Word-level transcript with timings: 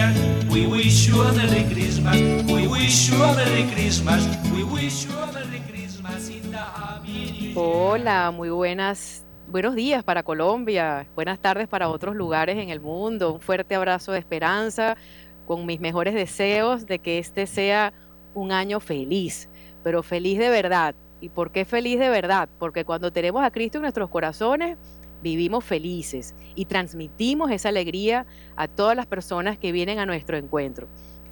New 0.00 0.14
Year. 0.14 0.50
We 0.50 0.66
wish 0.66 1.08
you 1.08 1.22
a 1.22 1.32
Merry 1.32 1.64
Christmas. 1.64 2.16
We 2.46 2.66
wish 2.66 3.10
you 3.10 3.22
a 3.22 3.34
Merry 3.34 3.64
Christmas. 3.72 4.26
We 4.52 4.64
wish 4.64 5.06
you 5.06 5.18
a 5.18 5.32
Merry 5.32 5.60
Christmas 5.68 6.28
in 6.28 6.50
the 6.50 6.58
Happy 6.58 7.12
New 7.12 7.48
Year. 7.48 7.52
Hola, 7.56 8.30
muy 8.30 8.50
buenas. 8.50 9.24
Buenos 9.48 9.74
días 9.74 10.04
para 10.04 10.22
Colombia, 10.22 11.08
buenas 11.16 11.40
tardes 11.40 11.66
para 11.66 11.88
otros 11.88 12.14
lugares 12.14 12.56
en 12.56 12.70
el 12.70 12.80
mundo. 12.80 13.34
Un 13.34 13.40
fuerte 13.40 13.74
abrazo 13.74 14.12
de 14.12 14.20
esperanza, 14.20 14.96
con 15.44 15.66
mis 15.66 15.80
mejores 15.80 16.14
deseos 16.14 16.86
de 16.86 17.00
que 17.00 17.18
este 17.18 17.48
sea 17.48 17.92
un 18.32 18.52
año 18.52 18.78
feliz, 18.78 19.48
pero 19.82 20.04
feliz 20.04 20.38
de 20.38 20.50
verdad, 20.50 20.94
¿Y 21.20 21.28
por 21.28 21.52
qué 21.52 21.64
feliz 21.64 21.98
de 21.98 22.08
verdad? 22.08 22.48
Porque 22.58 22.84
cuando 22.84 23.12
tenemos 23.12 23.44
a 23.44 23.50
Cristo 23.50 23.78
en 23.78 23.82
nuestros 23.82 24.08
corazones, 24.08 24.78
vivimos 25.22 25.64
felices 25.64 26.34
y 26.54 26.64
transmitimos 26.64 27.50
esa 27.50 27.68
alegría 27.68 28.26
a 28.56 28.68
todas 28.68 28.96
las 28.96 29.06
personas 29.06 29.58
que 29.58 29.72
vienen 29.72 29.98
a 29.98 30.06
nuestro 30.06 30.36
encuentro. 30.36 30.88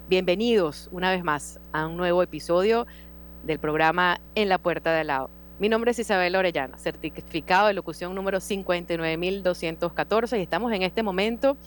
Bienvenidos 0.07 0.89
una 0.91 1.11
vez 1.11 1.23
más 1.23 1.59
a 1.71 1.87
un 1.87 1.97
nuevo 1.97 2.23
episodio 2.23 2.87
del 3.43 3.59
programa 3.59 4.19
En 4.35 4.49
la 4.49 4.57
Puerta 4.57 4.93
de 4.93 5.01
al 5.01 5.07
lado. 5.07 5.29
Mi 5.59 5.69
nombre 5.69 5.91
es 5.91 5.99
Isabel 5.99 6.35
Orellana, 6.35 6.77
certificado 6.77 7.67
de 7.67 7.73
locución 7.73 8.15
número 8.15 8.39
59214 8.39 10.39
y 10.39 10.41
estamos 10.41 10.71
en 10.71 10.83
este 10.83 11.03
momento 11.03 11.57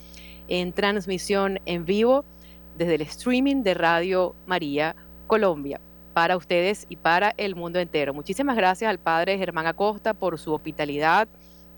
en 0.48 0.72
transmisión 0.72 1.60
en 1.66 1.84
vivo 1.84 2.24
desde 2.78 2.94
el 2.94 3.02
streaming 3.02 3.62
de 3.62 3.74
Radio 3.74 4.34
María 4.46 4.96
Colombia 5.26 5.80
para 6.14 6.36
ustedes 6.36 6.86
y 6.88 6.96
para 6.96 7.34
el 7.36 7.54
mundo 7.54 7.78
entero. 7.78 8.14
Muchísimas 8.14 8.56
gracias 8.56 8.88
al 8.88 8.98
padre 8.98 9.38
Germán 9.38 9.66
Acosta 9.66 10.14
por 10.14 10.38
su 10.38 10.52
hospitalidad 10.52 11.28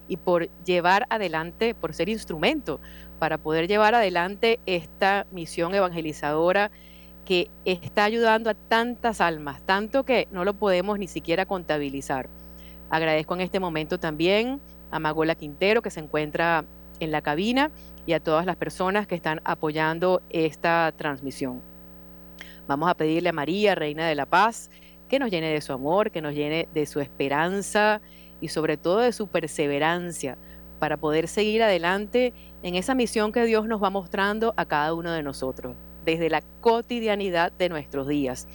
y 0.09 0.17
por 0.17 0.49
llevar 0.65 1.07
adelante, 1.11 1.75
por 1.75 1.95
ser 1.95 2.09
instrumento 2.09 2.81
para 3.19 3.39
poder 3.39 3.69
llevar 3.69 3.95
adelante 3.95 4.61
esta 4.67 5.27
misión 5.31 5.75
evangelizadora 5.75 6.71
que 7.25 7.51
está 7.65 8.05
ayudando 8.05 8.51
a 8.51 8.55
tantas 8.55 9.21
almas, 9.21 9.65
tanto 9.65 10.05
que 10.05 10.29
no 10.31 10.45
lo 10.45 10.55
podemos 10.55 10.99
ni 10.99 11.09
siquiera 11.09 11.47
contabilizar. 11.47 12.29
Agradezco 12.91 13.35
en 13.35 13.41
este 13.41 13.61
momento 13.61 13.99
también 13.99 14.61
a 14.91 14.99
Magola 14.99 15.35
Quintero 15.35 15.81
que 15.81 15.91
se 15.91 16.01
encuentra 16.01 16.65
en 17.01 17.11
la 17.11 17.23
cabina 17.23 17.71
y 18.07 18.13
a 18.13 18.21
todas 18.21 18.45
las 18.45 18.57
personas 18.57 19.07
que 19.07 19.15
están 19.15 19.41
apoyando 19.45 20.21
esta 20.29 20.93
transmisión. 20.97 21.63
Vamos 22.69 22.91
a 22.91 22.95
pedirle 22.95 23.31
a 23.31 23.33
María, 23.33 23.75
Reina 23.75 24.07
de 24.07 24.15
la 24.15 24.27
Paz, 24.27 24.71
que 25.09 25.19
nos 25.19 25.31
llene 25.31 25.49
de 25.49 25.61
su 25.61 25.73
amor, 25.73 26.11
que 26.11 26.21
nos 26.21 26.35
llene 26.35 26.69
de 26.75 26.87
su 26.87 27.01
esperanza 27.01 28.01
y 28.45 28.49
sobre 28.49 28.77
todo 28.77 28.99
de 28.99 29.13
su 29.13 29.27
perseverancia 29.27 30.37
para 30.79 30.99
poder 30.99 31.29
seguir 31.29 31.63
adelante 31.63 32.35
en 32.63 32.75
esa 32.75 32.95
misión 32.95 33.33
que 33.33 33.47
Dios 33.47 33.67
nos 33.67 33.83
va 33.83 33.89
mostrando 33.89 34.53
a 34.59 34.67
cada 34.67 34.93
uno 34.93 35.13
de 35.13 35.23
nosotros, 35.23 35.75
desde 36.05 36.29
la 36.29 36.43
cotidianidad 36.61 37.53
de 37.53 37.71
nuestros 37.71 38.07
días, 38.07 38.47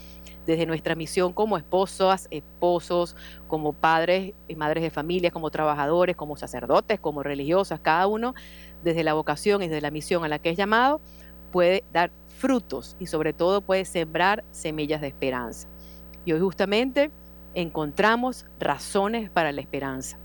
desde 0.46 0.68
nuestra 0.68 0.94
misión 0.94 1.34
como 1.34 1.58
esposas, 1.58 2.28
esposos, 2.30 3.16
como 3.48 3.74
padres 3.74 4.36
y 4.48 4.56
madres 4.56 4.84
de 4.84 4.92
familia, 4.92 5.32
como 5.32 5.50
trabajadores, 5.50 6.16
como 6.16 6.38
sacerdotes, 6.38 7.00
como 7.00 7.24
religiosas, 7.24 7.80
cada 7.80 8.06
uno 8.06 8.36
desde 8.84 9.04
la 9.04 9.16
vocación 9.16 9.64
y 9.64 9.70
desde 9.70 9.82
la 9.82 9.90
misión 9.90 10.24
a 10.24 10.28
la 10.28 10.38
que 10.38 10.52
es 10.52 10.56
llamado, 10.56 11.02
puede 11.52 11.84
dar 11.92 12.12
frutos 12.28 12.96
y 13.00 13.08
sobre 13.08 13.34
todo 13.34 13.62
puede 13.62 13.86
sembrar 13.86 14.44
semillas 14.52 15.02
de 15.02 15.08
esperanza. 15.08 15.68
Y 16.26 16.34
hoy 16.34 16.42
justamente 16.42 17.10
encontramos 17.54 18.46
razones 18.60 19.30
para 19.30 19.52
la 19.52 19.62
esperanza. 19.62 20.18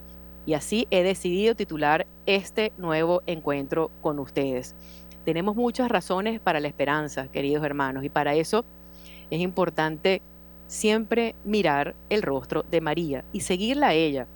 Y 0.46 0.54
así 0.54 0.86
he 0.90 1.02
decidido 1.02 1.54
titular 1.54 2.06
este 2.26 2.72
nuevo 2.76 3.22
encuentro 3.26 3.90
con 4.02 4.18
ustedes. 4.18 4.76
Tenemos 5.24 5.56
muchas 5.56 5.88
razones 5.88 6.38
para 6.38 6.60
la 6.60 6.68
esperanza, 6.68 7.28
queridos 7.28 7.64
hermanos, 7.64 8.04
y 8.04 8.10
para 8.10 8.34
eso 8.34 8.64
es 9.30 9.40
importante 9.40 10.20
siempre 10.66 11.34
mirar 11.44 11.94
el 12.10 12.22
rostro 12.22 12.62
de 12.70 12.80
María 12.80 13.24
y 13.32 13.40
seguirla 13.40 13.88
a 13.88 13.94
ella 13.94 14.26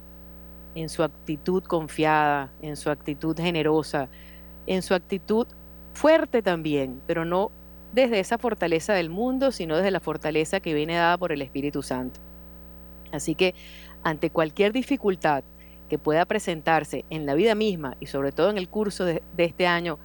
en 0.74 0.88
su 0.88 1.02
actitud 1.02 1.62
confiada, 1.64 2.52
en 2.62 2.76
su 2.76 2.90
actitud 2.90 3.36
generosa, 3.36 4.08
en 4.66 4.82
su 4.82 4.94
actitud 4.94 5.46
fuerte 5.92 6.42
también, 6.42 7.00
pero 7.06 7.24
no 7.24 7.50
desde 7.92 8.20
esa 8.20 8.38
fortaleza 8.38 8.92
del 8.92 9.10
mundo, 9.10 9.50
sino 9.50 9.76
desde 9.76 9.90
la 9.90 10.00
fortaleza 10.00 10.60
que 10.60 10.74
viene 10.74 10.94
dada 10.96 11.18
por 11.18 11.32
el 11.32 11.42
Espíritu 11.42 11.82
Santo. 11.82 12.20
Así 13.12 13.34
que 13.34 13.54
ante 14.02 14.30
cualquier 14.30 14.72
dificultad 14.72 15.44
que 15.88 15.98
pueda 15.98 16.26
presentarse 16.26 17.04
en 17.10 17.26
la 17.26 17.34
vida 17.34 17.54
misma 17.54 17.96
y 18.00 18.06
sobre 18.06 18.32
todo 18.32 18.50
en 18.50 18.58
el 18.58 18.68
curso 18.68 19.04
de, 19.04 19.22
este 19.38 19.66
año 19.66 19.98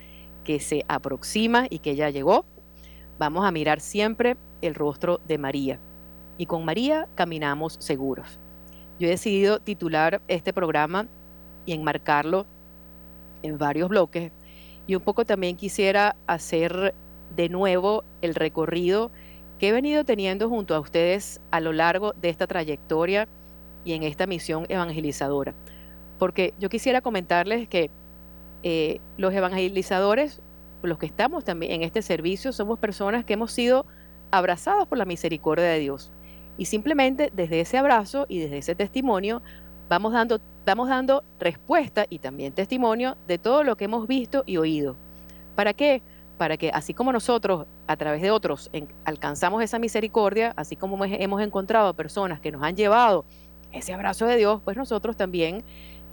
que 0.43 0.59
se 0.59 0.85
aproxima 0.87 1.67
y 1.69 1.79
que 1.79 1.95
ya 1.95 2.09
llegó, 2.09 2.45
vamos 3.19 3.45
a 3.45 3.51
mirar 3.51 3.79
siempre 3.81 4.37
el 4.61 4.75
rostro 4.75 5.19
de 5.27 5.37
María. 5.37 5.79
Y 6.37 6.45
con 6.45 6.65
María 6.65 7.07
caminamos 7.15 7.77
seguros. 7.79 8.39
Yo 8.99 9.07
he 9.07 9.11
decidido 9.11 9.59
titular 9.59 10.21
este 10.27 10.53
programa 10.53 11.07
y 11.65 11.73
enmarcarlo 11.73 12.45
en 13.41 13.57
varios 13.57 13.89
bloques. 13.89 14.31
Y 14.87 14.95
un 14.95 15.01
poco 15.01 15.25
también 15.25 15.55
quisiera 15.55 16.15
hacer 16.27 16.93
de 17.35 17.49
nuevo 17.49 18.03
el 18.21 18.35
recorrido 18.35 19.11
que 19.63 19.69
he 19.69 19.71
venido 19.71 20.03
teniendo 20.03 20.49
junto 20.49 20.75
a 20.75 20.81
ustedes 20.81 21.39
a 21.49 21.61
lo 21.61 21.71
largo 21.71 22.11
de 22.11 22.27
esta 22.27 22.47
trayectoria 22.47 23.29
y 23.85 23.93
en 23.93 24.03
esta 24.03 24.27
misión 24.27 24.65
evangelizadora. 24.67 25.53
Porque 26.19 26.53
yo 26.59 26.67
quisiera 26.67 26.99
comentarles 26.99 27.69
que 27.69 27.89
eh, 28.63 28.99
los 29.15 29.33
evangelizadores, 29.33 30.41
los 30.81 30.97
que 30.97 31.05
estamos 31.05 31.45
también 31.45 31.71
en 31.71 31.83
este 31.83 32.01
servicio, 32.01 32.51
somos 32.51 32.77
personas 32.77 33.23
que 33.23 33.35
hemos 33.35 33.53
sido 33.53 33.85
abrazados 34.31 34.85
por 34.85 34.97
la 34.97 35.05
misericordia 35.05 35.63
de 35.63 35.79
Dios. 35.79 36.11
Y 36.57 36.65
simplemente 36.65 37.31
desde 37.33 37.61
ese 37.61 37.77
abrazo 37.77 38.25
y 38.27 38.39
desde 38.39 38.57
ese 38.57 38.75
testimonio 38.75 39.41
vamos 39.87 40.11
dando, 40.11 40.41
vamos 40.65 40.89
dando 40.89 41.23
respuesta 41.39 42.05
y 42.09 42.19
también 42.19 42.51
testimonio 42.51 43.15
de 43.29 43.37
todo 43.37 43.63
lo 43.63 43.77
que 43.77 43.85
hemos 43.85 44.07
visto 44.07 44.43
y 44.45 44.57
oído. 44.57 44.97
¿Para 45.55 45.71
qué? 45.73 46.01
Para 46.43 46.57
que 46.57 46.71
así 46.71 46.93
como 46.93 47.13
nosotros 47.13 47.67
a 47.87 47.95
través 47.95 48.21
de 48.21 48.29
otros 48.29 48.69
alcanzamos 49.05 49.63
esa 49.63 49.79
misericordia, 49.79 50.51
así 50.57 50.75
como 50.75 51.01
hemos 51.05 51.41
encontrado 51.41 51.93
personas 51.93 52.41
que 52.41 52.51
nos 52.51 52.61
han 52.63 52.75
llevado 52.75 53.23
ese 53.71 53.93
abrazo 53.93 54.25
de 54.25 54.35
Dios, 54.35 54.59
pues 54.61 54.75
nosotros 54.75 55.15
también 55.15 55.63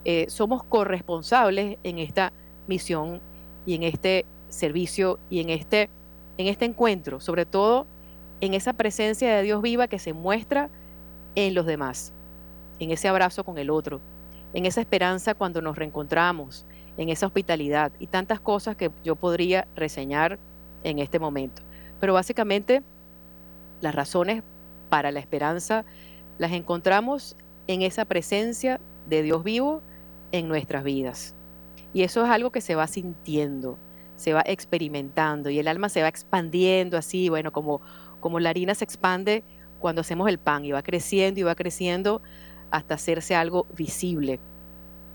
eh, 0.05 0.27
somos 0.29 0.63
corresponsables 0.63 1.79
en 1.83 1.99
esta 1.99 2.33
misión 2.69 3.21
y 3.67 3.75
en 3.75 3.83
este 3.83 4.25
servicio 4.51 5.19
y 5.31 5.41
en 5.41 5.51
este, 5.51 5.91
en 6.39 6.47
este 6.47 6.65
encuentro, 6.65 7.19
sobre 7.19 7.45
todo 7.45 7.89
en 8.41 8.55
esa 8.55 8.73
presencia 8.75 9.35
de 9.35 9.43
Dios 9.43 9.61
viva 9.63 9.89
que 9.89 9.99
se 9.99 10.13
muestra 10.13 10.71
en 11.35 11.55
los 11.55 11.67
demás, 11.67 12.13
en 12.79 12.93
ese 12.93 13.09
abrazo 13.09 13.43
con 13.43 13.59
el 13.59 13.69
otro, 13.69 14.01
en 14.55 14.65
esa 14.65 14.81
esperanza 14.81 15.35
cuando 15.35 15.61
nos 15.61 15.77
reencontramos, 15.77 16.67
en 16.97 17.09
esa 17.09 17.27
hospitalidad 17.27 17.93
y 17.99 18.07
tantas 18.07 18.41
cosas 18.41 18.77
que 18.77 18.91
yo 19.03 19.17
podría 19.17 19.67
reseñar 19.75 20.39
en 20.83 20.99
este 20.99 21.19
momento. 21.19 21.63
Pero 22.01 22.15
básicamente 22.15 22.83
las 23.81 23.95
razones 23.95 24.43
para 24.89 25.11
la 25.11 25.21
esperanza 25.21 25.85
las 26.39 26.53
encontramos 26.53 27.37
en 27.67 27.83
esa 27.83 28.05
presencia 28.05 28.81
de 29.09 29.23
Dios 29.23 29.45
vivo 29.45 29.83
en 30.33 30.49
nuestras 30.49 30.85
vidas. 30.85 31.35
Y 31.93 32.03
eso 32.03 32.25
es 32.25 32.31
algo 32.31 32.51
que 32.51 32.61
se 32.61 32.75
va 32.75 32.87
sintiendo, 32.87 33.79
se 34.17 34.33
va 34.33 34.43
experimentando 34.47 35.51
y 35.51 35.59
el 35.59 35.69
alma 35.69 35.89
se 35.89 36.03
va 36.03 36.09
expandiendo 36.09 36.97
así, 36.97 37.29
bueno, 37.29 37.53
como, 37.53 37.81
como 38.21 38.39
la 38.41 38.51
harina 38.51 38.75
se 38.75 38.85
expande 38.85 39.45
cuando 39.81 40.03
hacemos 40.03 40.29
el 40.29 40.39
pan 40.39 40.65
y 40.65 40.73
va 40.73 40.83
creciendo 40.83 41.41
y 41.41 41.43
va 41.43 41.55
creciendo 41.55 42.23
hasta 42.71 42.95
hacerse 42.95 43.35
algo 43.35 43.67
visible. 43.75 44.41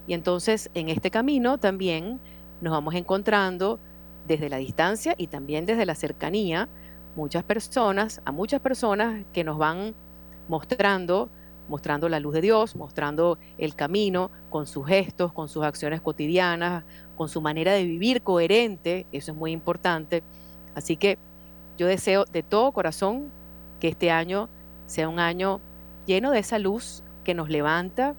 Y 0.07 0.13
entonces 0.13 0.69
en 0.74 0.90
este 0.90 1.12
camino 1.12 1.57
también 1.57 2.19
nos 2.62 2.72
vamos 2.72 2.96
encontrando 2.96 3.80
desde 4.28 4.50
la 4.50 4.57
distancia 4.57 5.16
y 5.18 5.28
también 5.28 5.66
desde 5.66 5.86
la 5.86 5.96
cercanía 5.96 6.68
muchas 7.16 7.44
personas, 7.44 8.22
a 8.25 8.31
muchas 8.31 8.62
personas 8.62 9.24
que 9.34 9.44
nos 9.44 9.57
van 9.57 9.96
mostrando, 10.48 11.30
mostrando 11.68 12.10
la 12.10 12.19
luz 12.19 12.34
de 12.34 12.42
Dios, 12.42 12.75
mostrando 12.75 13.38
el 13.57 13.75
camino 13.75 14.30
con 14.50 14.68
sus 14.68 14.86
gestos, 14.86 15.34
con 15.34 15.48
sus 15.48 15.63
acciones 15.63 16.02
cotidianas, 16.02 16.84
con 17.16 17.30
su 17.30 17.42
manera 17.42 17.74
de 17.74 17.86
vivir 17.86 18.22
coherente, 18.22 19.08
eso 19.12 19.31
es 19.31 19.38
muy 19.38 19.51
importante. 19.51 20.24
Así 20.75 20.98
que 20.98 21.18
yo 21.78 21.88
deseo 21.88 22.25
de 22.25 22.44
todo 22.44 22.72
corazón 22.72 23.31
que 23.80 23.88
este 23.88 24.12
año 24.12 24.50
sea 24.86 25.10
un 25.10 25.19
año 25.19 25.60
lleno 26.06 26.31
de 26.31 26.40
esa 26.40 26.60
luz 26.60 27.04
que 27.24 27.34
nos 27.34 27.50
levanta, 27.50 28.16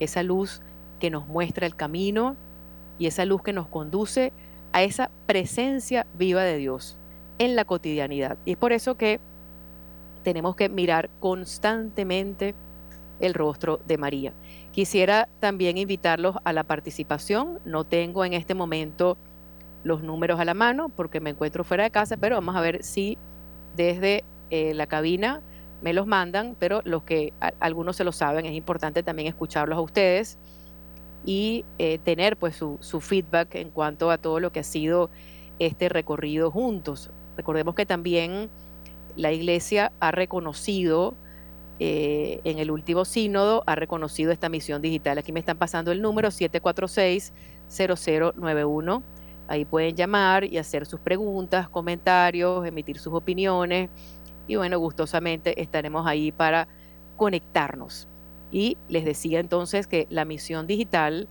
esa 0.00 0.22
luz 0.22 0.60
que 1.04 1.10
nos 1.10 1.28
muestra 1.28 1.66
el 1.66 1.76
camino 1.76 2.34
y 2.98 3.08
esa 3.08 3.26
luz 3.26 3.42
que 3.42 3.52
nos 3.52 3.68
conduce 3.68 4.32
a 4.72 4.82
esa 4.82 5.10
presencia 5.26 6.06
viva 6.16 6.40
de 6.44 6.56
Dios 6.56 6.98
en 7.36 7.56
la 7.56 7.66
cotidianidad. 7.66 8.38
Y 8.46 8.52
es 8.52 8.56
por 8.56 8.72
eso 8.72 8.96
que 8.96 9.20
tenemos 10.22 10.56
que 10.56 10.70
mirar 10.70 11.10
constantemente 11.20 12.54
el 13.20 13.34
rostro 13.34 13.82
de 13.86 13.98
María. 13.98 14.32
Quisiera 14.72 15.28
también 15.40 15.76
invitarlos 15.76 16.36
a 16.42 16.54
la 16.54 16.64
participación. 16.64 17.60
No 17.66 17.84
tengo 17.84 18.24
en 18.24 18.32
este 18.32 18.54
momento 18.54 19.18
los 19.82 20.02
números 20.02 20.40
a 20.40 20.46
la 20.46 20.54
mano 20.54 20.88
porque 20.88 21.20
me 21.20 21.28
encuentro 21.28 21.64
fuera 21.64 21.84
de 21.84 21.90
casa, 21.90 22.16
pero 22.16 22.36
vamos 22.36 22.56
a 22.56 22.62
ver 22.62 22.82
si 22.82 23.18
desde 23.76 24.24
eh, 24.48 24.72
la 24.72 24.86
cabina 24.86 25.42
me 25.82 25.92
los 25.92 26.06
mandan, 26.06 26.56
pero 26.58 26.80
los 26.84 27.02
que 27.02 27.34
algunos 27.60 27.96
se 27.96 28.04
lo 28.04 28.12
saben, 28.12 28.46
es 28.46 28.54
importante 28.54 29.02
también 29.02 29.28
escucharlos 29.28 29.76
a 29.76 29.82
ustedes 29.82 30.38
y 31.24 31.64
eh, 31.78 31.98
tener 31.98 32.36
pues 32.36 32.56
su, 32.56 32.76
su 32.80 33.00
feedback 33.00 33.54
en 33.54 33.70
cuanto 33.70 34.10
a 34.10 34.18
todo 34.18 34.40
lo 34.40 34.52
que 34.52 34.60
ha 34.60 34.64
sido 34.64 35.10
este 35.58 35.88
recorrido 35.88 36.50
juntos. 36.50 37.10
Recordemos 37.36 37.74
que 37.74 37.86
también 37.86 38.50
la 39.16 39.32
iglesia 39.32 39.92
ha 40.00 40.10
reconocido 40.10 41.16
eh, 41.80 42.40
en 42.44 42.60
el 42.60 42.70
último 42.70 43.04
sínodo, 43.04 43.64
ha 43.66 43.74
reconocido 43.74 44.30
esta 44.32 44.48
misión 44.48 44.80
digital. 44.80 45.18
Aquí 45.18 45.32
me 45.32 45.40
están 45.40 45.58
pasando 45.58 45.90
el 45.92 46.00
número 46.02 46.28
746-0091. 46.28 49.02
Ahí 49.48 49.64
pueden 49.64 49.96
llamar 49.96 50.44
y 50.44 50.58
hacer 50.58 50.86
sus 50.86 51.00
preguntas, 51.00 51.68
comentarios, 51.68 52.64
emitir 52.66 52.98
sus 52.98 53.12
opiniones. 53.12 53.90
Y 54.46 54.54
bueno, 54.56 54.78
gustosamente 54.78 55.60
estaremos 55.60 56.06
ahí 56.06 56.32
para 56.32 56.68
conectarnos. 57.16 58.08
Y 58.54 58.78
les 58.88 59.04
decía 59.04 59.40
entonces 59.40 59.88
que 59.88 60.06
la 60.10 60.24
misión 60.24 60.68
digital 60.68 61.28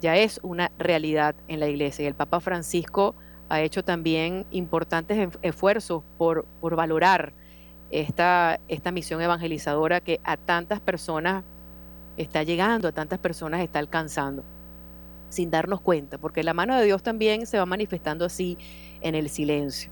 ya 0.00 0.16
es 0.16 0.38
una 0.44 0.70
realidad 0.78 1.34
en 1.48 1.58
la 1.58 1.66
iglesia. 1.66 2.04
Y 2.04 2.06
el 2.06 2.14
Papa 2.14 2.38
Francisco 2.38 3.16
ha 3.48 3.60
hecho 3.60 3.82
también 3.82 4.46
importantes 4.52 5.36
esfuerzos 5.42 6.04
por, 6.16 6.46
por 6.60 6.76
valorar 6.76 7.32
esta, 7.90 8.60
esta 8.68 8.92
misión 8.92 9.20
evangelizadora 9.20 10.00
que 10.00 10.20
a 10.22 10.36
tantas 10.36 10.80
personas 10.80 11.42
está 12.16 12.44
llegando, 12.44 12.86
a 12.86 12.92
tantas 12.92 13.18
personas 13.18 13.62
está 13.62 13.80
alcanzando, 13.80 14.44
sin 15.28 15.50
darnos 15.50 15.80
cuenta, 15.80 16.18
porque 16.18 16.44
la 16.44 16.54
mano 16.54 16.76
de 16.76 16.84
Dios 16.84 17.02
también 17.02 17.46
se 17.46 17.58
va 17.58 17.66
manifestando 17.66 18.24
así 18.24 18.56
en 19.00 19.16
el 19.16 19.28
silencio, 19.28 19.90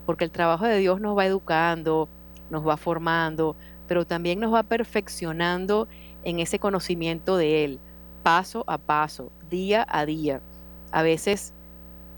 porque 0.06 0.26
el 0.26 0.31
trabajo 0.31 0.66
de 0.66 0.78
Dios 0.78 1.02
nos 1.02 1.18
va 1.18 1.26
educando, 1.26 2.08
nos 2.50 2.68
va 2.68 2.78
formando, 2.78 3.56
pero 3.88 4.06
también 4.06 4.40
nos 4.40 4.54
va 4.54 4.64
perfeccionando 4.64 5.88
en 6.24 6.40
ese 6.40 6.60
conocimiento 6.60 7.38
de 7.38 7.66
Él, 7.66 7.80
paso 8.24 8.64
a 8.68 8.78
paso, 8.78 9.31
día 9.50 9.86
a 9.90 10.06
día, 10.06 10.42
a 10.92 11.02
veces 11.02 11.54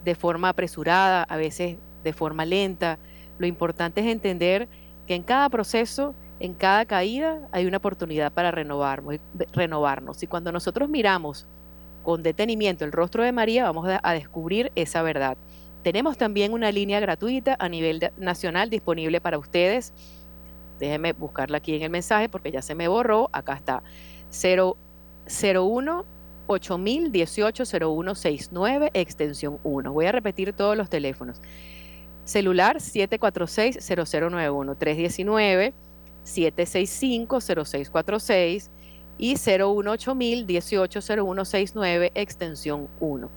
de 0.04 0.16
forma 0.16 0.50
apresurada, 0.50 1.24
a 1.24 1.38
veces 1.38 1.78
de 2.04 2.14
forma 2.14 2.46
lenta. 2.46 2.98
Lo 3.38 3.48
importante 3.48 4.02
es 4.02 4.08
entender 4.08 4.68
que 5.08 5.16
en 5.16 5.24
cada 5.24 5.48
proceso, 5.50 6.14
en 6.40 6.54
cada 6.54 6.86
caída, 6.86 7.48
hay 7.52 7.66
una 7.68 7.78
oportunidad 7.78 8.32
para 8.34 8.52
renovarnos. 8.52 10.24
Y 10.24 10.28
cuando 10.28 10.52
nosotros 10.52 10.90
miramos 10.90 11.48
con 12.04 12.24
detenimiento 12.24 12.86
el 12.86 12.92
rostro 12.92 13.24
de 13.24 13.32
María, 13.32 13.64
vamos 13.64 13.88
a 14.02 14.14
descubrir 14.14 14.72
esa 14.76 15.02
verdad. 15.02 15.38
Tenemos 15.84 16.18
también 16.18 16.54
una 16.54 16.72
línea 16.72 17.00
gratuita 17.00 17.56
a 17.60 17.68
nivel 17.68 18.12
nacional 18.18 18.70
disponible 18.70 19.20
para 19.20 19.40
ustedes. 19.40 19.94
Déjenme 20.80 21.14
buscarla 21.14 21.58
aquí 21.58 21.76
en 21.76 21.82
el 21.82 21.90
mensaje 21.90 22.30
porque 22.30 22.52
ya 22.52 22.62
se 22.62 22.76
me 22.76 22.88
borró. 22.88 23.30
Acá 23.34 23.54
está. 23.54 23.84
001 24.30 26.06
8018 26.48 27.66
0169 27.66 28.92
extensión 28.94 29.60
1. 29.64 29.94
Voy 29.94 30.06
a 30.06 30.12
repetir 30.12 30.54
todos 30.54 30.78
los 30.78 30.90
teléfonos. 30.90 31.42
Celular 32.26 32.80
746 32.80 33.80
0091 33.84 34.76
319 34.76 35.74
765 36.24 37.42
0646 37.42 38.70
y 39.22 39.38
018000 39.38 40.46
180169 40.48 42.12
extensión 42.16 42.90
1. 43.00 43.30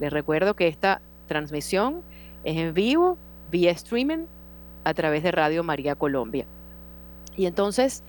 Les 0.00 0.12
recuerdo 0.12 0.54
que 0.54 0.66
esta 0.66 1.00
transmisión 1.28 2.02
es 2.42 2.58
en 2.58 2.74
vivo, 2.74 3.16
vía 3.50 3.70
streaming, 3.70 4.26
a 4.82 4.92
través 4.94 5.22
de 5.22 5.30
Radio 5.30 5.62
María 5.62 5.94
Colombia. 5.94 6.44
Y 7.36 7.46
entonces 7.46 8.02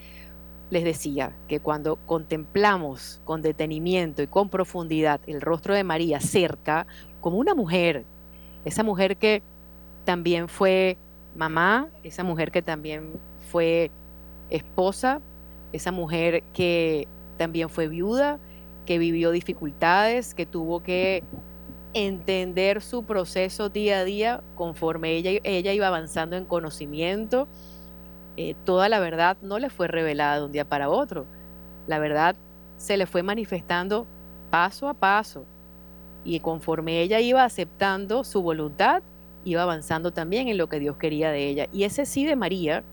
les 0.72 0.84
decía 0.84 1.36
que 1.48 1.60
cuando 1.60 1.98
contemplamos 2.08 3.22
con 3.26 3.44
detenimiento 3.44 4.24
y 4.24 4.28
con 4.28 4.50
profundidad 4.50 5.22
el 5.28 5.40
rostro 5.40 5.76
de 5.76 5.84
María 5.84 6.20
cerca, 6.20 6.88
como 7.22 7.38
una 7.38 7.54
mujer, 7.54 8.06
esa 8.66 8.82
mujer 8.82 9.18
que 9.18 9.44
también 10.04 10.50
fue 10.50 10.98
mamá, 11.36 11.90
esa 12.02 12.24
mujer 12.24 12.52
que 12.52 12.64
también 12.64 13.12
fue 13.52 13.92
esposa, 14.50 15.22
esa 15.74 15.92
mujer 15.92 16.44
que 16.54 17.08
también 17.38 17.70
fue 17.70 17.88
viuda, 17.88 18.40
que 18.86 18.98
vivió 18.98 19.32
dificultades, 19.32 20.34
que 20.34 20.46
tuvo 20.46 20.82
que 20.84 21.24
entender 21.94 22.82
su 22.82 23.04
proceso 23.04 23.70
día 23.70 24.00
a 24.00 24.04
día 24.04 24.44
conforme 24.56 25.12
ella, 25.12 25.40
ella 25.44 25.74
iba 25.74 25.88
avanzando 25.88 26.36
en 26.36 26.46
conocimiento. 26.46 27.48
Eh, 28.38 28.56
toda 28.66 28.90
la 28.90 29.00
verdad 29.00 29.38
no 29.42 29.60
le 29.60 29.70
fue 29.70 29.88
revelada 29.88 30.40
de 30.40 30.46
un 30.46 30.52
día 30.52 30.66
para 30.66 30.90
otro. 30.90 31.26
La 31.88 32.00
verdad 32.00 32.36
se 32.78 32.98
le 32.98 33.06
fue 33.06 33.24
manifestando 33.24 34.08
paso 34.50 34.88
a 34.88 34.94
paso. 34.94 35.46
Y 36.24 36.40
conforme 36.40 37.02
ella 37.02 37.20
iba 37.20 37.44
aceptando 37.44 38.24
su 38.24 38.42
voluntad, 38.42 39.04
iba 39.44 39.62
avanzando 39.62 40.12
también 40.12 40.48
en 40.48 40.58
lo 40.58 40.68
que 40.68 40.80
Dios 40.80 40.98
quería 40.98 41.32
de 41.32 41.48
ella. 41.48 41.68
Y 41.72 41.84
ese 41.84 42.06
sí 42.06 42.26
de 42.26 42.36
María 42.36 42.84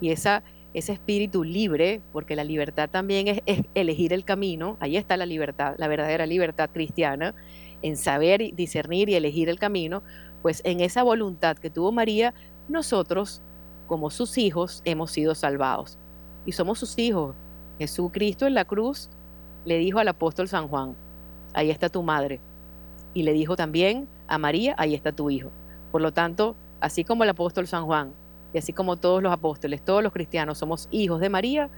y 0.00 0.10
esa 0.10 0.42
ese 0.78 0.92
espíritu 0.92 1.44
libre, 1.44 2.00
porque 2.12 2.36
la 2.36 2.44
libertad 2.44 2.88
también 2.90 3.42
es, 3.46 3.62
elegir 3.74 4.12
el 4.12 4.24
camino, 4.24 4.76
ahí 4.80 4.96
está 4.96 5.16
la 5.16 5.26
libertad, 5.26 5.74
la 5.78 5.88
verdadera 5.88 6.26
libertad 6.26 6.70
cristiana, 6.72 7.34
en 7.82 7.96
saber, 7.96 8.54
discernir 8.54 9.08
y 9.08 9.14
elegir 9.14 9.48
el 9.48 9.58
camino, 9.58 10.02
pues 10.42 10.62
en 10.64 10.80
esa 10.80 11.02
voluntad 11.02 11.56
que 11.56 11.70
tuvo 11.70 11.92
María, 11.92 12.34
nosotros, 12.68 13.42
como 13.86 14.10
sus 14.10 14.38
hijos, 14.38 14.82
hemos 14.84 15.10
sido 15.10 15.34
salvados. 15.34 15.98
Y 16.46 16.52
somos 16.52 16.78
sus 16.78 16.98
hijos. 16.98 17.34
Jesucristo 17.78 18.46
en 18.46 18.54
la 18.54 18.64
cruz 18.64 19.10
le 19.64 19.78
dijo 19.78 19.98
al 19.98 20.08
apóstol 20.08 20.48
San 20.48 20.68
Juan, 20.68 20.96
ahí 21.54 21.70
está 21.70 21.88
tu 21.88 22.02
madre. 22.02 22.40
Y 23.14 23.22
le 23.22 23.32
dijo 23.32 23.56
también 23.56 24.08
a 24.26 24.38
María, 24.38 24.74
ahí 24.78 24.94
está 24.94 25.12
tu 25.12 25.30
hijo. 25.30 25.50
Por 25.92 26.02
lo 26.02 26.12
tanto, 26.12 26.56
así 26.80 27.04
como 27.04 27.24
el 27.24 27.30
apóstol 27.30 27.66
San 27.66 27.86
Juan 27.86 28.12
y 28.52 28.58
así 28.58 28.72
como 28.72 28.96
todos 28.96 29.22
los 29.22 29.32
apóstoles, 29.32 29.84
todos 29.84 30.02
los 30.02 30.12
cristianos 30.12 30.58
somos 30.58 30.88
hijos 30.90 31.20
de 31.20 31.28
María, 31.28 31.70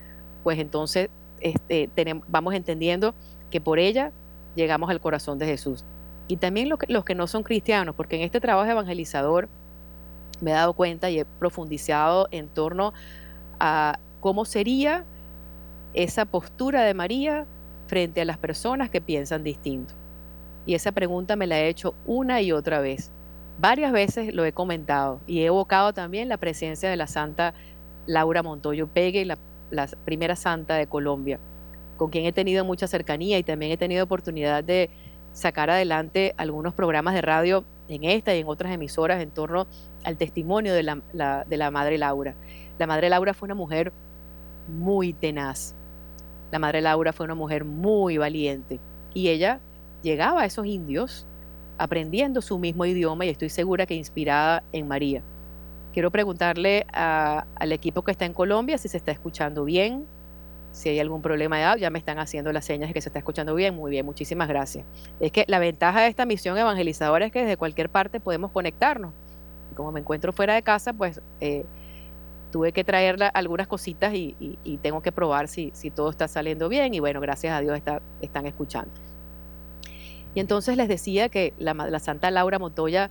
pues 0.42 0.58
entonces 0.58 1.10
este, 1.40 1.90
vamos 2.28 2.54
entendiendo 2.54 3.14
que 3.50 3.60
por 3.60 3.78
ella 3.78 4.12
llegamos 4.54 4.90
al 4.90 5.00
corazón 5.00 5.38
de 5.38 5.46
Jesús. 5.46 5.84
Y 6.28 6.36
también 6.36 6.68
los 6.68 7.04
que 7.04 7.14
no 7.14 7.26
son 7.26 7.42
cristianos, 7.42 7.94
porque 7.96 8.16
en 8.16 8.22
este 8.22 8.40
trabajo 8.40 8.70
evangelizador 8.70 9.48
me 10.40 10.52
he 10.52 10.54
dado 10.54 10.74
cuenta 10.74 11.10
y 11.10 11.18
he 11.18 11.24
profundizado 11.24 12.28
en 12.30 12.48
torno 12.48 12.92
a 13.58 13.98
cómo 14.20 14.44
sería 14.44 15.04
esa 15.92 16.24
postura 16.24 16.82
de 16.82 16.94
María 16.94 17.46
frente 17.88 18.20
a 18.20 18.24
las 18.24 18.38
personas 18.38 18.90
que 18.90 19.00
piensan 19.00 19.42
distinto. 19.42 19.94
Y 20.66 20.74
esa 20.74 20.92
pregunta 20.92 21.34
me 21.34 21.48
la 21.48 21.58
he 21.58 21.68
hecho 21.68 21.94
una 22.06 22.40
y 22.40 22.52
otra 22.52 22.80
vez. 22.80 23.10
Varias 23.60 23.92
veces 23.92 24.34
lo 24.34 24.46
he 24.46 24.52
comentado 24.52 25.20
y 25.26 25.42
he 25.42 25.46
evocado 25.46 25.92
también 25.92 26.30
la 26.30 26.38
presencia 26.38 26.88
de 26.88 26.96
la 26.96 27.06
santa 27.06 27.52
Laura 28.06 28.42
Montoyo 28.42 28.88
Pegue, 28.88 29.26
la, 29.26 29.36
la 29.70 29.86
primera 30.06 30.34
santa 30.34 30.76
de 30.76 30.86
Colombia, 30.86 31.38
con 31.98 32.08
quien 32.08 32.24
he 32.24 32.32
tenido 32.32 32.64
mucha 32.64 32.86
cercanía 32.86 33.36
y 33.36 33.42
también 33.42 33.70
he 33.70 33.76
tenido 33.76 34.02
oportunidad 34.02 34.64
de 34.64 34.88
sacar 35.32 35.68
adelante 35.68 36.34
algunos 36.38 36.72
programas 36.72 37.12
de 37.12 37.20
radio 37.20 37.66
en 37.88 38.04
esta 38.04 38.34
y 38.34 38.40
en 38.40 38.48
otras 38.48 38.72
emisoras 38.72 39.20
en 39.20 39.30
torno 39.30 39.66
al 40.04 40.16
testimonio 40.16 40.72
de 40.72 40.82
la, 40.82 41.44
de 41.46 41.56
la 41.58 41.70
Madre 41.70 41.98
Laura. 41.98 42.36
La 42.78 42.86
Madre 42.86 43.10
Laura 43.10 43.34
fue 43.34 43.44
una 43.44 43.54
mujer 43.54 43.92
muy 44.68 45.12
tenaz. 45.12 45.74
La 46.50 46.58
Madre 46.58 46.80
Laura 46.80 47.12
fue 47.12 47.26
una 47.26 47.34
mujer 47.34 47.66
muy 47.66 48.16
valiente 48.16 48.80
y 49.12 49.28
ella 49.28 49.60
llegaba 50.02 50.40
a 50.40 50.46
esos 50.46 50.64
indios 50.64 51.26
aprendiendo 51.80 52.42
su 52.42 52.58
mismo 52.58 52.84
idioma 52.84 53.24
y 53.24 53.30
estoy 53.30 53.48
segura 53.48 53.86
que 53.86 53.94
inspirada 53.94 54.62
en 54.72 54.86
María. 54.86 55.22
Quiero 55.94 56.10
preguntarle 56.10 56.86
al 56.92 57.72
equipo 57.72 58.02
que 58.02 58.12
está 58.12 58.26
en 58.26 58.34
Colombia 58.34 58.78
si 58.78 58.88
se 58.88 58.98
está 58.98 59.10
escuchando 59.10 59.64
bien, 59.64 60.06
si 60.72 60.88
hay 60.88 61.00
algún 61.00 61.22
problema 61.22 61.56
de 61.56 61.64
audio, 61.64 61.80
ya 61.80 61.90
me 61.90 61.98
están 61.98 62.18
haciendo 62.18 62.52
las 62.52 62.64
señas 62.64 62.88
de 62.90 62.94
que 62.94 63.00
se 63.00 63.08
está 63.08 63.18
escuchando 63.18 63.54
bien. 63.54 63.74
Muy 63.74 63.90
bien, 63.90 64.06
muchísimas 64.06 64.46
gracias. 64.46 64.84
Es 65.18 65.32
que 65.32 65.44
la 65.48 65.58
ventaja 65.58 66.02
de 66.02 66.08
esta 66.08 66.26
misión 66.26 66.56
evangelizadora 66.56 67.26
es 67.26 67.32
que 67.32 67.40
desde 67.40 67.56
cualquier 67.56 67.88
parte 67.88 68.20
podemos 68.20 68.52
conectarnos. 68.52 69.12
como 69.74 69.90
me 69.90 70.00
encuentro 70.00 70.32
fuera 70.32 70.54
de 70.54 70.62
casa, 70.62 70.92
pues 70.92 71.20
eh, 71.40 71.64
tuve 72.52 72.72
que 72.72 72.84
traer 72.84 73.16
algunas 73.34 73.66
cositas 73.66 74.12
y, 74.14 74.58
tengo 74.82 75.00
que 75.00 75.10
probar 75.10 75.48
si, 75.48 75.70
si, 75.74 75.90
todo 75.90 76.10
está 76.10 76.28
saliendo 76.28 76.68
bien. 76.68 76.94
Y 76.94 77.00
bueno, 77.00 77.20
gracias 77.20 77.52
a 77.52 77.60
Dios 77.60 77.76
está, 77.76 78.00
están 78.20 78.46
escuchando. 78.46 78.92
Y 80.34 80.40
entonces 80.40 80.76
les 80.76 80.88
decía 80.88 81.28
que 81.28 81.52
la, 81.58 81.98
Santa 81.98 82.30
Laura 82.30 82.58
Montoya 82.58 83.10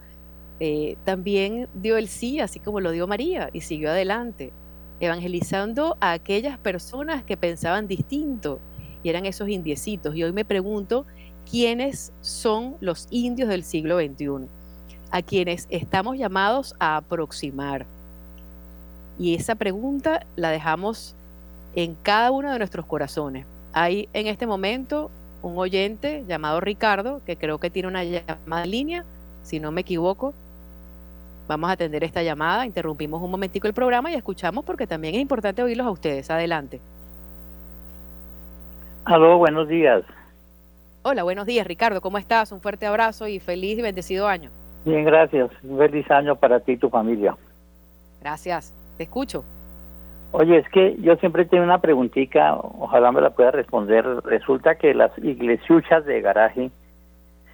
eh, 0.60 0.98
también 1.04 1.68
dio 1.74 1.98
el 1.98 2.08
sí, 2.08 2.40
así 2.40 2.60
como 2.60 2.80
lo 2.80 2.92
dio 2.92 3.08
María, 3.08 3.50
y 3.54 3.62
siguió 3.62 3.90
adelante 3.92 4.52
evangelizando 5.00 5.98
a 6.02 6.12
aquellas 6.12 6.58
personas 6.60 7.24
que 7.24 7.38
pensaban 7.38 7.88
distinto 7.88 8.60
y 9.04 9.10
eran 9.10 9.26
esos 9.26 9.50
indiecitos. 9.50 10.16
Y 10.16 10.24
hoy 10.24 10.34
me 10.34 10.46
pregunto, 10.46 11.06
¿quiénes 11.50 12.12
son 12.22 12.76
los 12.82 13.08
indios 13.10 13.50
del 13.50 13.64
siglo 13.64 13.98
XXI? 14.00 14.48
A 15.12 15.22
quienes 15.22 15.68
estamos 15.70 16.18
llamados 16.18 16.76
a 16.80 16.98
aproximar. 16.98 17.86
Y 19.18 19.36
esa 19.36 19.56
pregunta 19.56 20.26
la 20.36 20.50
dejamos 20.50 21.16
en 21.76 21.96
cada 21.96 22.32
uno 22.32 22.52
de 22.52 22.60
nuestros 22.60 22.86
corazones. 22.86 23.46
Hay 23.74 24.10
en 24.14 24.28
este 24.28 24.48
momento 24.48 25.10
un 25.42 25.58
oyente 25.58 26.24
llamado 26.28 26.60
Ricardo, 26.60 27.22
que 27.26 27.38
creo 27.38 27.58
que 27.60 27.70
tiene 27.70 27.88
una 27.88 28.04
llamada 28.04 28.64
en 28.64 28.72
línea, 28.72 29.06
si 29.44 29.60
no 29.60 29.72
me 29.72 29.82
equivoco. 29.82 30.34
Vamos 31.48 31.70
a 31.70 31.74
atender 31.74 32.04
esta 32.04 32.22
llamada, 32.22 32.66
interrumpimos 32.66 33.22
un 33.22 33.32
momentico 33.32 33.68
el 33.68 33.74
programa 33.74 34.12
y 34.12 34.16
escuchamos 34.16 34.64
porque 34.66 34.86
también 34.86 35.16
es 35.16 35.22
importante 35.22 35.64
oírlos 35.64 35.88
a 35.88 35.92
ustedes. 35.92 36.30
Adelante. 36.30 36.80
Aló, 39.06 39.38
buenos 39.38 39.68
días. 39.68 40.04
Hola, 41.02 41.24
buenos 41.24 41.46
días 41.46 41.66
Ricardo, 41.66 42.02
¿cómo 42.02 42.18
estás? 42.18 42.52
Un 42.52 42.62
fuerte 42.62 42.86
abrazo 42.86 43.28
y 43.28 43.40
feliz 43.40 43.80
y 43.80 43.82
bendecido 43.82 44.28
año. 44.28 44.52
Bien, 44.86 45.04
gracias. 45.06 45.50
Un 45.64 45.78
feliz 45.78 46.10
año 46.12 46.36
para 46.36 46.60
ti 46.60 46.74
y 46.74 46.78
tu 46.78 46.90
familia. 46.90 47.36
Gracias, 48.22 48.74
te 48.98 49.04
escucho. 49.04 49.44
Oye, 50.32 50.58
es 50.58 50.70
que 50.70 50.96
yo 51.02 51.16
siempre 51.16 51.46
tengo 51.46 51.64
una 51.64 51.82
preguntita, 51.82 52.56
ojalá 52.56 53.12
me 53.12 53.22
la 53.22 53.32
pueda 53.32 53.52
responder. 53.52 54.06
Resulta 54.24 54.76
que 54.76 54.94
las 54.94 55.12
iglesiuchas 55.18 56.06
de 56.06 56.22
garaje, 56.22 56.72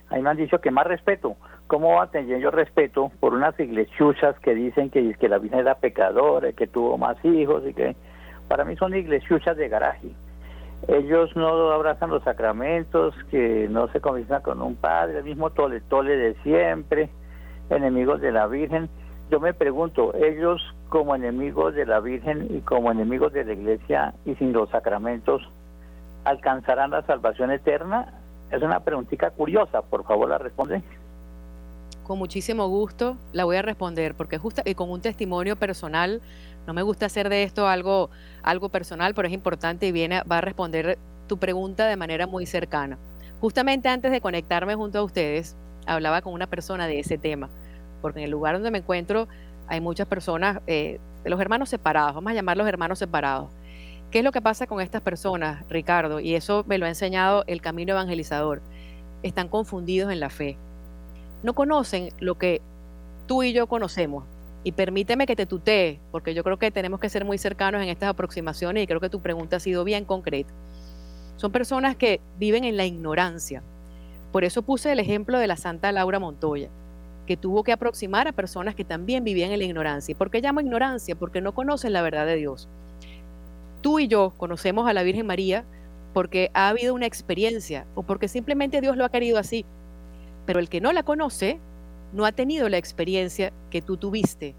ahí 0.10 0.22
me 0.22 0.30
han 0.30 0.38
dicho 0.38 0.60
que 0.60 0.72
más 0.72 0.86
respeto, 0.86 1.38
¿Cómo 1.68 1.96
va 1.96 2.04
a 2.04 2.22
yo 2.22 2.52
respeto 2.52 3.12
por 3.20 3.34
unas 3.34 3.60
iglesiuchas 3.60 4.38
que 4.40 4.54
dicen 4.54 4.92
que, 4.92 5.16
que 5.16 5.28
la 5.28 5.40
Virgen 5.40 5.62
era 5.62 5.76
pecadora, 5.76 6.52
que 6.52 6.68
tuvo 6.68 6.96
más 6.96 7.18
hijos 7.26 7.64
y 7.68 7.74
que 7.74 7.96
para 8.48 8.66
mí 8.66 8.76
son 8.76 8.96
iglesiuchas 8.96 9.58
de 9.58 9.68
garaje? 9.68 10.10
Ellos 10.88 11.36
no 11.36 11.72
abrazan 11.72 12.12
los 12.12 12.24
sacramentos, 12.24 13.16
que 13.32 13.68
no 13.68 13.88
se 13.88 14.00
confiesan 14.00 14.44
con 14.44 14.62
un 14.62 14.76
padre, 14.76 15.18
el 15.18 15.24
mismo 15.24 15.50
tole 15.50 15.82
tole 15.82 16.16
de 16.16 16.36
siempre, 16.44 17.10
enemigos 17.72 18.22
de 18.22 18.32
la 18.32 18.46
Virgen. 18.46 18.88
Yo 19.32 19.40
me 19.40 19.54
pregunto, 19.54 20.14
ellos 20.16 20.62
como 20.90 21.16
enemigos 21.16 21.74
de 21.74 21.86
la 21.86 22.00
Virgen 22.00 22.48
y 22.50 22.62
como 22.62 22.92
enemigos 22.92 23.34
de 23.34 23.44
la 23.44 23.54
Iglesia 23.54 24.14
y 24.26 24.36
sin 24.36 24.54
los 24.54 24.70
sacramentos, 24.70 25.42
¿alcanzarán 26.24 26.92
la 26.92 27.02
salvación 27.04 27.52
eterna? 27.52 28.14
Es 28.52 28.62
una 28.62 28.82
preguntita 28.82 29.32
curiosa, 29.32 29.82
por 29.82 30.06
favor 30.06 30.30
la 30.30 30.38
responde 30.38 30.84
con 32.06 32.20
muchísimo 32.20 32.70
gusto 32.70 33.18
la 33.34 33.44
voy 33.44 33.58
a 33.58 33.62
responder, 33.62 34.16
porque 34.16 34.38
justo 34.38 34.62
y 34.64 34.76
con 34.76 34.90
un 34.90 35.02
testimonio 35.02 35.58
personal, 35.58 36.22
no 36.66 36.74
me 36.74 36.84
gusta 36.84 37.08
hacer 37.08 37.28
de 37.28 37.44
esto 37.44 37.68
algo, 37.68 38.10
algo 38.44 38.70
personal, 38.70 39.14
pero 39.14 39.28
es 39.28 39.34
importante 39.34 39.88
y 39.88 39.92
viene, 39.92 40.22
va 40.24 40.38
a 40.38 40.42
responder 40.42 40.98
tu 41.28 41.38
pregunta 41.38 41.88
de 41.88 41.98
manera 41.98 42.28
muy 42.28 42.46
cercana. 42.46 42.98
Justamente 43.42 43.90
antes 43.90 44.12
de 44.12 44.22
conectarme 44.22 44.76
junto 44.76 45.00
a 45.00 45.04
ustedes, 45.04 45.58
hablaba 45.88 46.22
con 46.22 46.34
una 46.34 46.48
persona 46.48 46.88
de 46.88 47.00
ese 47.00 47.18
tema, 47.18 47.50
porque 48.06 48.20
en 48.20 48.26
el 48.26 48.32
lugar 48.32 48.56
donde 48.56 48.72
me 48.72 48.78
encuentro 48.78 49.28
hay 49.68 49.82
muchas 49.82 50.08
personas, 50.08 50.62
eh, 50.68 51.00
los 51.24 51.40
hermanos 51.40 51.70
separados, 51.70 52.16
vamos 52.16 52.32
a 52.32 52.36
llamarlos 52.36 52.68
hermanos 52.68 53.00
separados. 53.00 53.50
¿Qué 54.12 54.20
es 54.20 54.24
lo 54.24 54.32
que 54.32 54.42
pasa 54.42 54.68
con 54.68 54.80
estas 54.80 55.02
personas, 55.02 55.64
Ricardo? 55.70 56.20
Y 56.20 56.36
eso 56.36 56.64
me 56.68 56.78
lo 56.78 56.86
ha 56.86 56.90
enseñado 56.90 57.44
el 57.48 57.62
camino 57.62 57.94
evangelizador. 57.94 58.62
Están 59.24 59.48
confundidos 59.50 60.12
en 60.12 60.20
la 60.20 60.30
fe 60.30 60.58
no 61.46 61.54
conocen 61.54 62.10
lo 62.20 62.38
que 62.38 62.62
tú 63.28 63.44
y 63.44 63.54
yo 63.54 63.68
conocemos. 63.68 64.26
Y 64.64 64.72
permíteme 64.72 65.28
que 65.28 65.36
te 65.36 65.46
tutee, 65.46 66.00
porque 66.12 66.34
yo 66.34 66.44
creo 66.44 66.58
que 66.58 66.72
tenemos 66.72 67.00
que 67.00 67.08
ser 67.08 67.24
muy 67.24 67.38
cercanos 67.38 67.84
en 67.84 67.90
estas 67.90 68.10
aproximaciones 68.10 68.84
y 68.84 68.88
creo 68.88 69.00
que 69.00 69.12
tu 69.12 69.22
pregunta 69.22 69.58
ha 69.58 69.60
sido 69.60 69.84
bien 69.84 70.06
concreta. 70.06 70.52
Son 71.38 71.52
personas 71.52 71.96
que 71.96 72.20
viven 72.40 72.64
en 72.64 72.78
la 72.78 72.86
ignorancia. 72.86 73.62
Por 74.32 74.44
eso 74.44 74.64
puse 74.64 74.92
el 74.92 75.00
ejemplo 75.00 75.38
de 75.38 75.46
la 75.46 75.56
Santa 75.56 75.92
Laura 75.92 76.18
Montoya, 76.18 76.70
que 77.26 77.38
tuvo 77.38 77.64
que 77.64 77.72
aproximar 77.72 78.28
a 78.28 78.32
personas 78.32 78.76
que 78.76 78.84
también 78.84 79.24
vivían 79.24 79.52
en 79.52 79.60
la 79.60 79.66
ignorancia. 79.66 80.12
¿Y 80.12 80.16
por 80.16 80.32
qué 80.32 80.42
llamo 80.42 80.62
ignorancia? 80.62 81.16
Porque 81.16 81.42
no 81.42 81.54
conocen 81.54 81.94
la 81.94 82.02
verdad 82.02 82.26
de 82.26 82.36
Dios. 82.36 82.68
Tú 83.82 84.00
y 84.00 84.08
yo 84.08 84.34
conocemos 84.38 84.88
a 84.88 84.94
la 84.94 85.04
Virgen 85.04 85.28
María 85.28 85.66
porque 86.14 86.50
ha 86.54 86.70
habido 86.70 86.94
una 86.94 87.06
experiencia 87.06 87.86
o 87.94 88.04
porque 88.04 88.28
simplemente 88.28 88.82
Dios 88.82 88.98
lo 88.98 89.06
ha 89.06 89.10
querido 89.10 89.38
así. 89.38 89.66
Pero 90.46 90.60
el 90.60 90.70
que 90.70 90.82
no 90.82 90.92
la 90.92 91.04
conoce 91.04 91.60
no 92.14 92.26
ha 92.26 92.32
tenido 92.32 92.70
la 92.70 92.78
experiencia 92.78 93.52
que 93.70 93.82
tú 93.82 93.98
tuviste. 93.98 94.56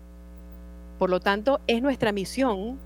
Por 0.98 1.10
lo 1.10 1.20
tanto, 1.20 1.60
es 1.66 1.82
nuestra 1.82 2.12
misión 2.12 2.78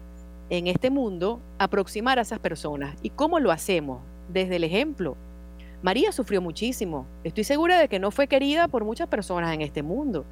en 0.50 0.66
este 0.66 0.90
mundo 0.90 1.40
aproximar 1.58 2.18
a 2.18 2.22
esas 2.22 2.38
personas. 2.38 2.96
¿Y 3.02 3.10
cómo 3.10 3.40
lo 3.40 3.50
hacemos? 3.50 4.00
Desde 4.32 4.56
el 4.56 4.64
ejemplo. 4.64 5.16
María 5.82 6.12
sufrió 6.12 6.42
muchísimo. 6.42 7.06
Estoy 7.24 7.44
segura 7.44 7.78
de 7.78 7.88
que 7.88 7.98
no 7.98 8.10
fue 8.10 8.26
querida 8.26 8.68
por 8.68 8.84
muchas 8.84 9.08
personas 9.08 9.54
en 9.54 9.62
este 9.62 9.82
mundo, 9.82 10.26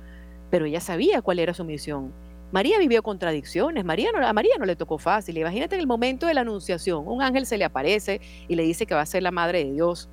pero 0.50 0.66
ella 0.66 0.80
sabía 0.80 1.22
cuál 1.22 1.38
era 1.38 1.54
su 1.54 1.64
misión. 1.64 2.12
María 2.52 2.78
vivió 2.78 3.02
contradicciones, 3.02 3.84
María 3.84 4.10
a 4.22 4.32
María 4.32 4.54
no 4.58 4.64
le 4.64 4.76
tocó 4.76 4.98
fácil. 4.98 5.38
Imagínate 5.38 5.74
en 5.74 5.80
el 5.80 5.86
momento 5.86 6.26
de 6.26 6.34
la 6.34 6.42
anunciación, 6.42 7.06
un 7.06 7.22
ángel 7.22 7.46
se 7.46 7.58
le 7.58 7.64
aparece 7.64 8.20
y 8.46 8.56
le 8.56 8.62
dice 8.62 8.86
que 8.86 8.94
va 8.94 9.02
a 9.02 9.06
ser 9.06 9.22
la 9.22 9.30
madre 9.30 9.64
de 9.64 9.72
Dios 9.72 10.08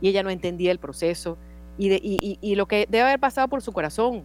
y 0.00 0.08
ella 0.08 0.22
no 0.22 0.30
entendía 0.30 0.70
el 0.70 0.78
proceso 0.78 1.38
y, 1.76 2.54
lo 2.54 2.66
que 2.66 2.86
debe 2.88 3.02
haber 3.02 3.20
pasado 3.20 3.48
por 3.48 3.62
su 3.62 3.72
corazón. 3.72 4.24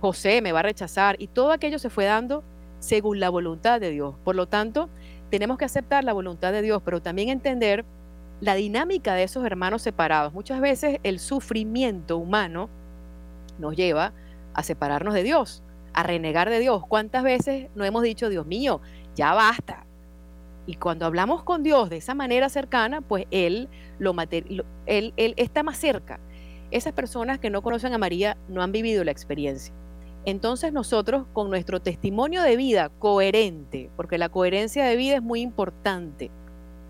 José 0.00 0.42
me 0.42 0.52
va 0.52 0.60
a 0.60 0.64
rechazar 0.64 1.16
y 1.18 1.28
todo 1.28 1.50
aquello 1.50 1.78
se 1.78 1.88
fue 1.88 2.04
dando 2.04 2.44
según 2.78 3.20
la 3.20 3.30
voluntad 3.30 3.80
de 3.80 3.90
Dios. 3.90 4.16
Por 4.22 4.34
lo 4.36 4.46
tanto, 4.46 4.88
tenemos 5.30 5.56
que 5.56 5.64
aceptar 5.64 6.04
la 6.04 6.12
voluntad 6.12 6.52
de 6.52 6.62
Dios, 6.62 6.82
pero 6.84 7.00
también 7.00 7.28
entender 7.28 7.84
la 8.40 8.54
dinámica 8.54 9.14
de 9.14 9.22
esos 9.22 9.44
hermanos 9.44 9.82
separados. 9.82 10.32
Muchas 10.32 10.60
veces 10.60 10.98
el 11.02 11.18
sufrimiento 11.18 12.18
humano 12.18 12.68
nos 13.58 13.76
lleva 13.76 14.12
a 14.54 14.62
separarnos 14.62 15.14
de 15.14 15.22
Dios, 15.22 15.62
a 15.92 16.02
renegar 16.02 16.50
de 16.50 16.58
Dios. 16.58 16.82
¿Cuántas 16.86 17.22
veces 17.22 17.68
no 17.74 17.84
hemos 17.84 18.02
dicho, 18.02 18.28
Dios 18.28 18.46
mío, 18.46 18.80
ya 19.14 19.34
basta? 19.34 19.86
Y 20.66 20.76
cuando 20.76 21.06
hablamos 21.06 21.42
con 21.42 21.62
Dios 21.62 21.90
de 21.90 21.98
esa 21.98 22.14
manera 22.14 22.48
cercana, 22.48 23.00
pues 23.00 23.26
Él, 23.30 23.68
lo, 23.98 24.14
él, 24.86 25.12
él 25.16 25.34
está 25.36 25.62
más 25.62 25.76
cerca 25.76 26.20
esas 26.74 26.92
personas 26.92 27.38
que 27.38 27.50
no 27.50 27.62
conocen 27.62 27.94
a 27.94 27.98
María 27.98 28.36
no 28.48 28.60
han 28.60 28.72
vivido 28.72 29.04
la 29.04 29.12
experiencia. 29.12 29.72
Entonces 30.24 30.72
nosotros 30.72 31.24
con 31.32 31.48
nuestro 31.48 31.80
testimonio 31.80 32.42
de 32.42 32.56
vida 32.56 32.88
coherente, 32.98 33.90
porque 33.96 34.18
la 34.18 34.28
coherencia 34.28 34.84
de 34.84 34.96
vida 34.96 35.14
es 35.16 35.22
muy 35.22 35.40
importante, 35.40 36.32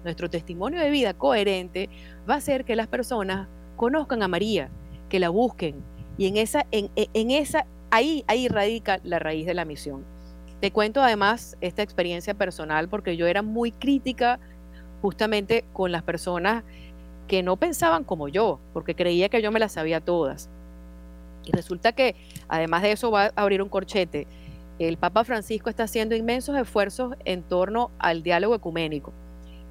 nuestro 0.05 0.31
testimonio 0.31 0.81
de 0.81 0.91
vida 0.91 1.15
coherente 1.15 1.89
va 2.29 2.35
a 2.35 2.39
hacer 2.39 2.65
que 2.65 2.77
las 2.77 2.87
personas 2.87 3.49
conozcan 3.77 4.23
a 4.23 4.29
María, 4.29 4.71
que 5.09 5.19
la 5.19 5.31
busquen 5.31 5.83
y 6.17 6.29
en 6.29 6.37
esa, 7.31 7.67
ahí, 7.91 8.25
ahí 8.27 8.49
radica 8.49 9.01
la 9.03 9.19
raíz 9.19 9.47
de 9.47 9.55
la 9.55 9.65
misión. 9.65 10.05
Te 10.61 10.71
cuento 10.71 11.03
además 11.03 11.57
esta 11.61 11.83
experiencia 11.83 12.35
personal 12.35 12.89
porque 12.89 13.17
yo 13.17 13.27
era 13.27 13.43
muy 13.43 13.73
crítica 13.73 14.39
justamente 15.03 15.65
con 15.73 15.93
las 15.93 16.03
personas 16.03 16.65
que 17.27 17.43
no 17.43 17.57
pensaban 17.57 18.05
como 18.05 18.29
yo, 18.29 18.61
porque 18.73 18.95
creía 18.95 19.29
que 19.29 19.43
yo 19.43 19.51
me 19.51 19.59
las 19.59 19.73
sabía 19.73 20.01
todas. 20.01 20.49
Y 21.45 21.53
resulta 21.53 21.93
que, 21.93 22.15
además 22.49 22.83
de 22.83 22.93
eso, 22.93 23.11
va 23.11 23.25
a 23.25 23.33
abrir 23.37 23.61
un 23.61 23.69
corchete. 23.69 24.27
El 24.79 24.97
Papa 24.97 25.25
Francisco 25.25 25.69
está 25.69 25.85
haciendo 25.85 26.15
inmensos 26.15 26.57
esfuerzos 26.57 27.15
en 27.25 27.43
torno 27.43 27.91
al 27.99 28.23
diálogo 28.23 28.55
ecuménico. 28.55 29.13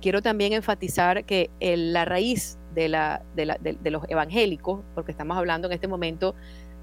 Quiero 0.04 0.22
también 0.22 0.52
enfatizar 0.52 1.24
que 1.24 1.50
la 1.62 2.04
raíz 2.04 2.60
de, 2.76 2.90
los 2.90 4.04
evangélicos, 4.10 4.82
porque 4.96 5.12
estamos 5.12 5.38
hablando 5.38 5.68
en 5.70 5.72
este 5.72 5.88
momento 5.88 6.36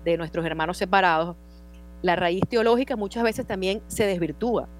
de 0.07 0.17
nuestros 0.17 0.47
hermanos 0.47 0.79
separados, 0.79 1.37
la 2.01 2.17
raíz 2.17 2.41
teológica 2.49 2.97
muchas 2.97 3.23
veces 3.23 3.47
también 3.47 3.83
se 3.89 4.07
desvirtúa. 4.07 4.71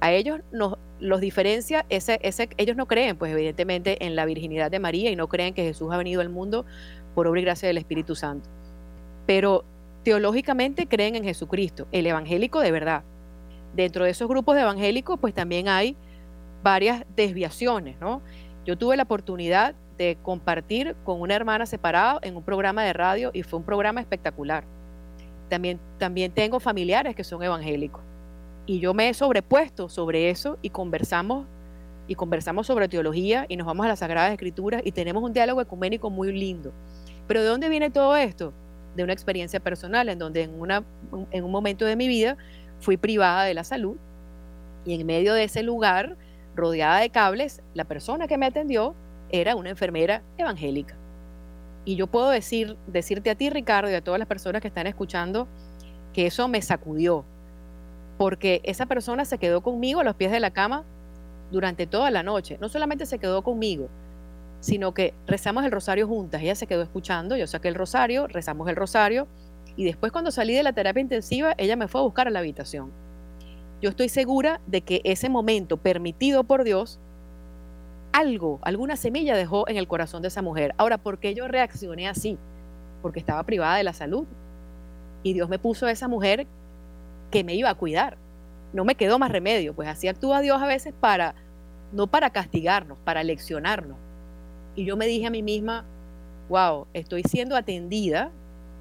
A 0.00 0.10
ellos 0.10 0.40
nos, 0.50 0.76
los 0.98 1.20
diferencia, 1.20 1.86
ese, 1.88 2.18
ese, 2.22 2.48
ellos 2.56 2.76
no 2.76 2.86
creen, 2.86 3.16
pues 3.16 3.30
evidentemente, 3.32 4.04
en 4.04 4.16
la 4.16 4.24
virginidad 4.24 4.72
de 4.72 4.80
María 4.80 5.12
y 5.12 5.14
no 5.14 5.28
creen 5.28 5.54
que 5.54 5.62
Jesús 5.62 5.92
ha 5.92 5.96
venido 5.96 6.20
al 6.20 6.30
mundo 6.30 6.66
por 7.14 7.28
obra 7.28 7.38
y 7.38 7.44
gracia 7.44 7.68
del 7.68 7.78
Espíritu 7.78 8.16
Santo. 8.16 8.48
Pero 9.24 9.64
teológicamente 10.02 10.88
creen 10.88 11.14
en 11.14 11.22
Jesucristo, 11.22 11.86
el 11.92 12.08
evangélico 12.08 12.58
de 12.58 12.72
verdad. 12.72 13.04
Dentro 13.72 14.04
de 14.04 14.10
esos 14.10 14.26
grupos 14.26 14.56
de 14.56 14.62
evangélicos, 14.62 15.16
pues 15.20 15.32
también 15.32 15.68
hay 15.68 15.96
varias 16.64 17.04
desviaciones, 17.14 18.00
¿no? 18.00 18.22
Yo 18.64 18.76
tuve 18.76 18.96
la 18.96 19.04
oportunidad 19.04 19.74
de 19.98 20.16
compartir 20.22 20.96
con 21.04 21.20
una 21.20 21.34
hermana 21.34 21.66
separada 21.66 22.18
en 22.22 22.36
un 22.36 22.42
programa 22.42 22.82
de 22.82 22.94
radio 22.94 23.30
y 23.32 23.42
fue 23.42 23.58
un 23.60 23.64
programa 23.64 24.00
espectacular. 24.00 24.64
También, 25.48 25.78
también 25.98 26.32
tengo 26.32 26.58
familiares 26.58 27.14
que 27.14 27.22
son 27.22 27.42
evangélicos 27.42 28.02
y 28.66 28.80
yo 28.80 28.94
me 28.94 29.10
he 29.10 29.14
sobrepuesto 29.14 29.90
sobre 29.90 30.30
eso 30.30 30.58
y 30.62 30.70
conversamos 30.70 31.46
y 32.08 32.14
conversamos 32.14 32.66
sobre 32.66 32.88
teología 32.88 33.44
y 33.48 33.56
nos 33.56 33.66
vamos 33.66 33.84
a 33.84 33.90
las 33.90 33.98
Sagradas 33.98 34.32
Escrituras 34.32 34.82
y 34.84 34.92
tenemos 34.92 35.22
un 35.22 35.34
diálogo 35.34 35.60
ecuménico 35.60 36.08
muy 36.08 36.32
lindo. 36.32 36.72
Pero 37.26 37.42
¿de 37.42 37.46
dónde 37.46 37.68
viene 37.68 37.90
todo 37.90 38.16
esto? 38.16 38.54
De 38.96 39.04
una 39.04 39.12
experiencia 39.12 39.60
personal 39.60 40.08
en 40.08 40.18
donde 40.18 40.42
en, 40.42 40.58
una, 40.58 40.82
en 41.30 41.44
un 41.44 41.50
momento 41.50 41.84
de 41.84 41.94
mi 41.94 42.08
vida 42.08 42.38
fui 42.80 42.96
privada 42.96 43.44
de 43.44 43.54
la 43.54 43.64
salud 43.64 43.96
y 44.84 44.94
en 44.94 45.06
medio 45.06 45.34
de 45.34 45.44
ese 45.44 45.62
lugar, 45.62 46.16
rodeada 46.54 47.00
de 47.00 47.10
cables, 47.10 47.62
la 47.74 47.84
persona 47.84 48.26
que 48.26 48.38
me 48.38 48.46
atendió 48.46 48.94
era 49.30 49.56
una 49.56 49.70
enfermera 49.70 50.22
evangélica. 50.38 50.96
Y 51.84 51.96
yo 51.96 52.06
puedo 52.06 52.30
decir, 52.30 52.76
decirte 52.86 53.30
a 53.30 53.34
ti, 53.34 53.50
Ricardo, 53.50 53.90
y 53.90 53.94
a 53.94 54.02
todas 54.02 54.18
las 54.18 54.28
personas 54.28 54.62
que 54.62 54.68
están 54.68 54.86
escuchando, 54.86 55.48
que 56.12 56.26
eso 56.26 56.48
me 56.48 56.62
sacudió, 56.62 57.24
porque 58.16 58.60
esa 58.64 58.86
persona 58.86 59.24
se 59.24 59.38
quedó 59.38 59.60
conmigo 59.60 60.00
a 60.00 60.04
los 60.04 60.14
pies 60.14 60.32
de 60.32 60.40
la 60.40 60.50
cama 60.50 60.84
durante 61.50 61.86
toda 61.86 62.10
la 62.10 62.22
noche. 62.22 62.56
No 62.60 62.68
solamente 62.68 63.06
se 63.06 63.18
quedó 63.18 63.42
conmigo, 63.42 63.88
sino 64.60 64.94
que 64.94 65.12
rezamos 65.26 65.64
el 65.64 65.72
rosario 65.72 66.08
juntas. 66.08 66.40
Ella 66.40 66.54
se 66.54 66.66
quedó 66.66 66.82
escuchando, 66.82 67.36
yo 67.36 67.46
saqué 67.46 67.68
el 67.68 67.74
rosario, 67.74 68.26
rezamos 68.28 68.68
el 68.68 68.76
rosario, 68.76 69.26
y 69.76 69.84
después 69.84 70.12
cuando 70.12 70.30
salí 70.30 70.54
de 70.54 70.62
la 70.62 70.72
terapia 70.72 71.00
intensiva, 71.00 71.54
ella 71.58 71.76
me 71.76 71.88
fue 71.88 72.00
a 72.00 72.04
buscar 72.04 72.28
a 72.28 72.30
la 72.30 72.38
habitación. 72.38 72.92
Yo 73.80 73.90
estoy 73.90 74.08
segura 74.08 74.60
de 74.66 74.80
que 74.80 75.00
ese 75.04 75.28
momento 75.28 75.76
permitido 75.76 76.44
por 76.44 76.64
Dios, 76.64 76.98
algo, 78.12 78.60
alguna 78.62 78.96
semilla 78.96 79.36
dejó 79.36 79.68
en 79.68 79.76
el 79.76 79.88
corazón 79.88 80.22
de 80.22 80.28
esa 80.28 80.40
mujer. 80.40 80.74
Ahora, 80.78 80.98
¿por 80.98 81.18
qué 81.18 81.34
yo 81.34 81.48
reaccioné 81.48 82.08
así? 82.08 82.38
Porque 83.02 83.18
estaba 83.18 83.42
privada 83.42 83.76
de 83.76 83.84
la 83.84 83.92
salud. 83.92 84.26
Y 85.22 85.32
Dios 85.32 85.48
me 85.48 85.58
puso 85.58 85.86
a 85.86 85.90
esa 85.90 86.06
mujer 86.06 86.46
que 87.30 87.42
me 87.44 87.54
iba 87.54 87.68
a 87.70 87.74
cuidar. 87.74 88.16
No 88.72 88.84
me 88.84 88.94
quedó 88.94 89.18
más 89.18 89.32
remedio, 89.32 89.74
pues 89.74 89.88
así 89.88 90.08
actúa 90.08 90.40
Dios 90.40 90.62
a 90.62 90.66
veces 90.66 90.94
para, 90.98 91.34
no 91.92 92.06
para 92.06 92.30
castigarnos, 92.30 92.98
para 93.00 93.22
leccionarnos. 93.22 93.96
Y 94.76 94.84
yo 94.84 94.96
me 94.96 95.06
dije 95.06 95.26
a 95.26 95.30
mí 95.30 95.42
misma, 95.42 95.84
wow, 96.48 96.86
estoy 96.92 97.22
siendo 97.22 97.56
atendida, 97.56 98.30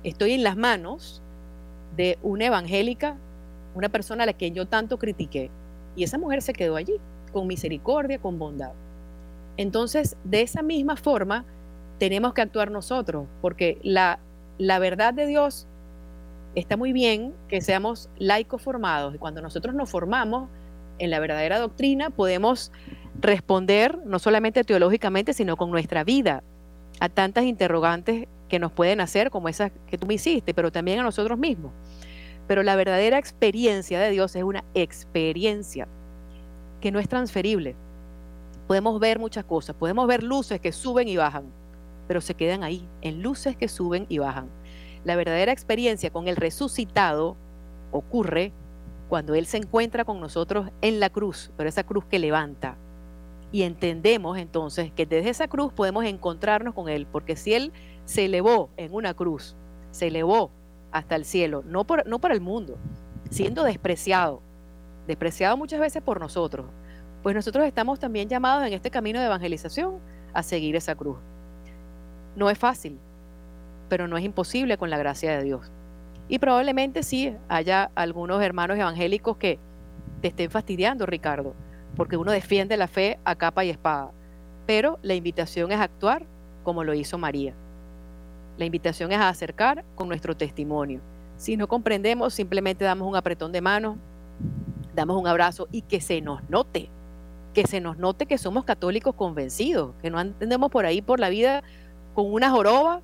estoy 0.03 0.33
en 0.33 0.43
las 0.43 0.57
manos 0.57 1.21
de 1.95 2.17
una 2.23 2.45
evangélica, 2.45 3.17
una 3.75 3.89
persona 3.89 4.23
a 4.23 4.25
la 4.25 4.33
que 4.33 4.51
yo 4.51 4.67
tanto 4.67 4.97
critiqué. 4.97 5.49
Y 5.95 6.03
esa 6.03 6.17
mujer 6.17 6.41
se 6.41 6.53
quedó 6.53 6.75
allí, 6.75 6.95
con 7.31 7.47
misericordia, 7.47 8.19
con 8.19 8.39
bondad. 8.39 8.71
Entonces, 9.57 10.17
de 10.23 10.41
esa 10.41 10.61
misma 10.61 10.95
forma, 10.95 11.45
tenemos 11.99 12.33
que 12.33 12.41
actuar 12.41 12.71
nosotros, 12.71 13.27
porque 13.41 13.77
la, 13.83 14.19
la 14.57 14.79
verdad 14.79 15.13
de 15.13 15.27
Dios 15.27 15.67
está 16.55 16.77
muy 16.77 16.93
bien 16.93 17.33
que 17.47 17.61
seamos 17.61 18.09
laicos 18.17 18.61
formados 18.61 19.15
y 19.15 19.17
cuando 19.17 19.41
nosotros 19.41 19.73
nos 19.73 19.89
formamos 19.89 20.49
en 20.99 21.09
la 21.09 21.19
verdadera 21.19 21.59
doctrina 21.59 22.11
podemos 22.11 22.71
responder 23.19 23.97
no 24.05 24.19
solamente 24.19 24.63
teológicamente, 24.63 25.33
sino 25.33 25.57
con 25.57 25.71
nuestra 25.71 26.03
vida 26.03 26.43
a 26.99 27.09
tantas 27.09 27.45
interrogantes 27.45 28.27
que 28.49 28.59
nos 28.59 28.71
pueden 28.71 29.01
hacer, 29.01 29.31
como 29.31 29.49
esas 29.49 29.71
que 29.87 29.97
tú 29.97 30.05
me 30.05 30.15
hiciste, 30.15 30.53
pero 30.53 30.71
también 30.71 30.99
a 30.99 31.03
nosotros 31.03 31.39
mismos. 31.39 31.71
Pero 32.47 32.63
la 32.63 32.75
verdadera 32.75 33.17
experiencia 33.17 33.99
de 33.99 34.09
Dios 34.11 34.35
es 34.35 34.43
una 34.43 34.63
experiencia 34.73 35.87
que 36.81 36.91
no 36.91 36.99
es 36.99 37.07
transferible. 37.07 37.75
Podemos 38.67 38.99
ver 38.99 39.19
muchas 39.19 39.45
cosas, 39.45 39.75
podemos 39.75 40.07
ver 40.07 40.23
luces 40.23 40.59
que 40.59 40.71
suben 40.71 41.07
y 41.07 41.17
bajan, 41.17 41.45
pero 42.07 42.21
se 42.21 42.33
quedan 42.33 42.63
ahí, 42.63 42.87
en 43.01 43.21
luces 43.21 43.55
que 43.55 43.67
suben 43.67 44.05
y 44.09 44.17
bajan. 44.17 44.49
La 45.03 45.15
verdadera 45.15 45.51
experiencia 45.51 46.09
con 46.11 46.27
el 46.27 46.35
resucitado 46.35 47.35
ocurre 47.91 48.51
cuando 49.09 49.35
Él 49.35 49.45
se 49.45 49.57
encuentra 49.57 50.05
con 50.05 50.19
nosotros 50.19 50.69
en 50.81 50.99
la 50.99 51.09
cruz, 51.09 51.51
pero 51.57 51.69
esa 51.69 51.83
cruz 51.83 52.05
que 52.05 52.19
levanta. 52.19 52.77
Y 53.51 53.63
entendemos 53.63 54.37
entonces 54.37 54.91
que 54.91 55.05
desde 55.05 55.29
esa 55.29 55.47
cruz 55.47 55.71
podemos 55.71 56.05
encontrarnos 56.05 56.73
con 56.73 56.89
Él, 56.89 57.05
porque 57.05 57.35
si 57.35 57.53
Él 57.53 57.71
se 58.05 58.25
elevó 58.25 58.69
en 58.77 58.93
una 58.93 59.13
cruz, 59.13 59.55
se 59.91 60.07
elevó 60.07 60.49
hasta 60.93 61.15
el 61.15 61.25
cielo, 61.25 61.63
no, 61.65 61.83
por, 61.83 62.05
para 62.21 62.33
el 62.33 62.39
mundo, 62.39 62.77
siendo 63.29 63.63
despreciado, 63.63 64.41
despreciado 65.07 65.57
muchas 65.57 65.79
veces 65.79 66.01
por 66.01 66.19
nosotros, 66.19 66.67
pues 67.23 67.35
nosotros 67.35 67.65
estamos 67.65 67.99
también 67.99 68.29
llamados 68.29 68.65
en 68.65 68.73
este 68.73 68.91
camino 68.91 69.19
de 69.19 69.25
evangelización 69.25 69.97
a 70.33 70.43
seguir 70.43 70.75
esa 70.75 70.95
cruz. 70.95 71.17
No 72.35 72.49
es 72.49 72.57
fácil, 72.57 72.99
pero 73.89 74.07
no 74.07 74.17
es 74.17 74.23
imposible 74.23 74.77
con 74.77 74.89
la 74.89 74.97
gracia 74.97 75.35
de 75.35 75.43
Dios. 75.43 75.71
Y 76.29 76.39
probablemente 76.39 77.01
sí 77.01 77.35
haya 77.49 77.89
algunos 77.95 78.41
hermanos 78.41 78.77
evangélicos 78.77 79.37
que 79.37 79.59
te 80.21 80.27
estén 80.27 80.51
fastidiando, 80.51 81.05
Ricardo, 81.05 81.55
porque 81.95 82.17
uno 82.17 82.31
defiende 82.31 82.77
la 82.77 82.87
fe 82.87 83.19
a 83.25 83.35
capa 83.35 83.65
y 83.65 83.71
espada. 83.71 84.11
Pero 84.67 84.99
la 85.01 85.15
invitación 85.15 85.71
es 85.71 85.79
actuar 85.79 86.25
como 86.63 86.83
lo 86.83 86.93
hizo 86.93 87.17
María. 87.17 87.55
La 88.57 88.65
invitación 88.65 89.11
es 89.11 89.19
a 89.19 89.29
acercar 89.29 89.83
con 89.95 90.07
nuestro 90.07 90.35
testimonio. 90.35 91.01
Si 91.37 91.57
no 91.57 91.67
comprendemos, 91.67 92.33
simplemente 92.33 92.85
damos 92.85 93.07
un 93.07 93.15
apretón 93.15 93.51
de 93.51 93.61
mano, 93.61 93.97
damos 94.95 95.19
un 95.19 95.27
abrazo 95.27 95.67
y 95.71 95.81
que 95.81 96.01
se 96.01 96.21
nos 96.21 96.47
note, 96.49 96.89
que 97.53 97.65
se 97.65 97.81
nos 97.81 97.97
note 97.97 98.25
que 98.25 98.37
somos 98.37 98.63
católicos 98.63 99.15
convencidos, 99.15 99.95
que 100.01 100.09
no 100.09 100.19
andemos 100.19 100.69
por 100.69 100.85
ahí 100.85 101.01
por 101.01 101.19
la 101.19 101.29
vida 101.29 101.63
con 102.13 102.31
una 102.31 102.51
joroba 102.51 103.01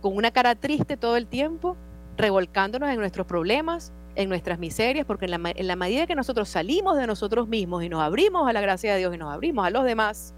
con 0.00 0.16
una 0.16 0.30
cara 0.30 0.54
triste 0.54 0.96
todo 0.96 1.16
el 1.16 1.26
tiempo, 1.26 1.76
revolcándonos 2.16 2.88
en 2.90 2.98
nuestros 2.98 3.26
problemas, 3.26 3.92
en 4.14 4.28
nuestras 4.28 4.58
miserias, 4.58 5.06
porque 5.06 5.26
en 5.26 5.30
la, 5.42 5.52
en 5.54 5.66
la, 5.66 5.76
medida 5.76 6.06
que 6.06 6.14
nosotros 6.14 6.48
salimos 6.48 6.96
de 6.96 7.06
nosotros 7.06 7.48
mismos 7.48 7.84
y 7.84 7.88
nos 7.88 8.02
abrimos 8.02 8.48
a 8.48 8.52
la 8.52 8.60
gracia 8.60 8.92
de 8.92 8.98
Dios 8.98 9.14
y 9.14 9.18
nos 9.18 9.32
abrimos 9.32 9.66
a 9.66 9.70
los 9.70 9.84
demás, 9.84 10.34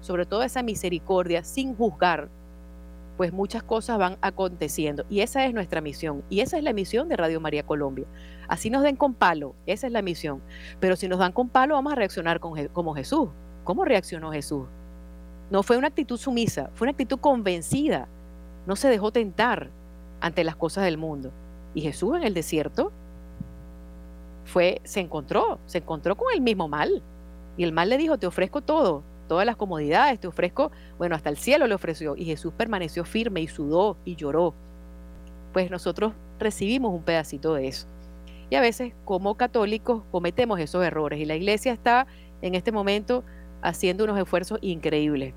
sobre 0.00 0.26
todo 0.26 0.42
esa 0.42 0.62
misericordia, 0.62 1.42
sin 1.44 1.74
juzgar, 1.74 2.28
pues 3.16 3.32
muchas 3.32 3.62
cosas 3.62 3.98
van 3.98 4.18
aconteciendo. 4.20 5.04
Y 5.08 5.20
esa 5.20 5.44
es 5.46 5.54
nuestra 5.54 5.80
misión. 5.80 6.24
Y 6.28 6.40
esa 6.40 6.58
es 6.58 6.64
la 6.64 6.72
misión 6.72 7.08
de 7.08 7.16
Radio 7.16 7.40
María 7.40 7.64
Colombia. 7.64 8.06
Así 8.48 8.70
nos 8.70 8.82
den 8.82 8.96
con 8.96 9.14
palo, 9.14 9.54
esa 9.66 9.86
es 9.86 9.92
la 9.92 10.02
misión. 10.02 10.42
Pero 10.80 10.96
si 10.96 11.08
nos 11.08 11.18
dan 11.18 11.32
con 11.32 11.48
palo, 11.48 11.74
vamos 11.74 11.92
a 11.92 11.96
reaccionar 11.96 12.40
como 12.40 12.94
Jesús. 12.94 13.28
¿Cómo 13.64 13.84
reaccionó 13.84 14.32
Jesús? 14.32 14.66
No 15.50 15.62
fue 15.62 15.76
una 15.76 15.88
actitud 15.88 16.18
sumisa, 16.18 16.70
fue 16.74 16.86
una 16.86 16.92
actitud 16.92 17.18
convencida 17.18 18.08
no 18.66 18.76
se 18.76 18.88
dejó 18.88 19.12
tentar 19.12 19.70
ante 20.20 20.44
las 20.44 20.56
cosas 20.56 20.84
del 20.84 20.98
mundo. 20.98 21.32
Y 21.74 21.82
Jesús 21.82 22.16
en 22.16 22.22
el 22.22 22.34
desierto 22.34 22.92
fue, 24.44 24.80
se 24.84 25.00
encontró, 25.00 25.58
se 25.66 25.78
encontró 25.78 26.16
con 26.16 26.32
el 26.32 26.40
mismo 26.40 26.68
mal. 26.68 27.02
Y 27.56 27.64
el 27.64 27.72
mal 27.72 27.88
le 27.88 27.98
dijo, 27.98 28.18
te 28.18 28.26
ofrezco 28.26 28.62
todo, 28.62 29.02
todas 29.34 29.46
las 29.46 29.56
comodidades, 29.56 30.20
te 30.20 30.28
ofrezco, 30.28 30.70
bueno, 30.96 31.16
hasta 31.16 31.28
el 31.28 31.36
cielo 31.36 31.66
le 31.66 31.74
ofreció. 31.74 32.14
Y 32.14 32.24
Jesús 32.24 32.52
permaneció 32.56 33.04
firme 33.04 33.40
y 33.40 33.48
sudó 33.48 33.96
y 34.04 34.14
lloró. 34.14 34.54
Pues 35.52 35.72
nosotros 35.72 36.12
recibimos 36.38 36.94
un 36.94 37.02
pedacito 37.02 37.52
de 37.52 37.66
eso. 37.66 37.88
Y 38.48 38.54
a 38.54 38.60
veces 38.60 38.92
como 39.04 39.34
católicos 39.36 40.04
cometemos 40.12 40.60
esos 40.60 40.84
errores. 40.84 41.18
Y 41.18 41.24
la 41.24 41.34
iglesia 41.34 41.72
está 41.72 42.06
en 42.42 42.54
este 42.54 42.70
momento 42.70 43.24
haciendo 43.60 44.04
unos 44.04 44.20
esfuerzos 44.20 44.60
increíbles. 44.62 45.34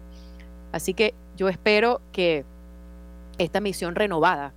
Así 0.72 0.94
que 0.94 1.16
yo 1.36 1.50
espero 1.50 2.00
que 2.12 2.46
esta 3.40 3.62
misión 3.62 3.96
renovada 3.96 4.54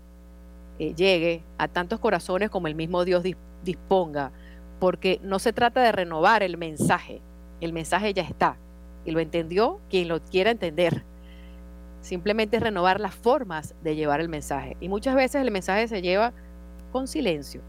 eh, 0.78 0.94
llegue 0.94 1.44
a 1.56 1.66
tantos 1.66 1.98
corazones 1.98 2.50
como 2.50 2.66
el 2.66 2.74
mismo 2.74 3.06
Dios 3.06 3.24
disponga, 3.64 4.32
porque 4.80 5.18
no 5.22 5.38
se 5.38 5.54
trata 5.54 5.80
de 5.80 5.92
renovar 5.92 6.42
el 6.42 6.58
mensaje, 6.58 7.22
el 7.62 7.72
mensaje 7.72 8.12
ya 8.12 8.22
está, 8.22 8.58
y 9.04 9.10
lo 9.10 9.20
entendió 9.20 9.80
quien 9.88 10.08
lo 10.08 10.20
quiera 10.20 10.50
entender. 10.50 11.04
Simplemente 12.00 12.56
es 12.56 12.62
renovar 12.62 13.00
las 13.00 13.14
formas 13.14 13.74
de 13.82 13.94
llevar 13.94 14.20
el 14.20 14.28
mensaje. 14.28 14.76
Y 14.80 14.88
muchas 14.88 15.14
veces 15.14 15.42
el 15.42 15.50
mensaje 15.50 15.86
se 15.88 16.02
lleva 16.02 16.32
con 16.92 17.06
silencio, 17.06 17.60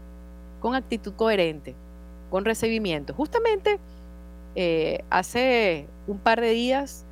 con 0.60 0.74
actitud 0.74 1.12
coherente, 1.14 1.74
con 2.30 2.44
recibimiento. 2.44 3.14
Justamente 3.14 3.78
eh, 4.54 5.04
hace 5.10 5.86
un 6.06 6.18
par 6.18 6.40
de 6.40 6.50
días 6.50 7.04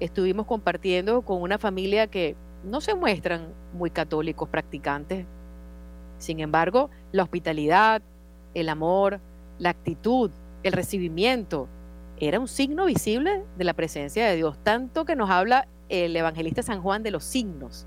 estuvimos 0.00 0.46
compartiendo 0.46 1.22
con 1.22 1.42
una 1.42 1.58
familia 1.58 2.06
que 2.06 2.36
no 2.64 2.80
se 2.80 2.94
muestran 2.94 3.52
muy 3.72 3.90
católicos 3.90 4.48
practicantes. 4.48 5.26
Sin 6.18 6.40
embargo, 6.40 6.90
la 7.10 7.22
hospitalidad, 7.22 8.02
el 8.54 8.68
amor, 8.68 9.20
la 9.58 9.70
actitud, 9.70 10.30
el 10.62 10.72
recibimiento, 10.72 11.68
era 12.28 12.38
un 12.38 12.46
signo 12.46 12.86
visible 12.86 13.44
de 13.56 13.64
la 13.64 13.74
presencia 13.74 14.28
de 14.28 14.36
Dios, 14.36 14.56
tanto 14.62 15.04
que 15.04 15.16
nos 15.16 15.28
habla 15.28 15.66
el 15.88 16.16
evangelista 16.16 16.62
San 16.62 16.80
Juan 16.80 17.02
de 17.02 17.10
los 17.10 17.24
signos. 17.24 17.86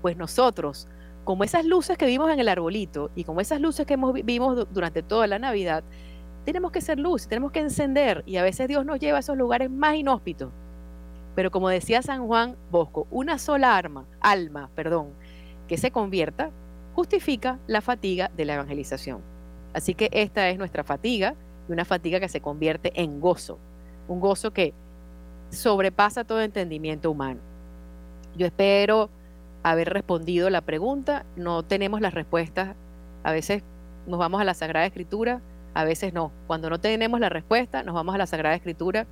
pues 0.00 0.16
nosotros, 0.16 0.88
como 1.24 1.44
esas 1.44 1.64
luces 1.64 1.98
que 1.98 2.06
vimos 2.06 2.30
en 2.30 2.38
el 2.40 2.48
arbolito 2.48 3.10
y 3.14 3.24
como 3.24 3.40
esas 3.40 3.60
luces 3.60 3.84
que 3.84 3.94
hemos, 3.94 4.14
vimos 4.14 4.66
durante 4.72 5.02
toda 5.02 5.26
la 5.26 5.38
Navidad, 5.38 5.84
tenemos 6.44 6.70
que 6.70 6.80
ser 6.80 6.98
luz, 6.98 7.26
tenemos 7.26 7.52
que 7.52 7.60
encender 7.60 8.22
y 8.24 8.36
a 8.36 8.42
veces 8.42 8.68
Dios 8.68 8.86
nos 8.86 8.98
lleva 8.98 9.18
a 9.18 9.20
esos 9.20 9.36
lugares 9.36 9.70
más 9.70 9.96
inhóspitos. 9.96 10.52
Pero 11.34 11.50
como 11.50 11.68
decía 11.68 12.00
San 12.00 12.26
Juan 12.26 12.56
Bosco, 12.70 13.06
una 13.10 13.38
sola 13.38 13.76
arma, 13.76 14.06
alma, 14.20 14.70
perdón, 14.74 15.12
que 15.68 15.76
se 15.76 15.90
convierta, 15.90 16.50
justifica 16.94 17.58
la 17.66 17.82
fatiga 17.82 18.30
de 18.34 18.46
la 18.46 18.54
evangelización. 18.54 19.20
Así 19.74 19.94
que 19.94 20.08
esta 20.12 20.48
es 20.48 20.56
nuestra 20.56 20.82
fatiga 20.82 21.34
y 21.68 21.72
una 21.72 21.84
fatiga 21.84 22.20
que 22.20 22.28
se 22.28 22.40
convierte 22.40 22.92
en 22.94 23.20
gozo, 23.20 23.58
un 24.08 24.20
gozo 24.20 24.52
que 24.52 24.74
sobrepasa 25.50 26.24
todo 26.24 26.40
entendimiento 26.42 27.10
humano. 27.10 27.40
Yo 28.36 28.46
espero 28.46 29.10
haber 29.62 29.92
respondido 29.92 30.50
la 30.50 30.60
pregunta, 30.60 31.24
no 31.36 31.62
tenemos 31.62 32.00
las 32.00 32.14
respuestas, 32.14 32.76
a 33.24 33.32
veces 33.32 33.62
nos 34.06 34.18
vamos 34.18 34.40
a 34.40 34.44
la 34.44 34.54
Sagrada 34.54 34.86
Escritura, 34.86 35.40
a 35.74 35.84
veces 35.84 36.12
no. 36.12 36.30
Cuando 36.46 36.70
no 36.70 36.78
tenemos 36.78 37.18
la 37.20 37.28
respuesta, 37.28 37.82
nos 37.82 37.94
vamos 37.94 38.14
a 38.14 38.18
la 38.18 38.26
Sagrada 38.26 38.54
Escritura 38.54 39.06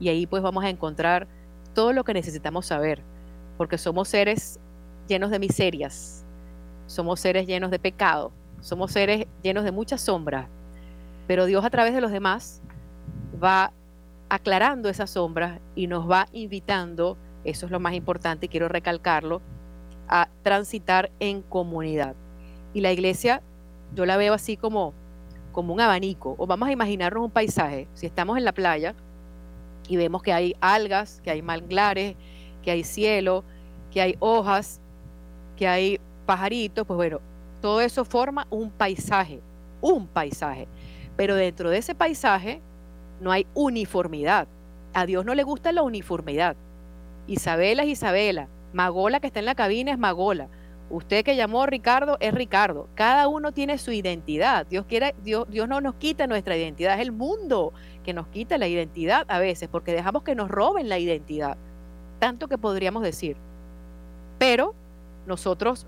y 0.00 0.08
ahí 0.08 0.26
pues 0.26 0.42
vamos 0.42 0.64
a 0.64 0.70
encontrar 0.70 1.26
todo 1.74 1.92
lo 1.92 2.04
que 2.04 2.14
necesitamos 2.14 2.66
saber, 2.66 3.02
porque 3.56 3.78
somos 3.78 4.08
seres 4.08 4.58
llenos 5.08 5.30
de 5.30 5.38
miserias, 5.38 6.24
somos 6.86 7.20
seres 7.20 7.46
llenos 7.46 7.70
de 7.70 7.78
pecado, 7.78 8.32
somos 8.60 8.92
seres 8.92 9.26
llenos 9.42 9.64
de 9.64 9.72
muchas 9.72 10.00
sombras, 10.00 10.48
pero 11.26 11.46
Dios 11.46 11.64
a 11.64 11.70
través 11.70 11.94
de 11.94 12.00
los 12.00 12.10
demás 12.10 12.62
va 13.42 13.72
aclarando 14.32 14.88
esas 14.88 15.10
sombras 15.10 15.60
y 15.74 15.88
nos 15.88 16.10
va 16.10 16.26
invitando, 16.32 17.18
eso 17.44 17.66
es 17.66 17.72
lo 17.72 17.80
más 17.80 17.92
importante 17.92 18.48
quiero 18.48 18.66
recalcarlo, 18.66 19.42
a 20.08 20.30
transitar 20.42 21.10
en 21.20 21.42
comunidad. 21.42 22.16
Y 22.72 22.80
la 22.80 22.92
iglesia, 22.92 23.42
yo 23.94 24.06
la 24.06 24.16
veo 24.16 24.32
así 24.32 24.56
como 24.56 24.94
como 25.52 25.74
un 25.74 25.82
abanico, 25.82 26.34
o 26.38 26.46
vamos 26.46 26.66
a 26.66 26.72
imaginarnos 26.72 27.22
un 27.22 27.30
paisaje, 27.30 27.86
si 27.92 28.06
estamos 28.06 28.38
en 28.38 28.46
la 28.46 28.52
playa 28.52 28.94
y 29.86 29.98
vemos 29.98 30.22
que 30.22 30.32
hay 30.32 30.56
algas, 30.62 31.20
que 31.20 31.30
hay 31.30 31.42
manglares, 31.42 32.16
que 32.62 32.70
hay 32.70 32.84
cielo, 32.84 33.44
que 33.90 34.00
hay 34.00 34.16
hojas, 34.18 34.80
que 35.58 35.68
hay 35.68 36.00
pajaritos, 36.24 36.86
pues 36.86 36.96
bueno, 36.96 37.20
todo 37.60 37.82
eso 37.82 38.06
forma 38.06 38.46
un 38.48 38.70
paisaje, 38.70 39.42
un 39.82 40.06
paisaje. 40.06 40.68
Pero 41.18 41.34
dentro 41.34 41.68
de 41.68 41.76
ese 41.76 41.94
paisaje 41.94 42.62
no 43.20 43.30
hay 43.32 43.46
uniformidad. 43.54 44.48
A 44.94 45.06
Dios 45.06 45.24
no 45.24 45.34
le 45.34 45.42
gusta 45.42 45.72
la 45.72 45.82
uniformidad. 45.82 46.56
Isabela 47.26 47.82
es 47.84 47.90
Isabela, 47.90 48.48
Magola 48.72 49.20
que 49.20 49.28
está 49.28 49.40
en 49.40 49.46
la 49.46 49.54
cabina 49.54 49.92
es 49.92 49.98
Magola, 49.98 50.48
Usted 50.92 51.24
que 51.24 51.36
llamó 51.36 51.64
Ricardo 51.64 52.18
es 52.20 52.34
Ricardo. 52.34 52.86
Cada 52.94 53.26
uno 53.26 53.52
tiene 53.52 53.78
su 53.78 53.92
identidad. 53.92 54.66
Dios, 54.66 54.84
quiere, 54.84 55.14
Dios, 55.24 55.46
Dios 55.48 55.66
no 55.66 55.80
nos 55.80 55.94
quita 55.94 56.26
nuestra 56.26 56.54
identidad. 56.54 56.96
Es 56.96 57.00
el 57.00 57.12
mundo 57.12 57.72
que 58.04 58.12
nos 58.12 58.26
quita 58.28 58.58
la 58.58 58.68
identidad 58.68 59.24
a 59.28 59.38
veces 59.38 59.70
porque 59.70 59.94
dejamos 59.94 60.22
que 60.22 60.34
nos 60.34 60.50
roben 60.50 60.90
la 60.90 60.98
identidad. 60.98 61.56
Tanto 62.18 62.46
que 62.46 62.58
podríamos 62.58 63.02
decir. 63.02 63.38
Pero 64.38 64.74
nosotros 65.26 65.86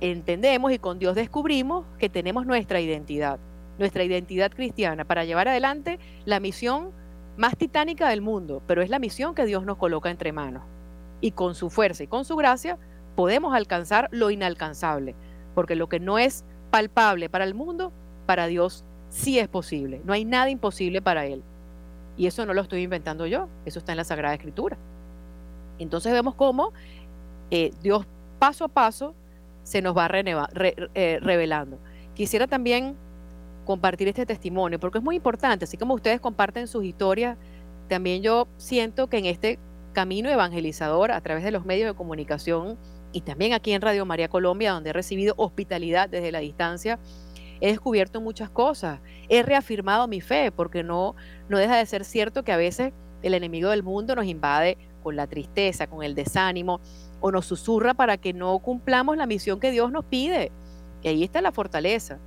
entendemos 0.00 0.72
y 0.72 0.78
con 0.78 0.98
Dios 0.98 1.14
descubrimos 1.14 1.84
que 1.98 2.08
tenemos 2.08 2.46
nuestra 2.46 2.80
identidad, 2.80 3.38
nuestra 3.78 4.04
identidad 4.04 4.50
cristiana 4.50 5.04
para 5.04 5.24
llevar 5.24 5.48
adelante 5.48 5.98
la 6.24 6.40
misión 6.40 6.92
más 7.36 7.56
titánica 7.56 8.08
del 8.08 8.22
mundo, 8.22 8.62
pero 8.66 8.82
es 8.82 8.90
la 8.90 8.98
misión 8.98 9.34
que 9.34 9.44
Dios 9.44 9.64
nos 9.64 9.76
coloca 9.76 10.10
entre 10.10 10.32
manos. 10.32 10.62
Y 11.20 11.32
con 11.32 11.54
su 11.54 11.70
fuerza 11.70 12.02
y 12.02 12.06
con 12.06 12.24
su 12.24 12.36
gracia 12.36 12.78
podemos 13.14 13.54
alcanzar 13.54 14.08
lo 14.10 14.30
inalcanzable, 14.30 15.14
porque 15.54 15.76
lo 15.76 15.88
que 15.88 16.00
no 16.00 16.18
es 16.18 16.44
palpable 16.70 17.28
para 17.28 17.44
el 17.44 17.54
mundo, 17.54 17.92
para 18.26 18.46
Dios 18.46 18.84
sí 19.08 19.38
es 19.38 19.48
posible. 19.48 20.00
No 20.04 20.12
hay 20.12 20.24
nada 20.24 20.50
imposible 20.50 21.00
para 21.00 21.26
Él. 21.26 21.42
Y 22.16 22.26
eso 22.26 22.46
no 22.46 22.54
lo 22.54 22.62
estoy 22.62 22.82
inventando 22.82 23.26
yo, 23.26 23.48
eso 23.64 23.78
está 23.78 23.92
en 23.92 23.98
la 23.98 24.04
Sagrada 24.04 24.34
Escritura. 24.34 24.78
Entonces 25.78 26.12
vemos 26.12 26.34
cómo 26.34 26.72
eh, 27.50 27.70
Dios 27.82 28.06
paso 28.38 28.64
a 28.64 28.68
paso 28.68 29.14
se 29.62 29.82
nos 29.82 29.96
va 29.96 30.08
eh, 30.12 31.18
revelando. 31.20 31.78
Quisiera 32.14 32.46
también 32.46 32.96
compartir 33.66 34.08
este 34.08 34.24
testimonio, 34.24 34.80
porque 34.80 34.98
es 34.98 35.04
muy 35.04 35.16
importante, 35.16 35.66
así 35.66 35.76
como 35.76 35.92
ustedes 35.92 36.20
comparten 36.20 36.66
sus 36.66 36.84
historias, 36.84 37.36
también 37.88 38.22
yo 38.22 38.48
siento 38.56 39.08
que 39.08 39.18
en 39.18 39.26
este 39.26 39.58
camino 39.92 40.30
evangelizador 40.30 41.12
a 41.12 41.20
través 41.20 41.44
de 41.44 41.50
los 41.50 41.66
medios 41.66 41.90
de 41.90 41.94
comunicación, 41.94 42.78
y 43.12 43.20
también 43.20 43.52
aquí 43.52 43.72
en 43.72 43.82
Radio 43.82 44.06
María 44.06 44.28
Colombia, 44.28 44.72
donde 44.72 44.90
he 44.90 44.92
recibido 44.92 45.34
hospitalidad 45.36 46.08
desde 46.08 46.32
la 46.32 46.40
distancia, 46.40 46.98
he 47.60 47.68
descubierto 47.68 48.20
muchas 48.20 48.50
cosas, 48.50 49.00
he 49.28 49.42
reafirmado 49.42 50.08
mi 50.08 50.20
fe, 50.20 50.52
porque 50.52 50.82
no, 50.82 51.14
no 51.48 51.58
deja 51.58 51.76
de 51.76 51.86
ser 51.86 52.04
cierto 52.04 52.44
que 52.44 52.52
a 52.52 52.56
veces 52.56 52.92
el 53.22 53.34
enemigo 53.34 53.70
del 53.70 53.82
mundo 53.82 54.14
nos 54.14 54.26
invade 54.26 54.76
con 55.02 55.16
la 55.16 55.26
tristeza, 55.26 55.86
con 55.86 56.02
el 56.02 56.14
desánimo, 56.14 56.80
o 57.20 57.30
nos 57.30 57.46
susurra 57.46 57.94
para 57.94 58.18
que 58.18 58.32
no 58.32 58.58
cumplamos 58.58 59.16
la 59.16 59.26
misión 59.26 59.60
que 59.60 59.70
Dios 59.70 59.90
nos 59.90 60.04
pide. 60.04 60.52
Y 61.02 61.08
ahí 61.08 61.24
está 61.24 61.40
la 61.40 61.52
fortaleza. 61.52 62.18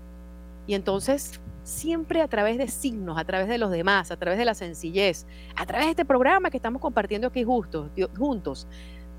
Y 0.70 0.76
entonces, 0.76 1.42
siempre 1.64 2.22
a 2.22 2.28
través 2.28 2.60
de 2.60 2.68
signos, 2.68 3.18
a 3.18 3.24
través 3.24 3.48
de 3.48 3.58
los 3.58 3.72
demás, 3.72 4.12
a 4.12 4.18
través 4.18 4.38
de 4.38 4.46
la 4.46 4.54
sencillez, 4.54 5.26
a 5.56 5.66
través 5.66 5.88
de 5.88 5.90
este 5.90 6.06
programa 6.06 6.52
que 6.52 6.58
estamos 6.58 6.80
compartiendo 6.80 7.26
aquí 7.26 7.44
justos, 7.44 7.90
juntos, 8.16 8.68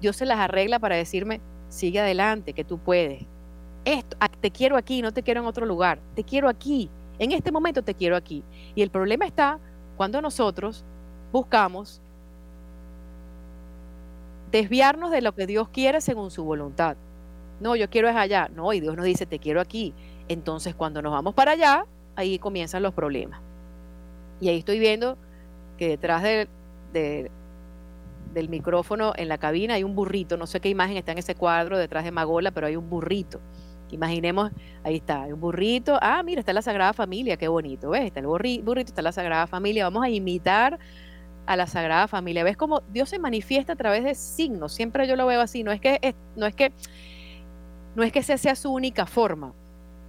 Dios 0.01 0.15
se 0.15 0.27
las 0.27 0.39
arregla 0.39 0.79
para 0.79 0.95
decirme, 0.95 1.41
sigue 1.69 1.99
adelante, 1.99 2.53
que 2.53 2.63
tú 2.63 2.79
puedes. 2.79 3.25
Esto, 3.85 4.17
te 4.41 4.53
quiero 4.53 4.77
aquí, 4.77 5.03
no 5.03 5.11
te 5.11 5.25
quiero 5.25 5.41
en 5.41 5.47
otro 5.49 5.67
lugar, 5.67 5.99
te 6.15 6.23
quiero 6.23 6.49
aquí, 6.49 6.89
en 7.19 7.33
este 7.33 7.51
momento 7.51 7.83
te 7.83 7.95
quiero 7.95 8.15
aquí. 8.15 8.45
Y 8.77 8.83
el 8.83 8.91
problema 8.91 9.27
está 9.27 9.59
cuando 9.97 10.23
nosotros 10.23 10.85
buscamos 11.33 12.01
desviarnos 14.53 15.11
de 15.11 15.21
lo 15.21 15.35
que 15.35 15.49
Dios 15.49 15.69
quiere 15.71 16.01
según 16.01 16.31
su 16.31 16.45
voluntad. 16.45 16.97
No, 17.59 17.77
yo 17.77 17.91
quiero 17.91 18.09
es 18.09 18.17
allá. 18.17 18.49
No, 18.55 18.73
y 18.73 18.81
Dios 18.81 18.97
nos 18.97 19.05
dice, 19.05 19.27
te 19.27 19.39
quiero 19.39 19.61
aquí. 19.61 19.93
Entonces, 20.31 20.77
cuando 20.77 21.03
nos 21.03 21.11
vamos 21.11 21.35
para 21.35 21.51
allá, 21.51 21.87
ahí 22.15 22.39
comienzan 22.39 22.85
los 22.85 22.95
problemas. 22.95 23.41
Y 24.41 24.49
ahí 24.49 24.59
estoy 24.59 24.79
viendo 24.79 25.19
que 25.77 25.89
detrás 25.89 26.23
de, 26.23 26.49
de, 26.93 27.33
del 28.33 28.49
micrófono 28.49 29.13
en 29.17 29.27
la 29.27 29.39
cabina 29.39 29.75
hay 29.75 29.83
un 29.83 29.97
burrito, 29.97 30.37
no 30.37 30.47
sé 30.47 30.61
qué 30.61 30.69
imagen 30.69 30.97
está 30.97 31.11
en 31.11 31.19
ese 31.19 31.35
cuadro 31.35 31.77
detrás 31.79 32.05
de 32.05 32.13
Magola, 32.13 32.53
pero 32.53 32.69
hay 32.69 32.77
un 32.77 32.89
burrito. 32.89 33.41
Imaginemos, 33.91 34.53
ahí 34.85 34.99
está, 34.99 35.23
hay 35.23 35.33
un 35.33 35.41
burrito, 35.41 35.99
ah, 36.01 36.23
mira, 36.23 36.39
está 36.39 36.53
la 36.53 36.63
Sagrada 36.63 36.93
Familia, 36.93 37.37
qué 37.37 37.49
bonito, 37.49 37.91
¿ves? 37.91 38.05
Está 38.05 38.21
el 38.21 38.27
burrito, 38.29 38.73
está 38.73 39.03
la 39.03 39.11
Sagrada 39.11 39.49
Familia, 39.49 39.83
vamos 39.83 40.05
a 40.05 40.11
imitar 40.11 40.79
a 41.47 41.57
la 41.57 41.67
Sagrada 41.67 42.07
Familia. 42.07 42.45
¿Ves 42.45 42.57
cómo 42.57 42.83
Dios 42.93 43.09
se 43.09 43.19
manifiesta 43.19 43.73
a 43.73 43.77
través 43.77 44.05
de 44.05 44.15
signos? 44.15 44.73
Siempre 44.75 45.09
yo 45.09 45.17
lo 45.17 45.27
veo 45.27 45.41
así, 45.41 45.65
no 45.65 45.73
es 45.73 45.81
que, 45.81 46.15
no 46.37 46.47
es 46.47 46.55
que, 46.55 46.73
no 47.97 48.05
es 48.05 48.13
que 48.13 48.21
esa 48.21 48.39
sea 48.39 48.55
su 48.55 48.73
única 48.73 49.07
forma, 49.07 49.55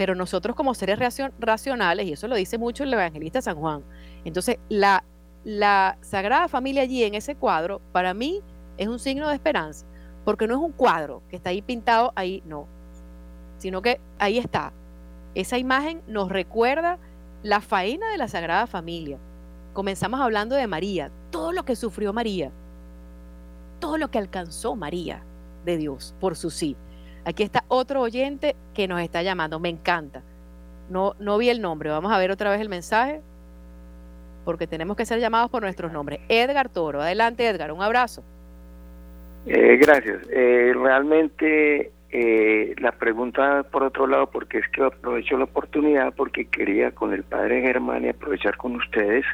pero 0.02 0.16
nosotros 0.16 0.56
como 0.56 0.74
seres 0.74 0.98
racionales, 1.38 2.08
y 2.08 2.14
eso 2.14 2.28
lo 2.28 2.36
dice 2.36 2.58
mucho 2.58 2.84
el 2.84 2.92
evangelista 2.92 3.40
San 3.40 3.56
Juan, 3.56 3.84
entonces 4.26 4.58
la 4.68 5.04
la 5.44 6.00
Sagrada 6.02 6.48
Familia 6.48 6.82
allí 6.82 7.04
en 7.04 7.14
ese 7.14 7.36
cuadro, 7.36 7.82
para 7.92 8.16
mí 8.16 8.42
es 8.80 8.88
un 8.88 8.98
signo 8.98 9.30
de 9.30 9.36
esperanza, 9.36 9.86
porque 10.26 10.48
no 10.48 10.56
es 10.56 10.60
un 10.60 10.72
cuadro 10.72 11.22
que 11.30 11.36
está 11.36 11.52
ahí 11.52 11.62
pintado, 11.62 12.14
ahí 12.16 12.42
no, 12.48 12.66
sino 13.60 13.84
que 13.84 14.02
ahí 14.18 14.40
está. 14.40 14.74
Esa 15.36 15.60
imagen 15.60 16.02
nos 16.08 16.30
recuerda 16.30 16.98
la 17.44 17.62
faena 17.62 18.10
de 18.10 18.18
la 18.18 18.28
Sagrada 18.28 18.66
Familia. 18.66 19.20
Comenzamos 19.74 20.20
hablando 20.20 20.56
de 20.56 20.66
María, 20.66 21.12
todo 21.30 21.52
lo 21.52 21.64
que 21.64 21.76
sufrió 21.76 22.12
María, 22.12 22.52
todo 23.80 24.00
lo 24.00 24.10
que 24.10 24.18
alcanzó 24.18 24.76
María 24.76 25.24
de 25.64 25.78
Dios 25.78 26.16
por 26.20 26.36
su 26.36 26.50
sí. 26.50 26.76
Aquí 27.26 27.44
está 27.44 27.64
otro 27.68 28.02
oyente 28.02 28.56
que 28.74 28.88
nos 28.88 29.02
está 29.02 29.22
llamando, 29.22 29.60
me 29.60 29.70
encanta. 29.70 30.24
No, 30.90 31.16
no 31.20 31.38
vi 31.38 31.50
el 31.50 31.62
nombre, 31.62 31.90
vamos 31.90 32.12
a 32.12 32.18
ver 32.18 32.32
otra 32.32 32.50
vez 32.50 32.60
el 32.60 32.70
mensaje 32.70 33.22
porque 34.44 34.68
tenemos 34.68 34.98
que 34.98 35.06
ser 35.06 35.20
llamados 35.20 35.50
por 35.50 35.62
nuestros 35.62 35.92
nombres. 35.92 36.20
Edgar 36.28 36.70
Toro, 36.70 37.02
adelante 37.02 37.48
Edgar, 37.48 37.72
un 37.72 37.82
abrazo. 37.82 38.24
Eh, 39.46 39.78
gracias. 39.78 40.22
Eh, 40.30 40.74
realmente 40.76 41.92
eh, 42.14 42.76
la 42.80 42.92
pregunta 42.92 43.64
por 43.64 43.84
otro 43.84 44.06
lado, 44.06 44.30
porque 44.30 44.58
es 44.58 44.68
que 44.70 44.84
aprovecho 44.84 45.38
la 45.38 45.46
oportunidad 45.46 46.14
porque 46.14 46.46
quería 46.46 46.92
con 46.92 47.14
el 47.14 47.24
padre 47.24 47.62
Germán 47.62 48.04
y 48.04 48.10
aprovechar 48.10 48.58
con 48.58 48.76
ustedes 48.76 49.26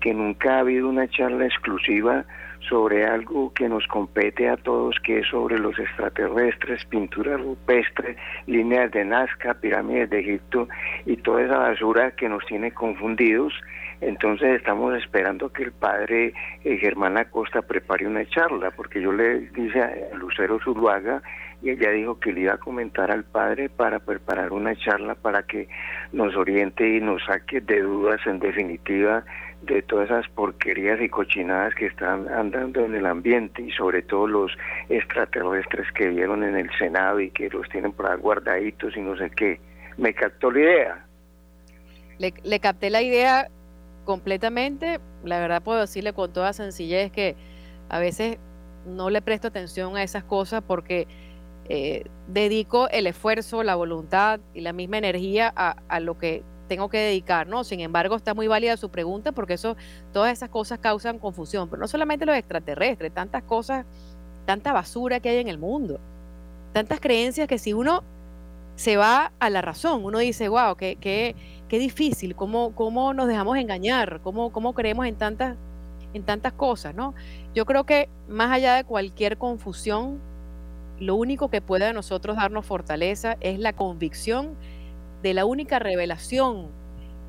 que 0.00 0.14
nunca 0.14 0.56
ha 0.56 0.60
habido 0.60 0.88
una 0.88 1.08
charla 1.08 1.46
exclusiva 1.46 2.24
sobre 2.68 3.04
algo 3.04 3.52
que 3.54 3.68
nos 3.68 3.86
compete 3.88 4.48
a 4.48 4.56
todos, 4.56 4.96
que 5.02 5.18
es 5.18 5.26
sobre 5.28 5.58
los 5.58 5.76
extraterrestres, 5.78 6.84
pintura 6.84 7.36
rupestre, 7.36 8.16
líneas 8.46 8.90
de 8.92 9.04
Nazca, 9.04 9.54
pirámides 9.54 10.10
de 10.10 10.20
Egipto 10.20 10.68
y 11.04 11.16
toda 11.16 11.42
esa 11.42 11.58
basura 11.58 12.12
que 12.12 12.28
nos 12.28 12.44
tiene 12.46 12.72
confundidos. 12.72 13.52
Entonces 14.00 14.56
estamos 14.56 14.96
esperando 14.96 15.52
que 15.52 15.64
el 15.64 15.72
padre 15.72 16.32
eh, 16.64 16.76
Germán 16.76 17.16
Acosta 17.16 17.62
prepare 17.62 18.06
una 18.06 18.24
charla, 18.26 18.70
porque 18.70 19.00
yo 19.00 19.12
le 19.12 19.40
dije 19.50 19.80
a 19.80 20.16
Lucero 20.16 20.58
Zuluaga 20.62 21.22
y 21.62 21.70
ella 21.70 21.90
dijo 21.90 22.18
que 22.18 22.32
le 22.32 22.42
iba 22.42 22.54
a 22.54 22.58
comentar 22.58 23.10
al 23.10 23.24
padre 23.24 23.68
para 23.68 24.00
preparar 24.00 24.52
una 24.52 24.74
charla 24.76 25.14
para 25.14 25.44
que 25.44 25.68
nos 26.12 26.36
oriente 26.36 26.96
y 26.96 27.00
nos 27.00 27.24
saque 27.24 27.60
de 27.60 27.82
dudas 27.82 28.20
en 28.26 28.40
definitiva 28.40 29.24
de 29.62 29.80
todas 29.82 30.10
esas 30.10 30.28
porquerías 30.30 31.00
y 31.00 31.08
cochinadas 31.08 31.72
que 31.76 31.86
están 31.86 32.28
andando 32.28 32.84
en 32.84 32.96
el 32.96 33.06
ambiente 33.06 33.62
y 33.62 33.70
sobre 33.70 34.02
todo 34.02 34.26
los 34.26 34.52
extraterrestres 34.88 35.86
que 35.92 36.08
vieron 36.08 36.42
en 36.42 36.56
el 36.56 36.68
Senado 36.78 37.20
y 37.20 37.30
que 37.30 37.48
los 37.48 37.68
tienen 37.68 37.92
por 37.92 38.10
ahí 38.10 38.18
guardaditos 38.18 38.96
y 38.96 39.00
no 39.00 39.16
sé 39.16 39.30
qué. 39.30 39.60
Me 39.96 40.14
captó 40.14 40.50
la 40.50 40.58
idea. 40.58 41.06
Le, 42.18 42.34
le 42.42 42.58
capté 42.58 42.90
la 42.90 43.02
idea 43.02 43.46
completamente. 44.04 44.98
La 45.22 45.38
verdad 45.38 45.62
puedo 45.62 45.80
decirle 45.80 46.12
con 46.12 46.32
toda 46.32 46.52
sencillez 46.52 47.12
que 47.12 47.36
a 47.88 48.00
veces 48.00 48.38
no 48.84 49.10
le 49.10 49.22
presto 49.22 49.46
atención 49.46 49.96
a 49.96 50.02
esas 50.02 50.24
cosas 50.24 50.62
porque 50.66 51.06
eh, 51.68 52.04
dedico 52.26 52.88
el 52.88 53.06
esfuerzo, 53.06 53.62
la 53.62 53.74
voluntad 53.74 54.40
y 54.54 54.60
la 54.62 54.72
misma 54.72 54.98
energía 54.98 55.52
a, 55.54 56.00
lo 56.00 56.18
que 56.18 56.42
tengo 56.68 56.88
que 56.88 56.98
dedicar, 56.98 57.46
¿no? 57.46 57.64
Sin 57.64 57.80
embargo, 57.80 58.16
está 58.16 58.34
muy 58.34 58.48
válida 58.48 58.76
su 58.76 58.90
pregunta 58.90 59.32
porque 59.32 59.54
eso, 59.54 59.76
todas 60.12 60.32
esas 60.32 60.48
cosas 60.48 60.78
causan 60.78 61.18
confusión, 61.18 61.68
pero 61.68 61.80
no 61.80 61.88
solamente 61.88 62.26
los 62.26 62.36
extraterrestres, 62.36 63.12
tantas 63.12 63.42
cosas, 63.42 63.86
tanta 64.46 64.72
basura 64.72 65.20
que 65.20 65.28
hay 65.28 65.38
en 65.38 65.48
el 65.48 65.58
mundo, 65.58 66.00
tantas 66.72 67.00
creencias 67.00 67.46
que 67.46 67.58
si 67.58 67.72
uno 67.72 68.02
se 68.74 68.96
va 68.96 69.32
a 69.38 69.50
la 69.50 69.60
razón, 69.60 70.04
uno 70.04 70.18
dice, 70.18 70.48
wow, 70.48 70.74
qué, 70.76 70.96
qué, 70.96 71.36
qué 71.68 71.78
difícil, 71.78 72.34
cómo, 72.34 72.74
cómo 72.74 73.14
nos 73.14 73.28
dejamos 73.28 73.58
engañar, 73.58 74.20
cómo, 74.22 74.50
cómo 74.50 74.72
creemos 74.72 75.06
en 75.06 75.16
tantas, 75.16 75.56
en 76.14 76.24
tantas 76.24 76.52
cosas, 76.54 76.94
¿no? 76.94 77.14
Yo 77.54 77.66
creo 77.66 77.84
que 77.84 78.08
más 78.28 78.50
allá 78.50 78.74
de 78.74 78.84
cualquier 78.84 79.36
confusión, 79.38 80.20
lo 81.02 81.16
único 81.16 81.48
que 81.48 81.60
puede 81.60 81.86
a 81.86 81.92
nosotros 81.92 82.36
darnos 82.36 82.64
fortaleza 82.64 83.36
es 83.40 83.58
la 83.58 83.72
convicción 83.72 84.54
de 85.24 85.34
la 85.34 85.44
única 85.44 85.80
revelación 85.80 86.68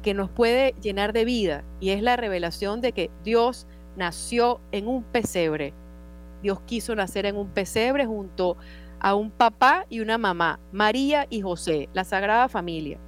que 0.03 0.13
nos 0.13 0.29
puede 0.29 0.75
llenar 0.79 1.11
de 1.11 1.25
vida 1.25 1.63
y 1.79 1.89
es 1.89 2.03
la 2.03 2.15
revelación 2.15 2.81
de 2.81 2.91
que 2.91 3.09
Dios 3.23 3.65
nació 3.95 4.61
en 4.71 4.87
un 4.87 5.01
pesebre. 5.01 5.73
Dios 6.43 6.59
quiso 6.67 6.93
nacer 6.93 7.25
en 7.25 7.35
un 7.35 7.47
pesebre 7.49 8.05
junto 8.05 8.57
a 8.99 9.15
un 9.15 9.31
papá 9.31 9.87
y 9.89 10.01
una 10.01 10.19
mamá, 10.19 10.59
María 10.71 11.25
y 11.31 11.41
José, 11.41 11.89
la 11.93 12.03
Sagrada 12.03 12.49
Familia. 12.49 12.99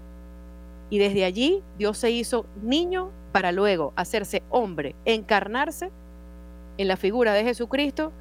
Y 0.89 0.97
desde 0.97 1.25
allí 1.25 1.61
Dios 1.77 1.99
se 1.99 2.09
hizo 2.09 2.47
niño 2.63 3.11
para 3.31 3.51
luego 3.51 3.93
hacerse 3.95 4.41
hombre, 4.49 4.95
encarnarse 5.05 5.91
en 6.79 6.87
la 6.87 6.97
figura 6.97 7.33
de 7.33 7.43
Jesucristo, 7.43 8.11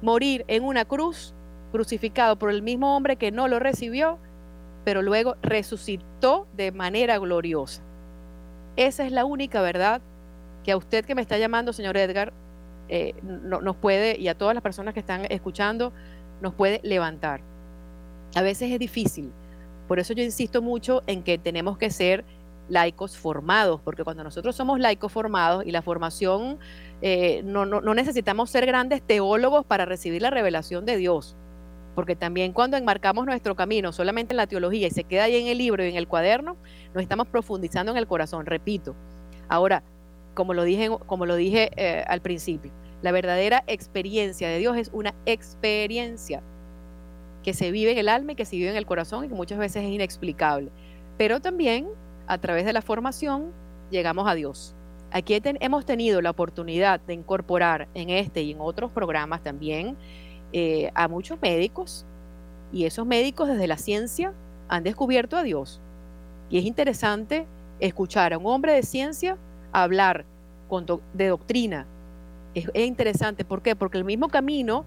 morir 0.00 0.46
en 0.48 0.64
una 0.64 0.86
cruz 0.86 1.34
crucificado 1.70 2.36
por 2.36 2.50
el 2.50 2.62
mismo 2.62 2.96
hombre 2.96 3.16
que 3.16 3.30
no 3.30 3.48
lo 3.48 3.58
recibió, 3.58 4.18
pero 4.84 5.02
luego 5.02 5.36
resucitó 5.42 6.46
de 6.56 6.72
manera 6.72 7.18
gloriosa. 7.18 7.82
Esa 8.76 9.04
es 9.04 9.12
la 9.12 9.24
única 9.24 9.60
verdad 9.62 10.00
que 10.64 10.72
a 10.72 10.76
usted 10.76 11.04
que 11.04 11.14
me 11.14 11.22
está 11.22 11.38
llamando, 11.38 11.72
señor 11.72 11.96
Edgar, 11.96 12.32
eh, 12.88 13.14
nos 13.22 13.76
puede, 13.76 14.18
y 14.18 14.28
a 14.28 14.34
todas 14.34 14.54
las 14.54 14.62
personas 14.62 14.94
que 14.94 15.00
están 15.00 15.26
escuchando, 15.30 15.92
nos 16.40 16.54
puede 16.54 16.80
levantar. 16.82 17.40
A 18.34 18.42
veces 18.42 18.70
es 18.72 18.78
difícil, 18.78 19.32
por 19.88 19.98
eso 19.98 20.12
yo 20.12 20.22
insisto 20.22 20.62
mucho 20.62 21.02
en 21.06 21.22
que 21.22 21.38
tenemos 21.38 21.78
que 21.78 21.90
ser 21.90 22.24
laicos 22.68 23.16
formados, 23.16 23.80
porque 23.80 24.04
cuando 24.04 24.22
nosotros 24.22 24.54
somos 24.54 24.78
laicos 24.78 25.10
formados 25.10 25.66
y 25.66 25.72
la 25.72 25.82
formación, 25.82 26.58
eh, 27.02 27.42
no, 27.44 27.66
no 27.66 27.94
necesitamos 27.94 28.50
ser 28.50 28.66
grandes 28.66 29.02
teólogos 29.02 29.64
para 29.66 29.84
recibir 29.84 30.22
la 30.22 30.30
revelación 30.30 30.84
de 30.84 30.96
Dios 30.96 31.36
porque 31.94 32.16
también 32.16 32.52
cuando 32.52 32.76
enmarcamos 32.76 33.26
nuestro 33.26 33.56
camino 33.56 33.92
solamente 33.92 34.32
en 34.32 34.38
la 34.38 34.46
teología 34.46 34.86
y 34.86 34.90
se 34.90 35.04
queda 35.04 35.24
ahí 35.24 35.36
en 35.36 35.46
el 35.46 35.58
libro 35.58 35.84
y 35.84 35.88
en 35.88 35.96
el 35.96 36.08
cuaderno, 36.08 36.56
nos 36.94 37.02
estamos 37.02 37.26
profundizando 37.26 37.92
en 37.92 37.98
el 37.98 38.06
corazón, 38.06 38.46
repito. 38.46 38.94
Ahora, 39.48 39.82
como 40.34 40.54
lo 40.54 40.64
dije, 40.64 40.88
como 41.06 41.26
lo 41.26 41.36
dije 41.36 41.70
eh, 41.76 42.04
al 42.06 42.20
principio, 42.20 42.72
la 43.02 43.12
verdadera 43.12 43.64
experiencia 43.66 44.48
de 44.48 44.58
Dios 44.58 44.76
es 44.76 44.90
una 44.92 45.14
experiencia 45.26 46.42
que 47.42 47.54
se 47.54 47.70
vive 47.70 47.92
en 47.92 47.98
el 47.98 48.08
alma 48.08 48.32
y 48.32 48.34
que 48.34 48.44
se 48.44 48.56
vive 48.56 48.70
en 48.70 48.76
el 48.76 48.86
corazón 48.86 49.24
y 49.24 49.28
que 49.28 49.34
muchas 49.34 49.58
veces 49.58 49.82
es 49.82 49.90
inexplicable. 49.90 50.70
Pero 51.16 51.40
también 51.40 51.88
a 52.26 52.38
través 52.38 52.64
de 52.64 52.72
la 52.72 52.82
formación 52.82 53.52
llegamos 53.90 54.28
a 54.28 54.34
Dios. 54.34 54.74
Aquí 55.12 55.40
hemos 55.42 55.84
tenido 55.84 56.22
la 56.22 56.30
oportunidad 56.30 57.00
de 57.00 57.14
incorporar 57.14 57.88
en 57.94 58.10
este 58.10 58.42
y 58.42 58.52
en 58.52 58.58
otros 58.60 58.92
programas 58.92 59.42
también 59.42 59.96
eh, 60.52 60.90
a 60.94 61.08
muchos 61.08 61.40
médicos 61.40 62.04
y 62.72 62.84
esos 62.84 63.06
médicos 63.06 63.48
desde 63.48 63.66
la 63.66 63.76
ciencia 63.76 64.32
han 64.68 64.84
descubierto 64.84 65.36
a 65.36 65.42
Dios. 65.42 65.80
Y 66.48 66.58
es 66.58 66.64
interesante 66.64 67.46
escuchar 67.80 68.32
a 68.32 68.38
un 68.38 68.46
hombre 68.46 68.72
de 68.72 68.82
ciencia 68.82 69.36
hablar 69.72 70.24
de 71.14 71.26
doctrina. 71.28 71.86
Es, 72.54 72.68
interesante, 72.74 73.44
¿por 73.44 73.62
qué? 73.62 73.74
Porque 73.74 73.98
el 73.98 74.04
mismo 74.04 74.28
camino 74.28 74.84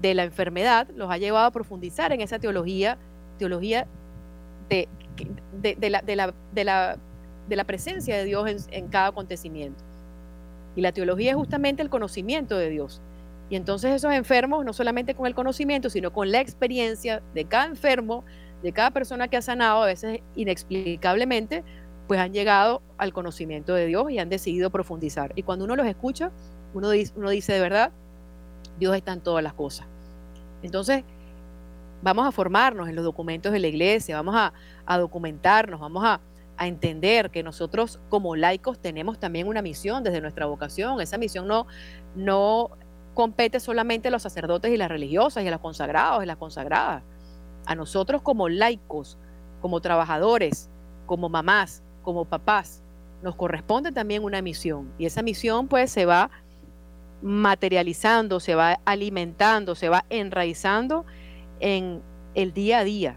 de 0.00 0.14
la 0.14 0.24
enfermedad 0.24 0.88
los 0.96 1.10
ha 1.10 1.18
llevado 1.18 1.46
a 1.46 1.50
profundizar 1.52 2.12
en 2.12 2.20
esa 2.20 2.38
teología, 2.38 2.98
teología 3.38 3.86
de, 4.68 4.88
de, 5.60 5.90
la, 5.90 6.02
de 6.02 6.64
la, 6.64 7.64
presencia 7.64 8.16
de 8.16 8.24
Dios 8.24 8.68
en 8.70 8.88
cada 8.88 9.08
acontecimiento. 9.08 9.82
Y 10.74 10.80
la 10.80 10.92
teología 10.92 11.30
es 11.30 11.36
justamente 11.36 11.82
el 11.82 11.90
conocimiento 11.90 12.56
de 12.56 12.70
Dios. 12.70 13.00
Y 13.52 13.56
entonces 13.56 13.90
esos 13.90 14.14
enfermos, 14.14 14.64
no 14.64 14.72
solamente 14.72 15.14
con 15.14 15.26
el 15.26 15.34
conocimiento, 15.34 15.90
sino 15.90 16.10
con 16.10 16.32
la 16.32 16.40
experiencia 16.40 17.22
de 17.34 17.44
cada 17.44 17.66
enfermo, 17.66 18.24
de 18.62 18.72
cada 18.72 18.92
persona 18.92 19.28
que 19.28 19.36
ha 19.36 19.42
sanado, 19.42 19.82
a 19.82 19.86
veces 19.88 20.20
inexplicablemente, 20.34 21.62
pues 22.08 22.18
han 22.18 22.32
llegado 22.32 22.80
al 22.96 23.12
conocimiento 23.12 23.74
de 23.74 23.84
Dios 23.84 24.10
y 24.10 24.18
han 24.18 24.30
decidido 24.30 24.70
profundizar. 24.70 25.34
Y 25.36 25.42
cuando 25.42 25.66
uno 25.66 25.76
los 25.76 25.86
escucha, 25.86 26.30
uno 26.72 26.88
dice, 26.88 27.12
uno 27.14 27.28
dice 27.28 27.52
de 27.52 27.60
verdad, 27.60 27.92
Dios 28.78 28.96
está 28.96 29.12
en 29.12 29.20
todas 29.20 29.44
las 29.44 29.52
cosas. 29.52 29.86
Entonces, 30.62 31.04
vamos 32.00 32.26
a 32.26 32.32
formarnos 32.32 32.88
en 32.88 32.96
los 32.96 33.04
documentos 33.04 33.52
de 33.52 33.58
la 33.58 33.66
iglesia, 33.66 34.16
vamos 34.16 34.34
a, 34.34 34.96
documentarnos, 34.96 35.78
vamos 35.78 36.04
a, 36.06 36.22
a, 36.56 36.66
entender 36.66 37.28
que 37.28 37.42
nosotros 37.42 38.00
como 38.08 38.34
laicos 38.34 38.78
tenemos 38.78 39.18
también 39.18 39.46
una 39.46 39.60
misión 39.60 40.02
desde 40.02 40.22
nuestra 40.22 40.46
vocación. 40.46 41.02
Esa 41.02 41.18
misión 41.18 41.46
no, 41.46 41.66
no 42.14 42.70
compete 43.14 43.60
solamente 43.60 44.08
a 44.08 44.10
los 44.10 44.22
sacerdotes 44.22 44.72
y 44.72 44.76
las 44.76 44.88
religiosas 44.88 45.44
y 45.44 45.48
a 45.48 45.50
los 45.50 45.60
consagrados 45.60 46.22
y 46.22 46.26
las 46.26 46.36
consagradas. 46.36 47.02
A 47.66 47.74
nosotros 47.74 48.22
como 48.22 48.48
laicos, 48.48 49.18
como 49.60 49.80
trabajadores, 49.80 50.68
como 51.06 51.28
mamás, 51.28 51.82
como 52.02 52.24
papás, 52.24 52.82
nos 53.22 53.36
corresponde 53.36 53.92
también 53.92 54.24
una 54.24 54.42
misión. 54.42 54.92
Y 54.98 55.06
esa 55.06 55.22
misión 55.22 55.68
pues 55.68 55.90
se 55.90 56.06
va 56.06 56.30
materializando, 57.22 58.40
se 58.40 58.54
va 58.54 58.80
alimentando, 58.84 59.74
se 59.74 59.88
va 59.88 60.04
enraizando 60.10 61.04
en 61.60 62.02
el 62.34 62.52
día 62.52 62.80
a 62.80 62.84
día, 62.84 63.16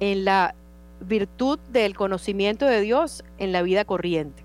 en 0.00 0.24
la 0.24 0.54
virtud 1.00 1.58
del 1.70 1.96
conocimiento 1.96 2.66
de 2.66 2.80
Dios 2.80 3.24
en 3.38 3.52
la 3.52 3.62
vida 3.62 3.84
corriente. 3.84 4.44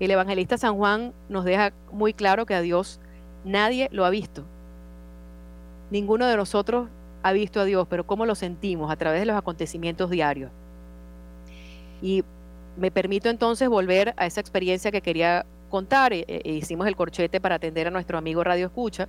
El 0.00 0.10
evangelista 0.10 0.58
San 0.58 0.76
Juan 0.76 1.12
nos 1.28 1.44
deja 1.44 1.72
muy 1.90 2.12
claro 2.12 2.46
que 2.46 2.54
a 2.54 2.60
Dios 2.60 3.00
Nadie 3.44 3.88
lo 3.92 4.04
ha 4.04 4.10
visto. 4.10 4.44
Ninguno 5.90 6.26
de 6.26 6.36
nosotros 6.36 6.88
ha 7.22 7.32
visto 7.32 7.60
a 7.60 7.64
Dios, 7.64 7.86
pero 7.88 8.06
¿cómo 8.06 8.26
lo 8.26 8.34
sentimos? 8.34 8.90
A 8.90 8.96
través 8.96 9.20
de 9.20 9.26
los 9.26 9.36
acontecimientos 9.36 10.10
diarios. 10.10 10.50
Y 12.02 12.24
me 12.76 12.90
permito 12.90 13.28
entonces 13.28 13.68
volver 13.68 14.14
a 14.16 14.26
esa 14.26 14.40
experiencia 14.40 14.90
que 14.90 15.00
quería 15.00 15.46
contar. 15.68 16.12
E, 16.12 16.24
e 16.28 16.52
hicimos 16.52 16.86
el 16.86 16.96
corchete 16.96 17.40
para 17.40 17.56
atender 17.56 17.86
a 17.88 17.90
nuestro 17.90 18.18
amigo 18.18 18.44
Radio 18.44 18.66
Escucha. 18.66 19.08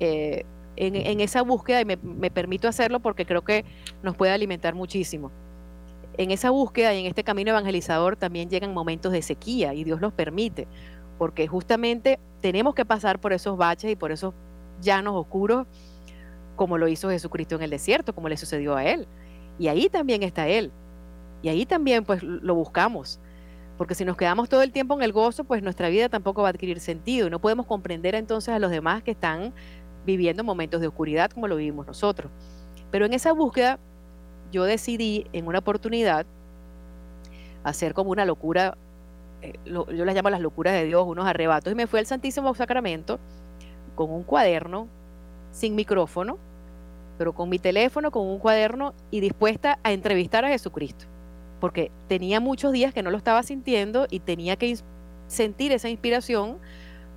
Eh, 0.00 0.44
en, 0.74 1.20
esa 1.20 1.42
búsqueda, 1.42 1.82
y 1.82 1.84
me, 1.84 1.98
me 1.98 2.30
permito 2.30 2.66
hacerlo 2.66 3.00
porque 3.00 3.26
creo 3.26 3.42
que 3.42 3.64
nos 4.02 4.16
puede 4.16 4.32
alimentar 4.32 4.74
muchísimo. 4.74 5.30
En 6.16 6.30
esa 6.30 6.50
búsqueda 6.50 6.94
y 6.94 7.00
en 7.00 7.06
este 7.06 7.24
camino 7.24 7.50
evangelizador 7.50 8.16
también 8.16 8.48
llegan 8.48 8.72
momentos 8.72 9.12
de 9.12 9.22
sequía 9.22 9.74
y 9.74 9.84
Dios 9.84 10.00
los 10.00 10.12
permite 10.12 10.66
porque 11.18 11.46
justamente 11.46 12.18
tenemos 12.40 12.74
que 12.74 12.84
pasar 12.84 13.20
por 13.20 13.32
esos 13.32 13.56
baches 13.56 13.90
y 13.90 13.96
por 13.96 14.12
esos 14.12 14.34
llanos 14.80 15.14
oscuros, 15.14 15.66
como 16.56 16.78
lo 16.78 16.88
hizo 16.88 17.10
Jesucristo 17.10 17.54
en 17.56 17.62
el 17.62 17.70
desierto, 17.70 18.14
como 18.14 18.28
le 18.28 18.36
sucedió 18.36 18.76
a 18.76 18.84
él. 18.84 19.06
Y 19.58 19.68
ahí 19.68 19.88
también 19.88 20.22
está 20.22 20.48
Él. 20.48 20.72
Y 21.42 21.48
ahí 21.48 21.66
también 21.66 22.04
pues 22.04 22.22
lo 22.22 22.54
buscamos. 22.54 23.20
Porque 23.78 23.94
si 23.94 24.04
nos 24.04 24.16
quedamos 24.16 24.48
todo 24.48 24.62
el 24.62 24.72
tiempo 24.72 24.94
en 24.94 25.02
el 25.02 25.12
gozo, 25.12 25.44
pues 25.44 25.62
nuestra 25.62 25.88
vida 25.88 26.08
tampoco 26.08 26.42
va 26.42 26.48
a 26.48 26.50
adquirir 26.50 26.80
sentido. 26.80 27.26
Y 27.26 27.30
no 27.30 27.40
podemos 27.40 27.66
comprender 27.66 28.14
entonces 28.14 28.54
a 28.54 28.58
los 28.58 28.70
demás 28.70 29.02
que 29.02 29.12
están 29.12 29.52
viviendo 30.04 30.44
momentos 30.44 30.80
de 30.80 30.88
oscuridad 30.88 31.30
como 31.30 31.48
lo 31.48 31.56
vivimos 31.56 31.86
nosotros. 31.86 32.30
Pero 32.90 33.06
en 33.06 33.12
esa 33.12 33.32
búsqueda 33.32 33.78
yo 34.50 34.64
decidí 34.64 35.26
en 35.32 35.46
una 35.46 35.60
oportunidad 35.60 36.26
hacer 37.64 37.94
como 37.94 38.10
una 38.10 38.24
locura 38.24 38.76
eh, 39.42 39.58
yo 39.64 40.04
las 40.04 40.14
llamo 40.14 40.30
las 40.30 40.40
locuras 40.40 40.74
de 40.74 40.84
Dios, 40.84 41.04
unos 41.06 41.26
arrebatos, 41.26 41.72
y 41.72 41.76
me 41.76 41.86
fui 41.86 41.98
al 41.98 42.06
Santísimo 42.06 42.54
Sacramento 42.54 43.18
con 43.94 44.10
un 44.10 44.22
cuaderno, 44.22 44.88
sin 45.50 45.74
micrófono, 45.74 46.38
pero 47.18 47.34
con 47.34 47.48
mi 47.48 47.58
teléfono, 47.58 48.10
con 48.10 48.26
un 48.26 48.38
cuaderno 48.38 48.94
y 49.10 49.20
dispuesta 49.20 49.78
a 49.82 49.92
entrevistar 49.92 50.44
a 50.44 50.48
Jesucristo, 50.48 51.06
porque 51.60 51.90
tenía 52.08 52.40
muchos 52.40 52.72
días 52.72 52.94
que 52.94 53.02
no 53.02 53.10
lo 53.10 53.18
estaba 53.18 53.42
sintiendo 53.42 54.06
y 54.10 54.20
tenía 54.20 54.56
que 54.56 54.78
sentir 55.26 55.72
esa 55.72 55.88
inspiración 55.88 56.58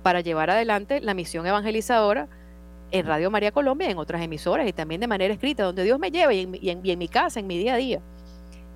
para 0.02 0.20
llevar 0.20 0.50
adelante 0.50 1.00
la 1.00 1.14
misión 1.14 1.46
evangelizadora 1.46 2.28
en 2.90 3.06
Radio 3.06 3.30
María 3.30 3.52
Colombia, 3.52 3.90
en 3.90 3.98
otras 3.98 4.22
emisoras 4.22 4.68
y 4.68 4.72
también 4.72 5.00
de 5.00 5.06
manera 5.06 5.32
escrita, 5.32 5.64
donde 5.64 5.84
Dios 5.84 5.98
me 5.98 6.10
lleva 6.10 6.32
y 6.32 6.42
en, 6.42 6.80
y 6.84 6.90
en 6.90 6.98
mi 6.98 7.08
casa, 7.08 7.40
en 7.40 7.46
mi 7.46 7.58
día 7.58 7.74
a 7.74 7.76
día. 7.76 8.00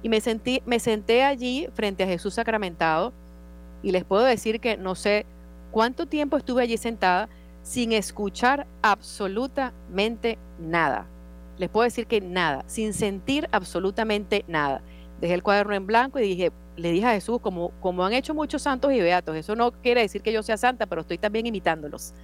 Y 0.03 0.09
me, 0.09 0.21
sentí, 0.21 0.63
me 0.67 0.81
senté 0.81 1.23
allí 1.23 1.69
frente 1.75 2.03
a 2.03 2.07
Jesús 2.07 2.35
sacramentado 2.35 3.13
y 3.83 3.93
les 3.93 4.05
puedo 4.05 4.25
decir 4.25 4.61
que 4.61 4.77
no 4.77 4.95
sé 4.95 5.27
cuánto 5.71 6.07
tiempo 6.07 6.37
estuve 6.37 6.63
allí 6.63 6.77
sentada 6.77 7.29
sin 7.63 7.93
escuchar 7.93 8.67
absolutamente 8.83 10.39
nada. 10.59 11.07
Les 11.59 11.69
puedo 11.69 11.85
decir 11.85 12.07
que 12.07 12.21
nada, 12.21 12.65
sin 12.67 12.95
sentir 12.95 13.49
absolutamente 13.53 14.45
nada. 14.49 14.83
Dejé 15.21 15.35
el 15.35 15.43
cuaderno 15.43 15.75
en 15.75 15.87
blanco 15.87 16.19
y 16.19 16.23
dije, 16.23 16.53
le 16.77 16.91
dije 16.91 17.07
a 17.07 17.13
Jesús, 17.13 17.41
como, 17.41 17.71
como 17.81 18.05
han 18.05 18.15
hecho 18.15 18.35
muchos 18.35 18.63
santos 18.63 18.93
y 18.93 19.01
beatos, 19.01 19.37
eso 19.37 19.55
no 19.55 19.71
quiere 19.73 20.01
decir 20.01 20.23
que 20.23 20.33
yo 20.33 20.43
sea 20.43 20.57
santa, 20.57 20.87
pero 20.87 21.03
estoy 21.03 21.19
también 21.19 21.47
imitándolos. 21.47 22.15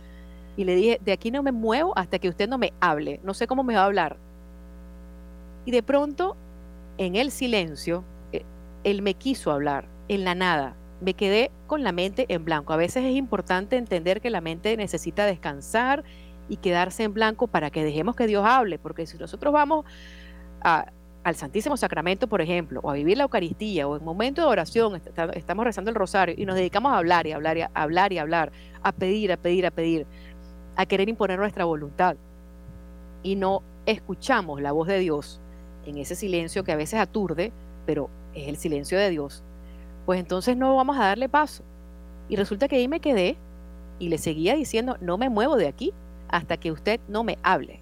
Y 0.57 0.65
le 0.65 0.75
dije, 0.75 1.01
de 1.05 1.13
aquí 1.13 1.31
no 1.31 1.43
me 1.43 1.53
muevo 1.53 1.93
hasta 1.97 2.19
que 2.19 2.31
usted 2.31 2.49
no 2.49 2.57
me 2.57 2.73
hable, 2.81 3.21
no 3.23 3.35
sé 3.35 3.47
cómo 3.47 3.63
me 3.63 3.75
va 3.75 3.83
a 3.83 3.87
hablar. 3.87 4.17
Y 5.67 5.71
de 5.71 5.83
pronto 5.83 6.37
en 6.97 7.17
el 7.17 7.31
silencio, 7.31 8.05
eh, 8.33 8.45
él 8.85 9.03
me 9.03 9.15
quiso 9.15 9.51
hablar, 9.51 9.87
en 10.09 10.25
la 10.25 10.35
nada. 10.35 10.77
Me 11.01 11.15
quedé 11.15 11.51
con 11.67 11.83
la 11.83 11.93
mente 11.93 12.27
en 12.29 12.45
blanco. 12.45 12.73
A 12.73 12.77
veces 12.77 13.05
es 13.05 13.15
importante 13.15 13.77
entender 13.77 14.21
que 14.21 14.31
la 14.31 14.41
mente 14.41 14.77
necesita 14.77 15.27
descansar 15.27 16.05
y 16.49 16.57
quedarse 16.57 17.03
en 17.03 17.13
blanco 17.13 17.49
para 17.49 17.71
que 17.71 17.85
dejemos 17.85 18.17
que 18.17 18.27
Dios 18.27 18.45
hable, 18.47 18.79
porque 18.79 19.07
si 19.07 19.19
nosotros 19.19 19.53
vamos 19.53 19.85
al 20.61 21.35
Santísimo 21.35 21.77
Sacramento, 21.77 22.29
por 22.29 22.41
ejemplo, 22.41 22.81
o 22.83 22.91
a 22.91 22.95
vivir 22.95 23.17
la 23.17 23.25
Eucaristía, 23.25 23.87
o 23.87 23.97
en 23.97 24.05
momento 24.05 24.41
de 24.41 24.47
oración, 24.47 25.01
estamos 25.35 25.65
rezando 25.65 25.91
el 25.91 25.97
rosario 25.97 26.35
y 26.39 26.47
nos 26.47 26.57
dedicamos 26.57 26.93
a 26.93 26.99
hablar 26.99 27.27
y 27.27 27.33
hablar 27.33 27.59
y 27.59 27.63
hablar 27.75 28.13
y 28.13 28.19
hablar, 28.19 28.53
a 28.83 28.93
pedir, 28.93 29.33
a 29.33 29.37
pedir, 29.37 29.67
a 29.67 29.71
pedir, 29.71 30.07
a 30.77 30.87
querer 30.87 31.09
imponer 31.09 31.39
nuestra 31.39 31.65
voluntad 31.65 32.17
y 33.23 33.35
no 33.35 33.63
escuchamos 33.87 34.63
la 34.63 34.73
voz 34.73 34.87
de 34.87 35.01
Dios 35.01 35.41
en 35.85 35.99
ese 35.99 36.15
silencio 36.15 36.65
que 36.65 36.73
a 36.73 36.77
veces 36.77 37.01
aturde, 37.01 37.53
pero 37.87 38.09
es 38.35 38.49
el 38.49 38.57
silencio 38.57 38.99
de 38.99 39.11
Dios, 39.11 39.43
pues 40.07 40.19
entonces 40.21 40.57
no 40.57 40.75
vamos 40.77 40.97
a 40.97 41.07
darle 41.07 41.29
paso. 41.29 41.63
Y 42.29 42.37
resulta 42.37 42.69
que 42.69 42.77
ahí 42.77 42.89
me 42.89 43.01
quedé 43.01 43.37
y 43.99 44.09
le 44.09 44.19
seguía 44.19 44.55
diciendo, 44.55 44.97
no 45.01 45.19
me 45.19 45.29
muevo 45.29 45.57
de 45.57 45.69
aquí 45.69 45.93
hasta 46.29 46.57
que 46.57 46.73
usted 46.73 47.01
no 47.09 47.25
me 47.25 47.39
hable. 47.43 47.81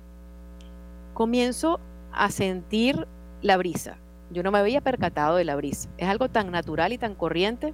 Comienzo 1.12 1.78
a 2.12 2.30
sentir 2.30 3.06
la 3.42 3.56
brisa. 3.56 3.98
Yo 4.30 4.42
no 4.42 4.50
me 4.50 4.58
había 4.58 4.80
percatado 4.80 5.36
de 5.36 5.44
la 5.44 5.54
brisa. 5.54 5.88
Es 5.98 6.08
algo 6.08 6.28
tan 6.28 6.50
natural 6.50 6.92
y 6.92 6.98
tan 6.98 7.14
corriente 7.14 7.72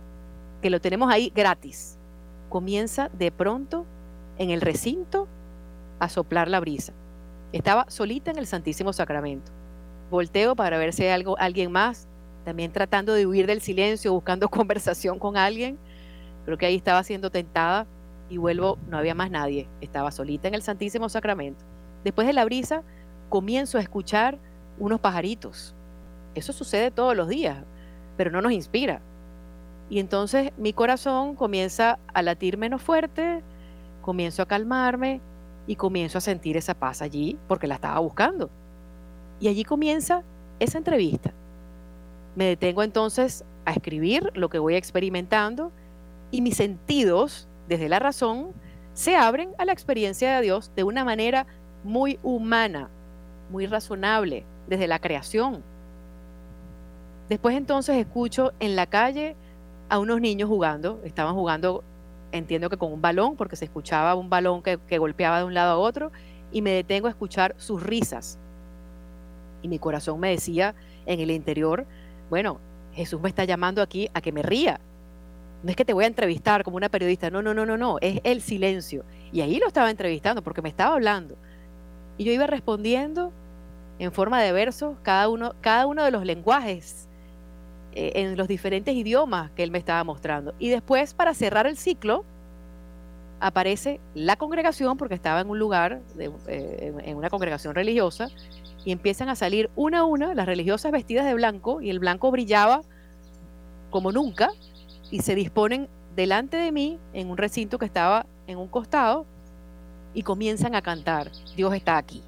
que 0.61 0.71
lo 0.71 0.81
tenemos 0.81 1.11
ahí 1.11 1.33
gratis. 1.35 1.97
Comienza 2.51 3.09
de 3.11 3.33
pronto 3.33 3.87
en 4.37 4.51
el 4.51 4.61
recinto 4.61 5.29
a 6.01 6.09
soplar 6.09 6.49
la 6.49 6.61
brisa. 6.61 6.93
Estaba 7.53 7.89
solita 7.89 8.31
en 8.31 8.39
el 8.39 8.47
Santísimo 8.47 8.93
Sacramento 8.93 9.53
volteo 10.11 10.57
para 10.57 10.77
ver 10.77 10.93
si 10.93 11.05
hay 11.05 11.11
algo, 11.11 11.39
alguien 11.39 11.73
más, 11.73 12.09
también 12.45 12.73
tratando 12.73 13.15
de 13.15 13.27
huir 13.27 13.47
del 13.47 13.61
silencio, 13.61 14.13
buscando 14.13 14.49
conversación 14.51 15.19
con 15.19 15.37
alguien. 15.37 15.79
Creo 16.45 16.59
que 16.59 16.67
ahí 16.67 16.77
estaba 16.77 17.03
siendo 17.05 17.31
tentada 17.31 17.87
y 18.29 18.37
vuelvo, 18.37 18.79
no 18.89 18.97
había 18.97 19.15
más 19.15 19.31
nadie, 19.31 19.69
estaba 19.81 20.11
solita 20.11 20.49
en 20.49 20.55
el 20.55 20.63
Santísimo 20.63 21.09
Sacramento. 21.09 21.65
Después 22.05 22.27
de 22.27 22.33
la 22.33 22.45
brisa, 22.45 22.83
comienzo 23.29 23.79
a 23.79 23.81
escuchar 23.81 24.39
unos 24.79 25.01
pajaritos. 25.01 25.75
Eso 26.35 26.53
sucede 26.53 26.91
todos 26.91 27.17
los 27.17 27.29
días, 27.29 27.59
pero 28.17 28.31
no 28.31 28.41
nos 28.41 28.53
inspira. 28.53 29.03
Y 29.91 29.99
entonces 29.99 30.53
mi 30.57 30.73
corazón 30.73 31.35
comienza 31.35 31.99
a 32.15 32.23
latir 32.23 32.57
menos 32.57 32.81
fuerte, 32.81 33.43
comienzo 34.01 34.43
a 34.43 34.47
calmarme 34.47 35.21
y 35.67 35.77
comienzo 35.77 36.19
a 36.19 36.21
sentir 36.21 36.57
esa 36.57 36.75
paz 36.75 37.03
allí 37.03 37.37
porque 37.49 37.67
la 37.67 37.75
estaba 37.75 37.99
buscando. 37.99 38.49
Y 39.41 39.49
allí 39.49 39.65
comienza 39.65 40.23
esa 40.61 40.79
entrevista. 40.79 41.33
Me 42.41 42.47
detengo 42.47 42.83
entonces 42.83 43.45
a 43.67 43.73
escribir 43.73 44.31
lo 44.33 44.49
que 44.49 44.59
voy 44.59 44.75
experimentando 44.75 45.73
y 46.31 46.41
mis 46.41 46.57
sentidos, 46.57 47.47
desde 47.69 47.91
la 47.91 47.99
razón, 47.99 48.55
se 48.95 49.15
abren 49.15 49.51
a 49.59 49.67
la 49.67 49.73
experiencia 49.73 50.37
de 50.37 50.41
Dios 50.41 50.73
de 50.75 50.83
una 50.83 51.05
manera 51.05 51.47
muy 51.85 52.19
humana, 52.23 52.89
muy 53.51 53.67
razonable, 53.67 54.47
desde 54.69 54.87
la 54.87 55.01
creación. 55.01 55.63
Después 57.29 57.55
entonces 57.59 57.99
escucho 57.99 58.55
en 58.59 58.75
la 58.75 58.87
calle 58.87 59.37
a 59.91 59.99
unos 59.99 60.23
niños 60.23 60.49
jugando, 60.49 60.99
estaban 61.05 61.35
jugando, 61.35 61.85
entiendo 62.33 62.71
que 62.71 62.79
con 62.79 62.91
un 62.91 63.03
balón, 63.03 63.37
porque 63.37 63.57
se 63.57 63.67
escuchaba 63.67 64.15
un 64.15 64.31
balón 64.31 64.63
que, 64.63 64.79
que 64.89 64.97
golpeaba 64.97 65.41
de 65.41 65.45
un 65.45 65.53
lado 65.53 65.73
a 65.73 65.77
otro, 65.77 66.11
y 66.53 66.63
me 66.63 66.71
detengo 66.71 67.07
a 67.07 67.11
escuchar 67.11 67.55
sus 67.59 67.83
risas 67.83 68.39
y 69.63 69.69
mi 69.69 69.79
corazón 69.79 70.21
me 70.21 70.31
decía 70.31 70.75
en 71.07 71.21
el 71.21 71.31
interior, 71.31 71.87
bueno, 72.31 72.61
Jesús 72.95 73.21
me 73.21 73.29
está 73.29 73.45
llamando 73.45 73.83
aquí 73.83 74.09
a 74.15 74.21
que 74.21 74.33
me 74.33 74.43
ría. 74.43 74.81
No 75.63 75.71
es 75.71 75.77
que 75.77 75.85
te 75.85 75.93
voy 75.93 76.05
a 76.05 76.07
entrevistar 76.07 76.65
como 76.65 76.77
una 76.79 76.89
periodista, 76.89 77.29
no, 77.29 77.43
no, 77.43 77.53
no, 77.53 77.67
no, 77.67 77.77
no, 77.77 77.99
es 78.01 78.21
el 78.25 78.41
silencio. 78.41 79.05
Y 79.31 79.43
ahí 79.43 79.59
lo 79.59 79.67
estaba 79.67 79.91
entrevistando 79.91 80.43
porque 80.43 80.63
me 80.63 80.71
estaba 80.71 80.95
hablando. 80.95 81.37
Y 82.17 82.25
yo 82.25 82.33
iba 82.33 82.47
respondiendo 82.47 83.33
en 83.99 84.13
forma 84.13 84.41
de 84.41 84.53
versos 84.53 84.97
cada 85.03 85.29
uno, 85.29 85.55
cada 85.61 85.87
uno 85.87 86.03
de 86.05 86.11
los 86.11 86.25
lenguajes 86.25 87.09
eh, 87.93 88.13
en 88.15 88.37
los 88.37 88.49
diferentes 88.49 88.95
idiomas 88.95 89.51
que 89.51 89.63
él 89.63 89.71
me 89.71 89.79
estaba 89.79 90.03
mostrando. 90.05 90.55
Y 90.59 90.71
después, 90.71 91.13
para 91.13 91.35
cerrar 91.35 91.67
el 91.67 91.77
ciclo, 91.77 92.25
aparece 93.41 94.01
la 94.15 94.37
congregación, 94.37 94.97
porque 94.97 95.15
estaba 95.15 95.41
en 95.41 95.51
un 95.51 95.59
lugar, 95.59 96.01
eh, 96.19 96.95
en 97.05 97.17
una 97.17 97.29
congregación 97.29 97.75
religiosa, 97.75 98.29
y 98.85 98.93
empiezan 98.93 99.29
a 99.29 99.37
salir 99.37 99.71
una 99.77 100.01
a 100.01 100.05
una 100.05 100.35
las 100.35 100.47
religiosas 100.47 100.93
vestidas 100.93 101.27
de 101.27 101.35
blanco 101.35 101.81
y 101.81 101.91
el 101.91 101.99
blanco 101.99 102.31
brillaba 102.31 102.83
como 103.91 104.13
nunca 104.13 104.51
y 105.11 105.21
se 105.23 105.35
disponen 105.35 105.89
delante 106.17 106.57
de 106.57 106.73
mí 106.73 106.99
en 107.13 107.31
un 107.31 107.37
recinto 107.37 107.79
que 107.79 107.87
estaba 107.87 108.27
en 108.47 108.59
un 108.59 108.69
costado 108.69 109.27
y 110.15 110.23
comienzan 110.23 110.75
a 110.75 110.83
cantar, 110.83 111.31
Dios 111.57 111.75
está 111.75 111.97
aquí. 111.97 112.23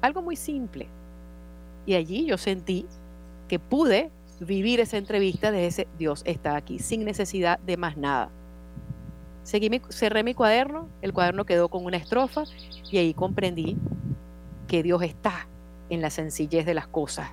Algo 0.00 0.22
muy 0.22 0.36
simple. 0.36 0.88
Y 1.84 1.94
allí 1.94 2.26
yo 2.26 2.38
sentí 2.38 2.86
que 3.48 3.58
pude 3.58 4.10
vivir 4.40 4.80
esa 4.80 4.96
entrevista 4.96 5.50
de 5.50 5.66
ese 5.66 5.88
Dios 5.98 6.22
está 6.24 6.56
aquí, 6.56 6.78
sin 6.78 7.04
necesidad 7.04 7.58
de 7.60 7.76
más 7.76 7.96
nada. 7.96 8.30
Seguí 9.42 9.80
cerré 9.88 10.22
mi 10.22 10.34
cuaderno, 10.34 10.88
el 11.00 11.12
cuaderno 11.12 11.44
quedó 11.44 11.68
con 11.68 11.84
una 11.84 11.96
estrofa 11.96 12.44
y 12.90 12.98
ahí 12.98 13.14
comprendí 13.14 13.76
que 14.68 14.82
Dios 14.84 15.02
está 15.02 15.48
en 15.90 16.00
la 16.00 16.10
sencillez 16.10 16.64
de 16.64 16.74
las 16.74 16.86
cosas, 16.86 17.30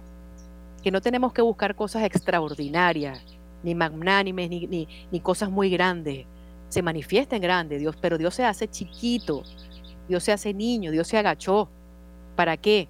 que 0.81 0.89
no 0.89 1.01
tenemos 1.01 1.33
que 1.33 1.41
buscar 1.43 1.75
cosas 1.75 2.03
extraordinarias, 2.03 3.21
ni 3.61 3.75
magnánimes, 3.75 4.49
ni, 4.49 4.87
ni, 5.11 5.19
cosas 5.19 5.49
muy 5.49 5.69
grandes. 5.69 6.25
Se 6.69 6.81
manifiesta 6.81 7.35
en 7.35 7.41
grande 7.41 7.77
Dios, 7.77 7.95
pero 7.99 8.17
Dios 8.17 8.35
se 8.35 8.45
hace 8.45 8.67
chiquito, 8.67 9.43
Dios 10.07 10.23
se 10.23 10.31
hace 10.31 10.53
niño, 10.53 10.91
Dios 10.91 11.07
se 11.07 11.17
agachó. 11.17 11.69
¿Para 12.35 12.57
qué? 12.57 12.87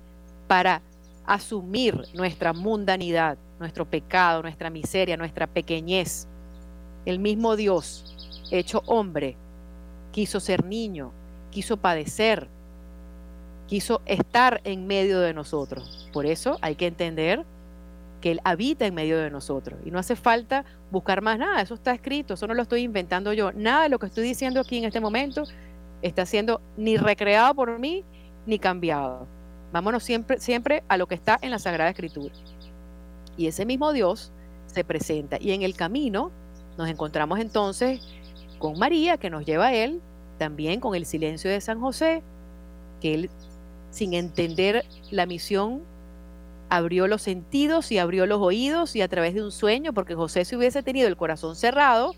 Para 0.48 0.82
asumir 1.26 2.04
nuestra 2.14 2.54
mundanidad, 2.54 3.38
nuestro 3.60 3.86
pecado, 3.90 4.42
nuestra 4.42 4.70
miseria, 4.70 5.18
nuestra 5.18 5.48
pequeñez. 5.48 6.28
El 7.06 7.20
mismo 7.20 7.56
Dios, 7.56 8.42
hecho 8.52 8.84
hombre, 8.86 9.38
quiso 10.12 10.40
ser 10.40 10.66
niño, 10.66 11.12
quiso 11.52 11.78
padecer, 11.78 12.50
quiso 13.68 14.02
estar 14.06 14.62
en 14.64 14.88
medio 14.88 15.20
de 15.20 15.34
nosotros. 15.34 16.10
Por 16.14 16.26
eso 16.26 16.58
hay 16.62 16.76
que 16.76 16.88
entender 16.88 17.46
que 18.22 18.32
Él 18.32 18.42
habita 18.44 18.86
en 18.86 18.94
medio 18.94 19.18
de 19.20 19.30
nosotros. 19.30 19.80
Y 19.86 19.92
no 19.92 20.00
hace 20.00 20.16
falta 20.16 20.66
buscar 20.92 21.22
más 21.22 21.38
nada, 21.38 21.62
eso 21.62 21.74
está 21.74 21.92
escrito, 21.92 22.36
eso 22.36 22.48
no 22.48 22.54
lo 22.54 22.62
estoy 22.62 22.82
inventando 22.82 23.34
yo. 23.34 23.52
Nada 23.52 23.84
de 23.84 23.90
lo 23.90 24.00
que 24.00 24.08
estoy 24.08 24.24
diciendo 24.24 24.60
aquí 24.60 24.78
en 24.78 24.86
este 24.86 25.00
momento 25.00 25.44
está 26.02 26.26
siendo 26.26 26.62
ni 26.78 26.98
recreado 26.98 27.54
por 27.56 27.80
mí 27.80 28.04
ni 28.46 28.60
cambiado. 28.60 29.28
Vámonos 29.72 30.04
siempre, 30.04 30.40
siempre 30.40 30.84
a 30.88 30.98
lo 30.98 31.08
que 31.08 31.16
está 31.16 31.38
en 31.42 31.52
la 31.52 31.60
Sagrada 31.60 31.90
Escritura. 31.90 32.34
Y 33.38 33.48
ese 33.48 33.66
mismo 33.66 33.92
Dios 33.92 34.32
se 34.68 34.84
presenta. 34.84 35.38
Y 35.40 35.52
en 35.52 35.62
el 35.62 35.76
camino 35.76 36.32
nos 36.78 36.90
encontramos 36.90 37.40
entonces 37.40 38.02
con 38.60 38.80
María, 38.80 39.18
que 39.18 39.30
nos 39.30 39.46
lleva 39.46 39.68
a 39.68 39.74
Él, 39.74 40.02
también 40.38 40.80
con 40.80 40.96
el 40.96 41.06
silencio 41.06 41.50
de 41.50 41.60
San 41.62 41.80
José, 41.80 42.24
que 43.02 43.14
Él 43.14 43.30
sin 43.96 44.14
entender 44.14 44.84
la 45.10 45.26
misión, 45.26 45.82
abrió 46.70 47.08
los 47.08 47.22
sentidos 47.22 47.94
y 47.94 47.98
abrió 47.98 48.26
los 48.26 48.42
oídos 48.42 48.94
y 48.98 49.02
a 49.02 49.08
través 49.08 49.34
de 49.34 49.42
un 49.42 49.54
sueño, 49.54 49.94
porque 49.94 50.16
José 50.16 50.44
si 50.44 50.58
hubiese 50.58 50.84
tenido 50.84 51.08
el 51.08 51.16
corazón 51.16 51.56
cerrado, 51.56 52.12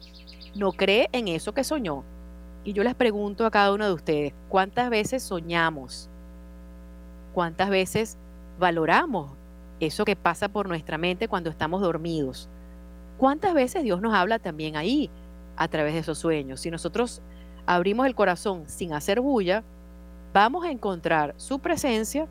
no 0.55 0.71
cree 0.71 1.07
en 1.11 1.28
eso 1.28 1.53
que 1.53 1.63
soñó. 1.63 2.03
Y 2.63 2.73
yo 2.73 2.84
les 2.84 2.95
pregunto 2.95 3.45
a 3.45 3.51
cada 3.51 3.71
uno 3.71 3.86
de 3.86 3.93
ustedes, 3.93 4.34
¿cuántas 4.49 4.89
veces 4.89 5.21
soñamos? 5.21 6.09
¿Cuántas 7.36 7.69
veces 7.69 8.17
valoramos 8.57 9.30
eso 9.80 10.03
que 10.03 10.15
pasa 10.15 10.49
por 10.49 10.67
nuestra 10.67 10.97
mente 10.97 11.28
cuando 11.28 11.51
estamos 11.51 11.82
dormidos? 11.82 12.49
¿Cuántas 13.19 13.53
veces 13.53 13.84
Dios 13.84 14.01
nos 14.01 14.15
habla 14.15 14.39
también 14.39 14.78
ahí 14.78 15.11
a 15.55 15.67
través 15.67 15.93
de 15.93 15.99
esos 15.99 16.17
sueños? 16.17 16.59
Si 16.59 16.71
nosotros 16.71 17.21
abrimos 17.67 18.07
el 18.07 18.15
corazón 18.15 18.63
sin 18.67 18.93
hacer 18.93 19.21
bulla, 19.21 19.63
vamos 20.38 20.66
a 20.66 20.70
encontrar 20.70 21.34
su 21.38 21.58
presencia 21.58 22.28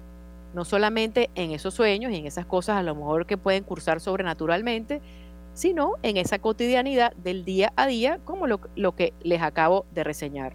no 0.55 0.65
solamente 0.65 1.29
en 1.35 1.51
esos 1.51 1.75
sueños 1.75 2.13
y 2.13 2.17
en 2.17 2.27
esas 2.27 2.47
cosas 2.47 2.77
a 2.77 2.83
lo 2.85 2.95
mejor 2.95 3.27
que 3.27 3.37
pueden 3.37 3.65
cursar 3.65 4.01
sobrenaturalmente, 4.01 5.03
sino 5.55 5.95
en 6.05 6.17
esa 6.17 6.39
cotidianidad 6.39 7.15
del 7.17 7.45
día 7.45 7.73
a 7.75 7.87
día, 7.87 8.21
como 8.25 8.47
lo, 8.47 8.95
que 8.95 9.13
les 9.23 9.43
acabo 9.43 9.87
de 9.93 10.05
reseñar. 10.05 10.55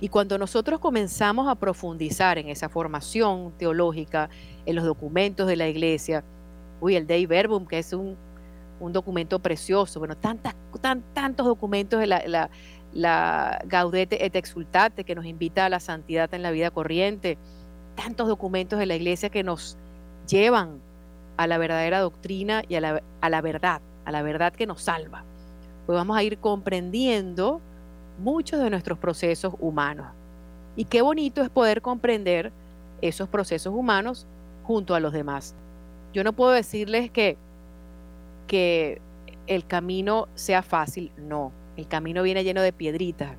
Y 0.00 0.08
cuando 0.08 0.38
nosotros 0.38 0.80
comenzamos 0.80 1.48
a 1.48 1.54
profundizar 1.54 2.38
en 2.38 2.48
esa 2.48 2.70
formación 2.70 3.52
teológica, 3.58 4.30
en 4.64 4.76
los 4.76 4.86
documentos 4.86 5.46
de 5.46 5.56
la 5.56 5.68
iglesia, 5.68 6.24
uy, 6.80 6.96
el 6.96 7.06
Dei 7.06 7.26
Verbum, 7.26 7.66
que 7.66 7.78
es 7.78 7.92
un, 7.92 8.16
un 8.80 8.92
documento 8.92 9.38
precioso, 9.38 9.98
bueno, 9.98 10.16
tantas, 10.16 10.54
tan, 10.80 11.02
tantos 11.12 11.46
documentos 11.46 12.00
de 12.00 12.06
la, 12.06 12.22
la, 12.26 12.50
la 12.94 13.60
Gaudete 13.66 14.24
et 14.24 14.34
Exultate, 14.36 15.04
que 15.04 15.14
nos 15.14 15.26
invita 15.26 15.66
a 15.66 15.68
la 15.68 15.80
santidad 15.80 16.32
en 16.32 16.42
la 16.42 16.52
vida 16.52 16.70
corriente, 16.70 17.36
tantos 17.96 18.28
documentos 18.28 18.78
de 18.78 18.86
la 18.86 18.94
iglesia 18.94 19.28
que 19.28 19.42
nos 19.42 19.76
llevan 20.28 20.80
a 21.36 21.46
la 21.46 21.58
verdadera 21.58 22.00
doctrina 22.00 22.62
y 22.68 22.76
a 22.76 22.80
la, 22.80 23.02
a 23.20 23.28
la 23.28 23.40
verdad, 23.40 23.80
a 24.04 24.12
la 24.12 24.22
verdad 24.22 24.52
que 24.52 24.66
nos 24.66 24.82
salva. 24.82 25.24
Pues 25.86 25.96
vamos 25.96 26.16
a 26.16 26.22
ir 26.22 26.38
comprendiendo 26.38 27.60
muchos 28.18 28.60
de 28.60 28.70
nuestros 28.70 28.98
procesos 28.98 29.54
humanos. 29.58 30.06
Y 30.76 30.84
qué 30.84 31.02
bonito 31.02 31.42
es 31.42 31.50
poder 31.50 31.82
comprender 31.82 32.52
esos 33.02 33.28
procesos 33.28 33.74
humanos 33.74 34.26
junto 34.62 34.94
a 34.94 35.00
los 35.00 35.12
demás. 35.12 35.54
Yo 36.12 36.22
no 36.22 36.32
puedo 36.32 36.52
decirles 36.52 37.10
que, 37.10 37.36
que 38.46 39.00
el 39.46 39.66
camino 39.66 40.28
sea 40.34 40.62
fácil, 40.62 41.10
no. 41.16 41.52
El 41.76 41.88
camino 41.88 42.22
viene 42.22 42.44
lleno 42.44 42.62
de 42.62 42.72
piedritas, 42.72 43.36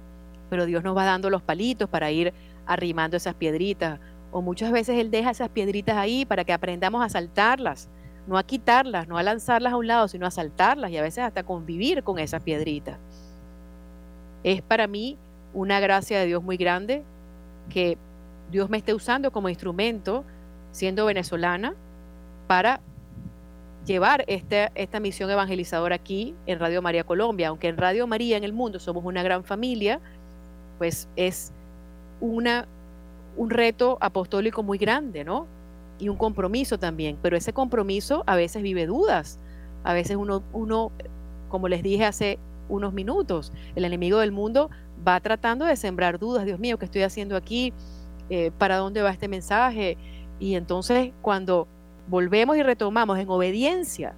pero 0.49 0.65
Dios 0.65 0.83
nos 0.83 0.95
va 0.95 1.05
dando 1.05 1.29
los 1.29 1.41
palitos 1.41 1.89
para 1.89 2.11
ir 2.11 2.33
arrimando 2.65 3.17
esas 3.17 3.35
piedritas. 3.35 3.99
O 4.31 4.41
muchas 4.41 4.71
veces 4.71 4.99
Él 4.99 5.11
deja 5.11 5.31
esas 5.31 5.49
piedritas 5.49 5.97
ahí 5.97 6.25
para 6.25 6.43
que 6.43 6.53
aprendamos 6.53 7.03
a 7.03 7.09
saltarlas, 7.09 7.89
no 8.27 8.37
a 8.37 8.43
quitarlas, 8.43 9.07
no 9.07 9.17
a 9.17 9.23
lanzarlas 9.23 9.73
a 9.73 9.77
un 9.77 9.87
lado, 9.87 10.07
sino 10.07 10.25
a 10.25 10.31
saltarlas 10.31 10.91
y 10.91 10.97
a 10.97 11.01
veces 11.01 11.23
hasta 11.23 11.43
convivir 11.43 12.03
con 12.03 12.19
esas 12.19 12.43
piedritas. 12.43 12.99
Es 14.43 14.61
para 14.61 14.87
mí 14.87 15.17
una 15.53 15.79
gracia 15.79 16.19
de 16.19 16.25
Dios 16.25 16.43
muy 16.43 16.57
grande 16.57 17.03
que 17.69 17.97
Dios 18.51 18.69
me 18.69 18.77
esté 18.77 18.93
usando 18.93 19.31
como 19.31 19.49
instrumento, 19.49 20.23
siendo 20.71 21.05
venezolana, 21.05 21.73
para 22.47 22.81
llevar 23.85 24.23
esta, 24.27 24.71
esta 24.75 24.99
misión 24.99 25.29
evangelizadora 25.29 25.95
aquí 25.95 26.35
en 26.45 26.59
Radio 26.59 26.81
María 26.81 27.03
Colombia. 27.03 27.49
Aunque 27.49 27.67
en 27.67 27.77
Radio 27.77 28.07
María 28.07 28.37
en 28.37 28.43
el 28.43 28.53
mundo 28.53 28.79
somos 28.79 29.05
una 29.05 29.23
gran 29.23 29.43
familia, 29.43 29.99
pues 30.77 31.07
es 31.15 31.51
una, 32.19 32.67
un 33.37 33.49
reto 33.49 33.97
apostólico 34.01 34.63
muy 34.63 34.77
grande, 34.77 35.23
¿no? 35.23 35.47
Y 35.99 36.09
un 36.09 36.17
compromiso 36.17 36.77
también. 36.77 37.17
Pero 37.21 37.37
ese 37.37 37.53
compromiso 37.53 38.23
a 38.27 38.35
veces 38.35 38.61
vive 38.63 38.85
dudas. 38.85 39.39
A 39.83 39.93
veces 39.93 40.17
uno, 40.17 40.43
uno 40.51 40.91
como 41.49 41.67
les 41.67 41.83
dije 41.83 42.05
hace 42.05 42.39
unos 42.67 42.93
minutos. 42.93 43.53
El 43.75 43.85
enemigo 43.85 44.19
del 44.19 44.31
mundo 44.31 44.69
va 45.07 45.19
tratando 45.19 45.65
de 45.65 45.75
sembrar 45.75 46.19
dudas, 46.19 46.45
Dios 46.45 46.59
mío, 46.59 46.77
¿qué 46.77 46.85
estoy 46.85 47.03
haciendo 47.03 47.35
aquí? 47.35 47.73
Eh, 48.29 48.51
¿Para 48.57 48.77
dónde 48.77 49.01
va 49.01 49.11
este 49.11 49.27
mensaje? 49.27 49.97
Y 50.39 50.55
entonces 50.55 51.11
cuando 51.21 51.67
volvemos 52.07 52.57
y 52.57 52.63
retomamos 52.63 53.19
en 53.19 53.29
obediencia, 53.29 54.15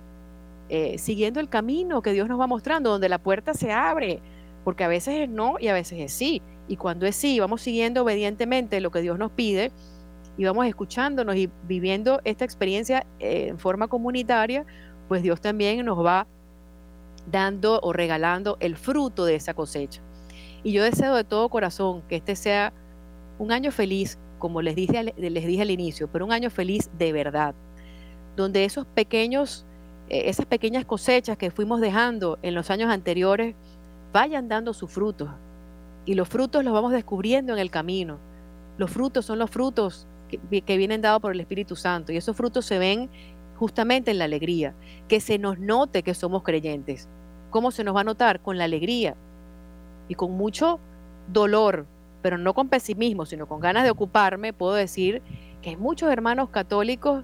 eh, 0.69 0.97
siguiendo 0.97 1.39
el 1.39 1.49
camino 1.49 2.01
que 2.01 2.13
Dios 2.13 2.27
nos 2.27 2.39
va 2.39 2.47
mostrando, 2.47 2.89
donde 2.89 3.09
la 3.09 3.19
puerta 3.19 3.53
se 3.53 3.71
abre, 3.71 4.21
porque 4.63 4.83
a 4.83 4.87
veces 4.87 5.15
es 5.15 5.29
no 5.29 5.55
y 5.59 5.69
a 5.69 5.73
veces 5.73 5.99
es 5.99 6.11
sí. 6.11 6.41
Y 6.67 6.75
cuando 6.75 7.05
es 7.05 7.15
sí, 7.15 7.39
vamos 7.39 7.61
siguiendo 7.61 8.03
obedientemente 8.03 8.81
lo 8.81 8.91
que 8.91 9.01
Dios 9.01 9.17
nos 9.17 9.31
pide 9.31 9.71
y 10.37 10.43
vamos 10.43 10.67
escuchándonos 10.67 11.35
y 11.35 11.49
viviendo 11.63 12.21
esta 12.23 12.45
experiencia 12.45 13.05
eh, 13.19 13.47
en 13.47 13.59
forma 13.59 13.87
comunitaria, 13.87 14.65
pues 15.07 15.23
Dios 15.23 15.41
también 15.41 15.83
nos 15.85 16.05
va 16.05 16.27
dando 17.31 17.79
o 17.81 17.93
regalando 17.93 18.57
el 18.59 18.75
fruto 18.75 19.25
de 19.25 19.35
esa 19.35 19.53
cosecha. 19.53 20.01
Y 20.63 20.73
yo 20.73 20.83
deseo 20.83 21.15
de 21.15 21.23
todo 21.23 21.49
corazón 21.49 22.03
que 22.07 22.17
este 22.17 22.35
sea 22.35 22.73
un 23.39 23.51
año 23.51 23.71
feliz, 23.71 24.19
como 24.37 24.61
les 24.61 24.75
dije, 24.75 25.13
les 25.17 25.47
dije 25.47 25.61
al 25.61 25.71
inicio, 25.71 26.09
pero 26.11 26.25
un 26.25 26.31
año 26.31 26.49
feliz 26.49 26.89
de 26.97 27.13
verdad, 27.13 27.55
donde 28.37 28.63
esos 28.63 28.85
pequeños, 28.85 29.65
eh, 30.07 30.29
esas 30.29 30.45
pequeñas 30.45 30.85
cosechas 30.85 31.37
que 31.37 31.51
fuimos 31.51 31.81
dejando 31.81 32.39
en 32.43 32.55
los 32.55 32.69
años 32.71 32.89
anteriores 32.89 33.55
vayan 34.13 34.47
dando 34.47 34.73
sus 34.73 34.89
frutos. 34.89 35.29
Y 36.05 36.13
los 36.13 36.29
frutos 36.29 36.63
los 36.63 36.71
vamos 36.71 36.93
descubriendo 36.93 37.51
en 37.51 37.59
el 37.59 37.69
camino. 37.69 38.19
Los 38.77 38.91
frutos 38.91 39.25
son 39.25 39.39
los 39.39 39.49
frutos 39.49 40.07
que, 40.29 40.77
vienen 40.77 41.01
dados 41.01 41.21
por 41.21 41.33
el 41.33 41.39
Espíritu 41.39 41.75
Santo 41.75 42.11
y 42.11 42.17
esos 42.17 42.37
frutos 42.37 42.65
se 42.65 42.77
ven 42.77 43.09
justamente 43.55 44.11
en 44.11 44.19
la 44.19 44.25
alegría, 44.25 44.75
que 45.07 45.19
se 45.19 45.39
nos 45.39 45.57
note 45.57 46.03
que 46.03 46.13
somos 46.13 46.43
creyentes. 46.43 47.09
¿Cómo 47.49 47.71
se 47.71 47.83
nos 47.83 47.95
va 47.95 48.01
a 48.01 48.05
notar? 48.05 48.39
Con 48.41 48.57
la 48.57 48.65
alegría 48.65 49.15
y 50.07 50.15
con 50.15 50.31
mucho 50.33 50.79
dolor, 51.33 51.87
pero 52.21 52.37
no 52.37 52.53
con 52.53 52.69
pesimismo, 52.69 53.25
sino 53.25 53.47
con 53.47 53.59
ganas 53.59 53.83
de 53.83 53.89
ocuparme, 53.89 54.53
puedo 54.53 54.73
decir 54.73 55.23
que 55.61 55.75
muchos 55.75 56.11
hermanos 56.11 56.49
católicos 56.49 57.23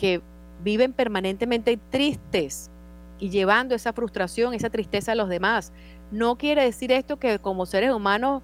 que 0.00 0.22
viven 0.64 0.94
permanentemente 0.94 1.78
tristes 1.90 2.70
y 3.18 3.28
llevando 3.28 3.74
esa 3.74 3.92
frustración, 3.92 4.54
esa 4.54 4.70
tristeza 4.70 5.12
a 5.12 5.14
los 5.14 5.28
demás. 5.28 5.74
No 6.10 6.38
quiere 6.38 6.64
decir 6.64 6.90
esto 6.90 7.18
que 7.18 7.38
como 7.38 7.66
seres 7.66 7.92
humanos 7.92 8.42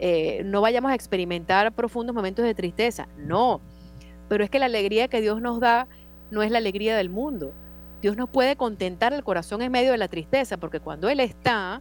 eh, 0.00 0.42
no 0.44 0.60
vayamos 0.60 0.92
a 0.92 0.94
experimentar 0.94 1.72
profundos 1.72 2.14
momentos 2.14 2.44
de 2.44 2.54
tristeza, 2.54 3.08
no, 3.16 3.62
pero 4.28 4.44
es 4.44 4.50
que 4.50 4.58
la 4.58 4.66
alegría 4.66 5.08
que 5.08 5.22
Dios 5.22 5.40
nos 5.40 5.60
da 5.60 5.88
no 6.30 6.42
es 6.42 6.50
la 6.50 6.58
alegría 6.58 6.94
del 6.94 7.08
mundo. 7.08 7.54
Dios 8.02 8.18
nos 8.18 8.28
puede 8.28 8.56
contentar 8.56 9.14
el 9.14 9.24
corazón 9.24 9.62
en 9.62 9.72
medio 9.72 9.92
de 9.92 9.98
la 9.98 10.08
tristeza, 10.08 10.58
porque 10.58 10.78
cuando 10.78 11.08
Él 11.08 11.20
está, 11.20 11.80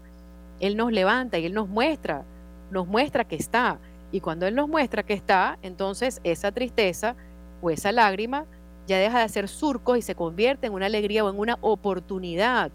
Él 0.62 0.78
nos 0.78 0.94
levanta 0.94 1.38
y 1.38 1.46
Él 1.46 1.54
nos 1.54 1.68
muestra, 1.68 2.24
nos 2.72 2.88
muestra 2.88 3.26
que 3.26 3.36
está. 3.36 3.78
Y 4.14 4.22
cuando 4.22 4.48
Él 4.48 4.56
nos 4.56 4.70
muestra 4.70 5.04
que 5.04 5.14
está, 5.14 5.60
entonces 5.64 6.22
esa 6.24 6.54
tristeza 6.54 7.18
o 7.62 7.70
esa 7.70 7.92
lágrima 7.92 8.46
ya 8.88 8.98
deja 8.98 9.20
de 9.20 9.30
ser 9.30 9.50
surcos 9.50 9.98
y 9.98 10.02
se 10.02 10.16
convierte 10.16 10.68
en 10.68 10.74
una 10.74 10.86
alegría 10.86 11.24
o 11.24 11.30
en 11.30 11.38
una 11.38 11.58
oportunidad 11.62 12.72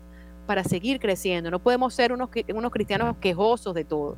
para 0.46 0.62
seguir 0.62 1.00
creciendo. 1.00 1.50
No 1.50 1.58
podemos 1.58 1.94
ser 1.94 2.12
unos, 2.12 2.28
cristianos 2.70 3.16
quejosos 3.18 3.74
de 3.74 3.84
todo. 3.84 4.16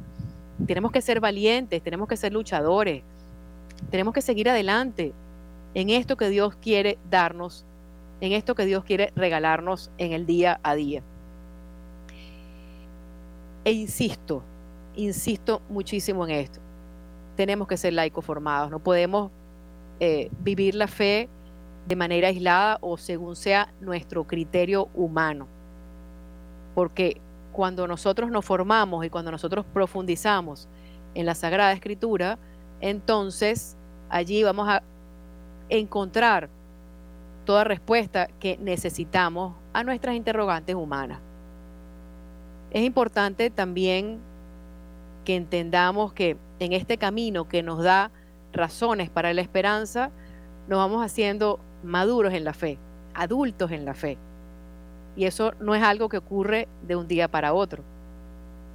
Tenemos 0.66 0.90
que 0.90 1.00
ser 1.00 1.20
valientes, 1.20 1.82
tenemos 1.82 2.08
que 2.08 2.16
ser 2.16 2.32
luchadores, 2.32 3.02
tenemos 3.90 4.12
que 4.12 4.22
seguir 4.22 4.48
adelante 4.48 5.12
en 5.74 5.90
esto 5.90 6.16
que 6.16 6.28
Dios 6.28 6.56
quiere 6.56 6.98
darnos, 7.10 7.64
en 8.20 8.32
esto 8.32 8.54
que 8.54 8.64
Dios 8.64 8.84
quiere 8.84 9.12
regalarnos 9.14 9.90
en 9.98 10.12
el 10.12 10.26
día 10.26 10.58
a 10.62 10.74
día. 10.74 11.02
E 13.64 13.72
insisto, 13.72 14.42
insisto 14.96 15.62
muchísimo 15.68 16.26
en 16.26 16.32
esto. 16.32 16.60
Tenemos 17.36 17.66
que 17.68 17.76
ser 17.76 17.92
laicos 17.92 18.24
formados, 18.24 18.70
no 18.70 18.78
podemos 18.78 19.30
eh, 20.00 20.30
vivir 20.40 20.74
la 20.74 20.88
fe 20.88 21.28
de 21.86 21.96
manera 21.96 22.28
aislada 22.28 22.78
o 22.80 22.96
según 22.96 23.36
sea 23.36 23.72
nuestro 23.80 24.24
criterio 24.24 24.88
humano. 24.94 25.46
Porque 26.74 27.20
cuando 27.52 27.86
nosotros 27.86 28.30
nos 28.30 28.44
formamos 28.44 29.04
y 29.04 29.10
cuando 29.10 29.30
nosotros 29.30 29.64
profundizamos 29.72 30.68
en 31.14 31.26
la 31.26 31.34
Sagrada 31.34 31.72
Escritura, 31.72 32.38
entonces 32.80 33.76
allí 34.08 34.42
vamos 34.42 34.68
a 34.68 34.82
encontrar 35.68 36.48
toda 37.44 37.64
respuesta 37.64 38.28
que 38.40 38.56
necesitamos 38.58 39.54
a 39.72 39.84
nuestras 39.84 40.16
interrogantes 40.16 40.74
humanas. 40.74 41.20
Es 42.70 42.82
importante 42.82 43.50
también 43.50 44.18
que 45.24 45.36
entendamos 45.36 46.12
que 46.12 46.36
en 46.58 46.72
este 46.72 46.98
camino 46.98 47.48
que 47.48 47.62
nos 47.62 47.82
da 47.82 48.10
razones 48.52 49.10
para 49.10 49.32
la 49.32 49.40
esperanza, 49.40 50.10
nos 50.68 50.78
vamos 50.78 51.04
haciendo 51.04 51.60
maduros 51.84 52.32
en 52.32 52.44
la 52.44 52.52
fe, 52.52 52.78
adultos 53.14 53.70
en 53.70 53.84
la 53.84 53.94
fe. 53.94 54.18
Y 55.16 55.26
eso 55.26 55.52
no 55.60 55.74
es 55.74 55.82
algo 55.82 56.08
que 56.08 56.18
ocurre 56.18 56.68
de 56.86 56.96
un 56.96 57.06
día 57.06 57.28
para 57.28 57.52
otro. 57.52 57.82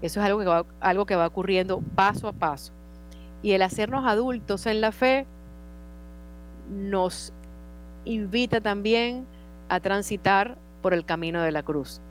Eso 0.01 0.19
es 0.21 0.25
algo 0.25 0.39
que 0.39 0.45
va, 0.45 0.65
algo 0.79 1.05
que 1.05 1.15
va 1.15 1.27
ocurriendo 1.27 1.81
paso 1.95 2.27
a 2.27 2.33
paso. 2.33 2.71
Y 3.41 3.51
el 3.51 3.61
hacernos 3.61 4.05
adultos 4.05 4.65
en 4.65 4.81
la 4.81 4.91
fe 4.91 5.25
nos 6.69 7.33
invita 8.05 8.61
también 8.61 9.25
a 9.67 9.79
transitar 9.79 10.57
por 10.81 10.93
el 10.93 11.05
camino 11.05 11.41
de 11.41 11.51
la 11.51 11.63
cruz. 11.63 12.01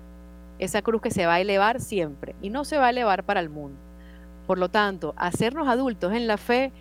Esa 0.59 0.83
cruz 0.83 1.01
que 1.01 1.11
se 1.11 1.27
va 1.27 1.35
a 1.35 1.41
elevar 1.41 1.81
siempre 1.81 2.35
y 2.43 2.51
no 2.51 2.65
se 2.65 2.79
va 2.79 2.87
a 2.87 2.91
elevar 2.91 3.25
para 3.25 3.41
el 3.41 3.49
mundo. 3.49 3.79
Por 4.47 4.59
lo 4.59 4.69
tanto, 4.71 5.15
hacernos 5.17 5.69
adultos 5.69 6.13
en 6.13 6.27
la 6.27 6.37
fe 6.37 6.73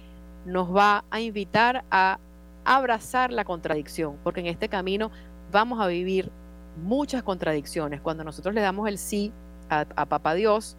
nos 0.46 0.74
va 0.76 1.04
a 1.12 1.20
invitar 1.20 1.84
a 1.92 2.20
abrazar 2.68 3.32
la 3.32 3.46
contradicción, 3.46 4.18
porque 4.24 4.42
en 4.42 4.48
este 4.48 4.68
camino 4.68 5.10
vamos 5.54 5.80
a 5.80 5.88
vivir 5.88 6.30
muchas 6.84 7.24
contradicciones. 7.24 8.02
Cuando 8.02 8.26
nosotros 8.26 8.54
le 8.54 8.60
damos 8.60 8.90
el 8.90 8.98
sí 8.98 9.32
a, 9.70 9.86
Papá 10.06 10.34
Dios 10.34 10.76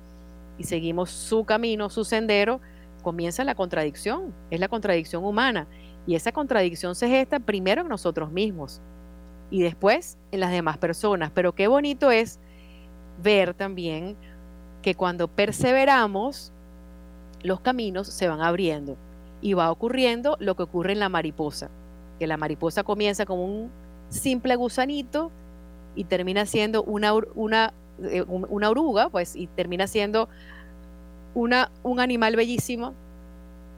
y 0.58 0.64
seguimos 0.64 1.10
su 1.10 1.46
camino, 1.46 1.88
su 1.88 2.04
sendero, 2.04 2.60
comienza 3.02 3.42
la 3.42 3.54
contradicción, 3.54 4.34
es 4.50 4.60
la 4.60 4.68
contradicción 4.68 5.24
humana. 5.24 5.66
Y 6.06 6.14
esa 6.14 6.30
contradicción 6.30 6.94
se 6.94 7.08
gesta 7.08 7.40
primero 7.40 7.80
en 7.80 7.88
nosotros 7.88 8.30
mismos 8.30 8.82
y 9.50 9.62
después 9.62 10.18
en 10.30 10.40
las 10.40 10.50
demás 10.50 10.76
personas. 10.76 11.30
Pero 11.34 11.54
qué 11.54 11.68
bonito 11.68 12.10
es 12.10 12.38
ver 13.22 13.54
también 13.54 14.14
que 14.82 14.94
cuando 14.94 15.26
perseveramos, 15.26 16.52
los 17.42 17.60
caminos 17.60 18.08
se 18.08 18.28
van 18.28 18.42
abriendo 18.42 18.96
y 19.40 19.54
va 19.54 19.70
ocurriendo 19.70 20.36
lo 20.40 20.56
que 20.56 20.64
ocurre 20.64 20.92
en 20.92 21.00
la 21.00 21.08
mariposa, 21.08 21.70
que 22.18 22.26
la 22.26 22.36
mariposa 22.36 22.82
comienza 22.82 23.26
como 23.26 23.44
un 23.44 23.70
simple 24.08 24.56
gusanito 24.56 25.30
y 25.94 26.04
termina 26.04 26.46
siendo 26.46 26.82
una, 26.82 27.12
una, 27.34 27.72
eh, 28.02 28.22
una 28.22 28.70
oruga, 28.70 29.08
pues, 29.08 29.36
y 29.36 29.46
termina 29.48 29.86
siendo 29.86 30.28
una, 31.34 31.70
un 31.82 32.00
animal 32.00 32.36
bellísimo, 32.36 32.94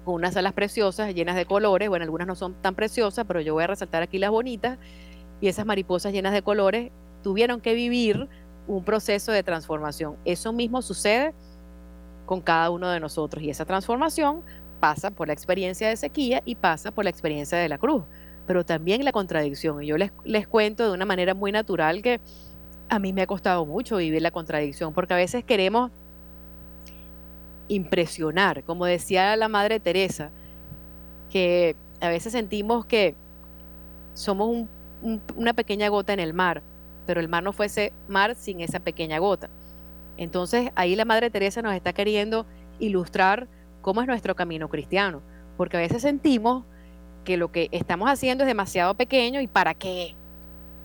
con 0.04 0.14
unas 0.14 0.36
alas 0.36 0.54
preciosas, 0.54 1.14
llenas 1.14 1.36
de 1.36 1.44
colores, 1.44 1.88
bueno, 1.88 2.04
algunas 2.04 2.26
no 2.26 2.34
son 2.34 2.54
tan 2.54 2.74
preciosas, 2.74 3.26
pero 3.26 3.40
yo 3.40 3.54
voy 3.54 3.64
a 3.64 3.66
resaltar 3.66 4.02
aquí 4.02 4.18
las 4.18 4.30
bonitas, 4.30 4.78
y 5.40 5.48
esas 5.48 5.66
mariposas 5.66 6.12
llenas 6.12 6.32
de 6.32 6.42
colores 6.42 6.90
tuvieron 7.22 7.60
que 7.60 7.74
vivir 7.74 8.28
un 8.66 8.84
proceso 8.84 9.32
de 9.32 9.42
transformación. 9.42 10.16
Eso 10.24 10.52
mismo 10.52 10.80
sucede 10.80 11.34
con 12.24 12.40
cada 12.40 12.70
uno 12.70 12.88
de 12.88 13.00
nosotros, 13.00 13.42
y 13.42 13.50
esa 13.50 13.64
transformación 13.64 14.42
pasa 14.80 15.10
por 15.10 15.28
la 15.28 15.34
experiencia 15.34 15.88
de 15.88 15.96
sequía 15.96 16.42
y 16.44 16.54
pasa 16.54 16.90
por 16.90 17.04
la 17.04 17.10
experiencia 17.10 17.58
de 17.58 17.68
la 17.68 17.78
cruz, 17.78 18.02
pero 18.46 18.64
también 18.64 19.04
la 19.04 19.12
contradicción. 19.12 19.82
Y 19.82 19.86
yo 19.86 19.98
les, 19.98 20.10
les 20.24 20.48
cuento 20.48 20.88
de 20.88 20.92
una 20.92 21.04
manera 21.04 21.34
muy 21.34 21.52
natural 21.52 22.02
que 22.02 22.20
a 22.88 22.98
mí 22.98 23.12
me 23.12 23.22
ha 23.22 23.26
costado 23.26 23.64
mucho 23.66 23.98
vivir 23.98 24.20
la 24.22 24.30
contradicción, 24.30 24.92
porque 24.92 25.14
a 25.14 25.16
veces 25.16 25.44
queremos 25.44 25.92
impresionar, 27.68 28.64
como 28.64 28.84
decía 28.84 29.36
la 29.36 29.48
Madre 29.48 29.78
Teresa, 29.78 30.30
que 31.30 31.76
a 32.00 32.08
veces 32.08 32.32
sentimos 32.32 32.84
que 32.84 33.14
somos 34.14 34.66
una 35.36 35.54
pequeña 35.54 35.88
gota 35.88 36.12
en 36.12 36.20
el 36.20 36.34
mar, 36.34 36.62
pero 37.06 37.20
el 37.20 37.28
mar 37.28 37.42
no 37.42 37.52
fuese 37.52 37.92
mar 38.08 38.34
sin 38.34 38.60
esa 38.60 38.80
pequeña 38.80 39.18
gota. 39.18 39.48
Entonces 40.16 40.70
ahí 40.74 40.96
la 40.96 41.04
Madre 41.04 41.30
Teresa 41.30 41.62
nos 41.62 41.74
está 41.74 41.92
queriendo 41.92 42.44
ilustrar 42.80 43.46
cómo 43.82 44.00
es 44.00 44.06
nuestro 44.06 44.34
camino 44.34 44.68
cristiano, 44.68 45.22
porque 45.56 45.76
a 45.76 45.80
veces 45.80 46.02
sentimos 46.02 46.64
que 47.24 47.36
lo 47.36 47.52
que 47.52 47.68
estamos 47.72 48.08
haciendo 48.08 48.44
es 48.44 48.48
demasiado 48.48 48.94
pequeño 48.94 49.40
y 49.40 49.46
para 49.46 49.74
qué, 49.74 50.14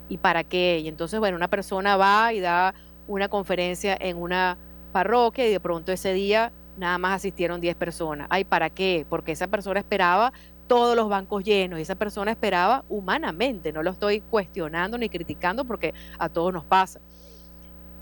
y 0.10 0.18
para 0.18 0.44
qué. 0.44 0.80
Y 0.80 0.88
entonces, 0.88 1.20
bueno, 1.20 1.38
una 1.38 1.48
persona 1.48 1.98
va 1.98 2.34
y 2.34 2.40
da 2.40 2.74
una 3.08 3.28
conferencia 3.28 3.98
en 4.00 4.18
una 4.18 4.58
parroquia 4.92 5.48
y 5.48 5.52
de 5.52 5.60
pronto 5.60 5.92
ese 5.92 6.14
día 6.14 6.52
nada 6.78 6.98
más 6.98 7.16
asistieron 7.18 7.62
10 7.62 7.76
personas. 7.76 8.28
Ay, 8.30 8.44
¿para 8.44 8.70
qué? 8.70 9.06
Porque 9.10 9.32
esa 9.32 9.48
persona 9.48 9.80
esperaba 9.80 10.34
todos 10.68 10.96
los 10.96 11.10
bancos 11.10 11.44
llenos 11.44 11.80
y 11.80 11.84
esa 11.84 11.96
persona 11.96 12.32
esperaba 12.32 12.84
humanamente, 12.90 13.72
no 13.72 13.84
lo 13.84 13.92
estoy 13.92 14.22
cuestionando 14.22 14.98
ni 14.98 15.10
criticando 15.10 15.64
porque 15.64 15.94
a 16.18 16.28
todos 16.30 16.52
nos 16.52 16.66
pasa. 16.66 17.00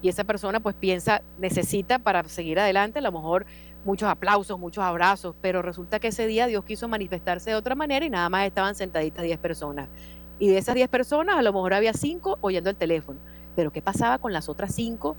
Y 0.01 0.09
esa 0.09 0.23
persona 0.23 0.59
pues 0.59 0.75
piensa, 0.75 1.21
necesita 1.39 1.99
para 1.99 2.23
seguir 2.25 2.59
adelante 2.59 2.99
a 2.99 3.01
lo 3.01 3.11
mejor 3.11 3.45
muchos 3.85 4.09
aplausos, 4.09 4.57
muchos 4.59 4.83
abrazos, 4.83 5.35
pero 5.41 5.61
resulta 5.61 5.99
que 5.99 6.07
ese 6.09 6.27
día 6.27 6.47
Dios 6.47 6.63
quiso 6.63 6.87
manifestarse 6.87 7.49
de 7.49 7.55
otra 7.55 7.75
manera 7.75 8.05
y 8.05 8.09
nada 8.09 8.29
más 8.29 8.45
estaban 8.45 8.75
sentaditas 8.75 9.23
10 9.23 9.39
personas. 9.39 9.89
Y 10.39 10.49
de 10.49 10.57
esas 10.57 10.75
10 10.75 10.89
personas 10.89 11.37
a 11.37 11.41
lo 11.41 11.53
mejor 11.53 11.73
había 11.73 11.93
5 11.93 12.39
oyendo 12.41 12.69
el 12.69 12.75
teléfono. 12.75 13.19
Pero 13.55 13.71
¿qué 13.71 13.81
pasaba 13.81 14.17
con 14.17 14.33
las 14.33 14.49
otras 14.49 14.73
5? 14.73 15.15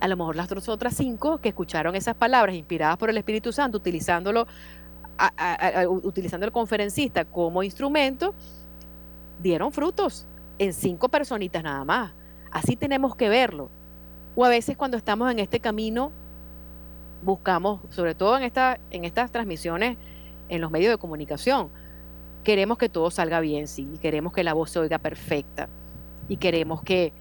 A 0.00 0.08
lo 0.08 0.16
mejor 0.16 0.34
las 0.34 0.50
otras 0.68 0.96
5 0.96 1.38
que 1.38 1.50
escucharon 1.50 1.94
esas 1.94 2.16
palabras 2.16 2.56
inspiradas 2.56 2.96
por 2.96 3.10
el 3.10 3.16
Espíritu 3.16 3.52
Santo, 3.52 3.78
utilizándolo, 3.78 4.46
utilizando 5.86 6.44
el 6.44 6.52
conferencista 6.52 7.24
como 7.24 7.62
instrumento, 7.62 8.34
dieron 9.40 9.70
frutos 9.72 10.26
en 10.58 10.72
5 10.72 11.08
personitas 11.08 11.62
nada 11.62 11.84
más. 11.84 12.12
Así 12.50 12.76
tenemos 12.76 13.14
que 13.14 13.28
verlo. 13.28 13.70
O 14.34 14.44
a 14.44 14.48
veces 14.48 14.76
cuando 14.76 14.96
estamos 14.96 15.30
en 15.30 15.38
este 15.38 15.60
camino 15.60 16.10
buscamos, 17.22 17.80
sobre 17.90 18.14
todo 18.14 18.36
en, 18.36 18.42
esta, 18.42 18.78
en 18.90 19.04
estas 19.04 19.30
transmisiones 19.30 19.96
en 20.48 20.60
los 20.60 20.70
medios 20.70 20.92
de 20.92 20.98
comunicación, 20.98 21.70
queremos 22.44 22.76
que 22.76 22.88
todo 22.88 23.10
salga 23.10 23.40
bien, 23.40 23.68
sí, 23.68 23.88
queremos 24.00 24.32
que 24.32 24.44
la 24.44 24.52
voz 24.52 24.70
se 24.70 24.80
oiga 24.80 24.98
perfecta 24.98 25.68
y 26.28 26.36
queremos 26.36 26.82
que 26.82 27.12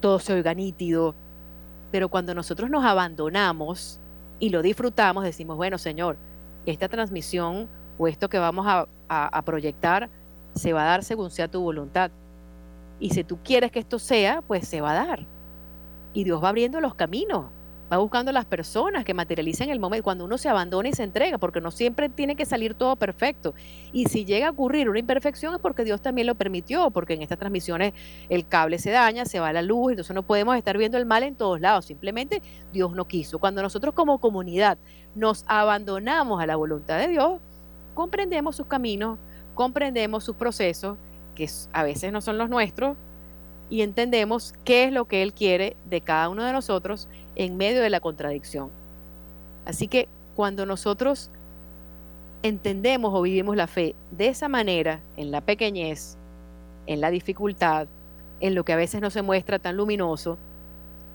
todo 0.00 0.18
se 0.18 0.32
oiga 0.32 0.52
nítido, 0.54 1.14
pero 1.90 2.08
cuando 2.08 2.34
nosotros 2.34 2.68
nos 2.68 2.84
abandonamos 2.84 4.00
y 4.40 4.50
lo 4.50 4.60
disfrutamos, 4.62 5.24
decimos, 5.24 5.56
bueno, 5.56 5.78
Señor, 5.78 6.16
esta 6.66 6.88
transmisión 6.88 7.68
o 7.98 8.08
esto 8.08 8.28
que 8.28 8.38
vamos 8.38 8.66
a, 8.66 8.86
a 9.08 9.42
proyectar 9.42 10.10
se 10.54 10.72
va 10.72 10.82
a 10.82 10.86
dar 10.86 11.04
según 11.04 11.30
sea 11.30 11.48
tu 11.48 11.60
voluntad. 11.60 12.10
Y 12.98 13.10
si 13.10 13.24
tú 13.24 13.38
quieres 13.44 13.70
que 13.70 13.78
esto 13.78 13.98
sea, 13.98 14.42
pues 14.42 14.66
se 14.66 14.80
va 14.80 14.92
a 14.92 15.06
dar. 15.06 15.26
Y 16.14 16.24
Dios 16.24 16.42
va 16.42 16.48
abriendo 16.48 16.80
los 16.80 16.94
caminos 16.94 17.46
va 17.92 17.98
buscando 17.98 18.32
las 18.32 18.46
personas 18.46 19.04
que 19.04 19.12
materialicen 19.12 19.68
el 19.68 19.78
momento, 19.78 20.04
cuando 20.04 20.24
uno 20.24 20.38
se 20.38 20.48
abandona 20.48 20.88
y 20.88 20.92
se 20.94 21.02
entrega, 21.02 21.36
porque 21.36 21.60
no 21.60 21.70
siempre 21.70 22.08
tiene 22.08 22.36
que 22.36 22.46
salir 22.46 22.74
todo 22.74 22.96
perfecto. 22.96 23.54
Y 23.92 24.06
si 24.06 24.24
llega 24.24 24.48
a 24.48 24.50
ocurrir 24.50 24.88
una 24.88 24.98
imperfección 24.98 25.54
es 25.54 25.60
porque 25.60 25.84
Dios 25.84 26.00
también 26.00 26.26
lo 26.26 26.34
permitió, 26.34 26.90
porque 26.90 27.14
en 27.14 27.22
estas 27.22 27.38
transmisiones 27.38 27.92
el 28.30 28.48
cable 28.48 28.78
se 28.78 28.90
daña, 28.90 29.26
se 29.26 29.40
va 29.40 29.52
la 29.52 29.60
luz, 29.60 29.92
entonces 29.92 30.14
no 30.14 30.22
podemos 30.22 30.56
estar 30.56 30.78
viendo 30.78 30.96
el 30.96 31.04
mal 31.04 31.22
en 31.22 31.34
todos 31.34 31.60
lados, 31.60 31.84
simplemente 31.84 32.40
Dios 32.72 32.92
no 32.92 33.06
quiso. 33.06 33.38
Cuando 33.38 33.60
nosotros 33.60 33.92
como 33.94 34.18
comunidad 34.18 34.78
nos 35.14 35.44
abandonamos 35.46 36.42
a 36.42 36.46
la 36.46 36.56
voluntad 36.56 36.98
de 36.98 37.08
Dios, 37.08 37.40
comprendemos 37.92 38.56
sus 38.56 38.66
caminos, 38.66 39.18
comprendemos 39.54 40.24
sus 40.24 40.36
procesos, 40.36 40.96
que 41.34 41.48
a 41.72 41.82
veces 41.82 42.10
no 42.10 42.22
son 42.22 42.38
los 42.38 42.48
nuestros, 42.48 42.96
y 43.68 43.80
entendemos 43.80 44.52
qué 44.64 44.84
es 44.84 44.92
lo 44.92 45.06
que 45.06 45.22
Él 45.22 45.32
quiere 45.32 45.76
de 45.86 46.02
cada 46.02 46.28
uno 46.28 46.44
de 46.44 46.52
nosotros 46.52 47.08
en 47.36 47.56
medio 47.56 47.82
de 47.82 47.90
la 47.90 48.00
contradicción. 48.00 48.70
Así 49.64 49.88
que 49.88 50.08
cuando 50.34 50.66
nosotros 50.66 51.30
entendemos 52.42 53.12
o 53.14 53.22
vivimos 53.22 53.56
la 53.56 53.66
fe 53.66 53.94
de 54.10 54.28
esa 54.28 54.48
manera, 54.48 55.00
en 55.16 55.30
la 55.30 55.40
pequeñez, 55.40 56.16
en 56.86 57.00
la 57.00 57.10
dificultad, 57.10 57.86
en 58.40 58.54
lo 58.54 58.64
que 58.64 58.72
a 58.72 58.76
veces 58.76 59.00
no 59.00 59.10
se 59.10 59.22
muestra 59.22 59.58
tan 59.58 59.76
luminoso, 59.76 60.36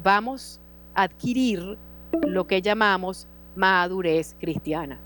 vamos 0.03 0.59
a 0.95 1.03
adquirir 1.03 1.77
lo 2.25 2.47
que 2.47 2.61
llamamos 2.61 3.27
madurez 3.55 4.35
cristiana. 4.39 4.97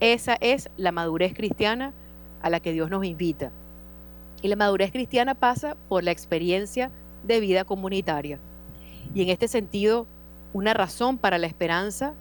Esa 0.00 0.36
es 0.40 0.70
la 0.76 0.92
madurez 0.92 1.34
cristiana 1.34 1.92
a 2.42 2.50
la 2.50 2.60
que 2.60 2.72
Dios 2.72 2.90
nos 2.90 3.04
invita. 3.04 3.52
Y 4.42 4.48
la 4.48 4.56
madurez 4.56 4.90
cristiana 4.90 5.34
pasa 5.34 5.76
por 5.88 6.02
la 6.02 6.10
experiencia 6.10 6.90
de 7.22 7.40
vida 7.40 7.64
comunitaria. 7.64 8.38
Y 9.14 9.22
en 9.22 9.28
este 9.28 9.48
sentido, 9.48 10.06
una 10.52 10.74
razón 10.74 11.18
para 11.18 11.38
la 11.38 11.46
esperanza 11.46 12.14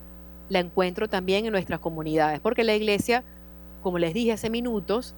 la 0.50 0.60
encuentro 0.60 1.08
también 1.08 1.46
en 1.46 1.52
nuestras 1.52 1.80
comunidades, 1.80 2.40
porque 2.40 2.64
la 2.64 2.76
iglesia, 2.76 3.24
como 3.84 4.00
les 4.00 4.14
dije 4.14 4.32
hace 4.32 4.50
minutos, 4.50 5.14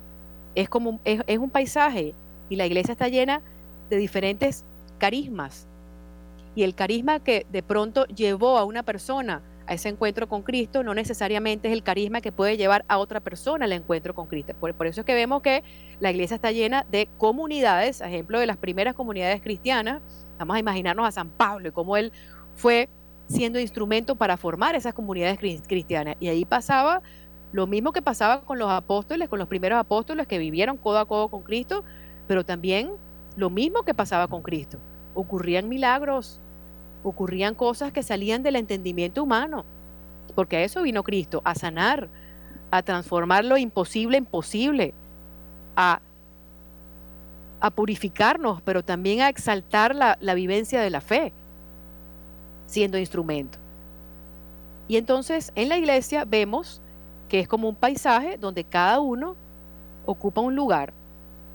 es 0.56 0.68
como 0.68 1.00
es, 1.06 1.40
un 1.40 1.50
paisaje 1.50 2.14
y 2.50 2.58
la 2.58 2.66
iglesia 2.66 2.92
está 2.92 3.08
llena 3.08 3.42
de 3.90 3.98
diferentes 3.98 4.66
carismas. 5.00 5.66
Y 6.54 6.64
el 6.64 6.76
carisma 6.76 7.20
que 7.20 7.46
de 7.52 7.64
pronto 7.64 8.06
llevó 8.08 8.58
a 8.58 8.66
una 8.66 8.84
persona 8.84 9.42
a 9.72 9.76
ese 9.76 9.88
encuentro 9.88 10.28
con 10.28 10.42
Cristo 10.42 10.84
no 10.84 10.94
necesariamente 10.94 11.70
es 11.70 11.74
el 11.74 11.82
carisma 11.82 12.20
que 12.20 12.34
puede 12.34 12.58
llevar 12.58 12.84
a 12.90 12.98
otra 12.98 13.22
persona 13.22 13.64
al 13.64 13.72
encuentro 13.72 14.14
con 14.14 14.28
Cristo. 14.28 14.54
Por, 14.60 14.86
eso 14.86 15.00
es 15.00 15.06
que 15.06 15.14
vemos 15.14 15.42
que 15.42 15.64
la 16.02 16.12
iglesia 16.12 16.36
está 16.36 16.52
llena 16.52 16.86
de 16.92 17.08
comunidades, 17.18 18.02
ejemplo 18.02 18.38
de 18.38 18.48
las 18.48 18.58
primeras 18.58 18.96
comunidades 18.96 19.42
cristianas. 19.42 20.02
Vamos 20.38 20.58
a 20.58 20.60
imaginarnos 20.60 21.08
a 21.08 21.12
San 21.12 21.30
Pablo 21.30 21.70
y 21.70 21.72
cómo 21.72 21.96
él 21.96 22.12
fue 22.54 22.90
siendo 23.28 23.62
instrumento 23.62 24.18
para 24.18 24.36
formar 24.36 24.76
esas 24.76 24.94
comunidades 24.94 25.40
cristianas. 25.66 26.18
Y 26.20 26.28
ahí 26.28 26.44
pasaba 26.44 27.02
lo 27.54 27.66
mismo 27.66 27.94
que 27.94 28.02
pasaba 28.02 28.42
con 28.42 28.60
los 28.60 28.70
apóstoles, 28.70 29.30
con 29.30 29.40
los 29.40 29.48
primeros 29.48 29.80
apóstoles 29.80 30.28
que 30.28 30.38
vivieron 30.38 30.76
codo 30.76 31.00
a 31.00 31.06
codo 31.06 31.30
con 31.30 31.44
Cristo, 31.44 31.86
pero 32.28 32.44
también 32.44 32.92
lo 33.38 33.50
mismo 33.50 33.84
que 33.84 33.94
pasaba 33.94 34.28
con 34.28 34.42
Cristo. 34.42 34.80
Ocurrían 35.14 35.70
milagros, 35.70 36.42
ocurrían 37.04 37.56
cosas 37.56 37.92
que 37.92 38.04
salían 38.04 38.44
del 38.44 38.56
entendimiento 38.56 39.24
humano, 39.24 39.66
porque 40.36 40.58
a 40.58 40.64
eso 40.64 40.82
vino 40.84 41.04
Cristo, 41.04 41.42
a 41.44 41.56
sanar, 41.56 42.08
a 42.72 42.82
transformar 42.84 43.46
lo 43.46 43.58
imposible 43.58 44.18
en 44.18 44.26
posible, 44.26 44.94
a, 45.76 46.00
a 47.60 47.70
purificarnos, 47.72 48.62
pero 48.62 48.84
también 48.84 49.22
a 49.22 49.30
exaltar 49.30 49.96
la, 49.96 50.18
la 50.22 50.34
vivencia 50.34 50.82
de 50.82 50.90
la 50.90 51.02
fe, 51.02 51.34
siendo 52.68 52.98
instrumento. 52.98 53.58
Y 54.88 54.98
entonces 54.98 55.52
en 55.56 55.70
la 55.70 55.78
iglesia 55.78 56.26
vemos 56.26 56.82
que 57.30 57.40
es 57.40 57.48
como 57.48 57.70
un 57.70 57.76
paisaje 57.76 58.38
donde 58.38 58.64
cada 58.64 59.00
uno 59.00 59.36
ocupa 60.06 60.42
un 60.42 60.56
lugar. 60.56 60.92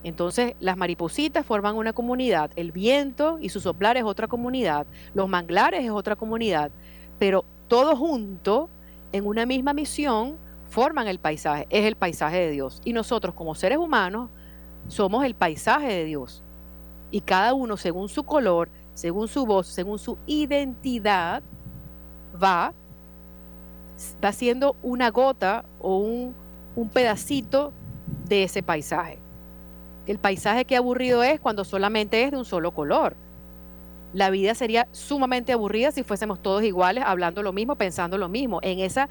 Entonces 0.07 0.55
las 0.61 0.77
maripositas 0.77 1.45
forman 1.45 1.75
una 1.75 1.93
comunidad, 1.93 2.53
el 2.55 2.71
viento 2.71 3.39
y 3.41 3.49
su 3.49 3.59
soplar 3.59 3.97
es 3.97 4.05
otra 4.05 4.29
comunidad, 4.29 4.87
los 5.15 5.29
manglares 5.29 5.85
es 5.85 5.91
otra 5.91 6.15
comunidad, 6.15 6.71
pero 7.19 7.45
todo 7.67 7.97
junto 7.97 8.69
en 9.11 9.27
una 9.27 9.47
misma 9.47 9.73
misión 9.73 10.37
forman 10.71 11.09
el 11.09 11.19
paisaje, 11.19 11.67
es 11.71 11.85
el 11.87 11.97
paisaje 11.97 12.37
de 12.39 12.51
Dios. 12.53 12.81
Y 12.85 12.93
nosotros 12.93 13.35
como 13.35 13.57
seres 13.57 13.79
humanos 13.79 14.31
somos 14.87 15.25
el 15.25 15.35
paisaje 15.35 15.89
de 15.89 16.05
Dios. 16.05 16.41
Y 17.11 17.21
cada 17.21 17.53
uno 17.53 17.77
según 17.77 18.09
su 18.09 18.23
color, 18.23 18.69
según 18.95 19.27
su 19.27 19.45
voz, 19.45 19.67
según 19.67 19.99
su 19.99 20.19
identidad, 20.29 21.43
va, 22.41 22.73
va 24.25 24.33
siendo 24.33 24.77
una 24.85 25.11
gota 25.11 25.65
o 25.81 25.99
un 25.99 26.89
pedacito 26.91 27.73
de 28.29 28.45
ese 28.45 28.63
paisaje. 28.63 29.26
El 30.07 30.19
paisaje 30.19 30.65
que 30.65 30.77
aburrido 30.77 31.23
es 31.23 31.41
cuando 31.41 31.65
solamente 31.65 32.23
es 32.23 32.31
de 32.31 32.37
un 32.37 32.45
solo 32.45 32.71
color. 32.71 33.17
La 34.13 34.31
vida 34.31 34.55
sería 34.55 34.87
sumamente 34.93 35.53
aburrida 35.53 35.91
si 35.91 36.05
fuésemos 36.05 36.41
todos 36.41 36.63
iguales, 36.63 37.05
hablando 37.07 37.43
lo 37.43 37.53
mismo, 37.53 37.75
pensando 37.75 38.17
lo 38.17 38.29
mismo. 38.29 38.61
En 38.63 38.79
esa, 38.79 39.09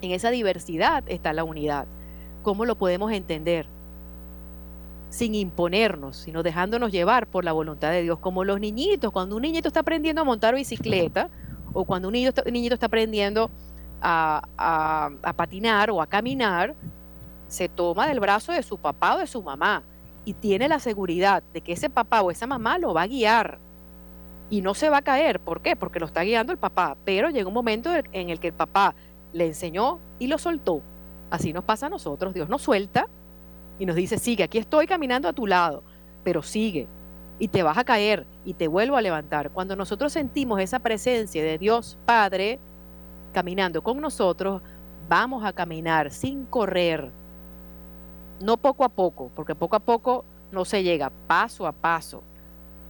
en 0.00 0.12
esa 0.12 0.30
diversidad 0.30 1.04
está 1.06 1.32
la 1.32 1.44
unidad. 1.44 1.86
¿Cómo 2.42 2.64
lo 2.64 2.76
podemos 2.76 3.12
entender? 3.12 3.66
Sin 5.10 5.34
imponernos, 5.34 6.16
sino 6.16 6.42
dejándonos 6.42 6.92
llevar 6.92 7.26
por 7.26 7.44
la 7.44 7.52
voluntad 7.52 7.90
de 7.90 8.02
Dios, 8.02 8.18
como 8.18 8.42
los 8.42 8.58
niñitos. 8.58 9.12
Cuando 9.12 9.36
un 9.36 9.42
niñito 9.42 9.68
está 9.68 9.80
aprendiendo 9.80 10.22
a 10.22 10.24
montar 10.24 10.54
bicicleta, 10.54 11.28
o 11.74 11.84
cuando 11.84 12.08
un 12.08 12.12
niño 12.14 12.30
niñito 12.50 12.74
está 12.74 12.86
aprendiendo 12.86 13.50
a 14.00 15.34
patinar 15.36 15.90
o 15.90 16.00
a 16.00 16.06
caminar, 16.06 16.74
se 17.48 17.68
toma 17.68 18.06
del 18.06 18.18
brazo 18.18 18.52
de 18.52 18.62
su 18.62 18.78
papá 18.78 19.16
o 19.16 19.18
de 19.18 19.26
su 19.26 19.42
mamá 19.42 19.82
y 20.24 20.34
tiene 20.34 20.68
la 20.68 20.78
seguridad 20.78 21.42
de 21.52 21.60
que 21.60 21.72
ese 21.72 21.90
papá 21.90 22.22
o 22.22 22.30
esa 22.30 22.46
mamá 22.46 22.78
lo 22.78 22.94
va 22.94 23.02
a 23.02 23.06
guiar 23.06 23.58
y 24.50 24.62
no 24.62 24.74
se 24.74 24.90
va 24.90 24.98
a 24.98 25.02
caer. 25.02 25.40
¿Por 25.40 25.62
qué? 25.62 25.76
Porque 25.76 26.00
lo 26.00 26.06
está 26.06 26.22
guiando 26.22 26.52
el 26.52 26.58
papá. 26.58 26.96
Pero 27.04 27.30
llega 27.30 27.48
un 27.48 27.54
momento 27.54 27.90
en 28.12 28.30
el 28.30 28.40
que 28.40 28.48
el 28.48 28.52
papá 28.52 28.94
le 29.32 29.46
enseñó 29.46 30.00
y 30.18 30.26
lo 30.26 30.38
soltó. 30.38 30.82
Así 31.30 31.52
nos 31.52 31.64
pasa 31.64 31.86
a 31.86 31.88
nosotros. 31.88 32.34
Dios 32.34 32.48
nos 32.48 32.62
suelta 32.62 33.06
y 33.78 33.86
nos 33.86 33.96
dice, 33.96 34.18
sigue, 34.18 34.44
aquí 34.44 34.58
estoy 34.58 34.86
caminando 34.86 35.28
a 35.28 35.32
tu 35.32 35.46
lado, 35.46 35.82
pero 36.24 36.42
sigue. 36.42 36.86
Y 37.38 37.48
te 37.48 37.62
vas 37.62 37.78
a 37.78 37.84
caer 37.84 38.26
y 38.44 38.54
te 38.54 38.68
vuelvo 38.68 38.96
a 38.96 39.00
levantar. 39.02 39.50
Cuando 39.50 39.76
nosotros 39.76 40.12
sentimos 40.12 40.60
esa 40.60 40.80
presencia 40.80 41.42
de 41.42 41.56
Dios 41.56 41.96
Padre 42.04 42.58
caminando 43.32 43.82
con 43.82 44.00
nosotros, 44.00 44.60
vamos 45.08 45.44
a 45.44 45.52
caminar 45.52 46.10
sin 46.10 46.44
correr, 46.44 47.10
no 48.40 48.56
poco 48.56 48.84
a 48.84 48.88
poco, 48.88 49.30
porque 49.34 49.54
poco 49.54 49.76
a 49.76 49.80
poco 49.80 50.24
no 50.52 50.64
se 50.64 50.82
llega, 50.82 51.10
paso 51.26 51.66
a 51.66 51.72
paso, 51.72 52.22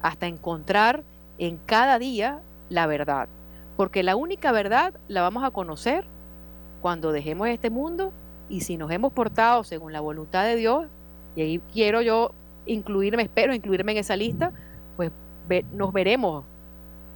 hasta 0.02 0.26
encontrar 0.26 1.02
en 1.38 1.58
cada 1.66 1.98
día 1.98 2.40
la 2.68 2.86
verdad. 2.86 3.28
Porque 3.76 4.02
la 4.02 4.16
única 4.16 4.52
verdad 4.52 4.94
la 5.08 5.22
vamos 5.22 5.44
a 5.44 5.50
conocer 5.50 6.04
cuando 6.80 7.12
dejemos 7.12 7.48
este 7.48 7.70
mundo 7.70 8.12
y 8.48 8.62
si 8.62 8.76
nos 8.76 8.90
hemos 8.90 9.12
portado 9.12 9.64
según 9.64 9.92
la 9.92 10.00
voluntad 10.00 10.44
de 10.44 10.56
Dios, 10.56 10.86
y 11.36 11.42
ahí 11.42 11.60
quiero 11.72 12.02
yo 12.02 12.32
incluirme, 12.66 13.22
espero 13.22 13.54
incluirme 13.54 13.92
en 13.92 13.98
esa 13.98 14.16
lista, 14.16 14.52
pues 14.96 15.10
nos 15.72 15.92
veremos 15.92 16.44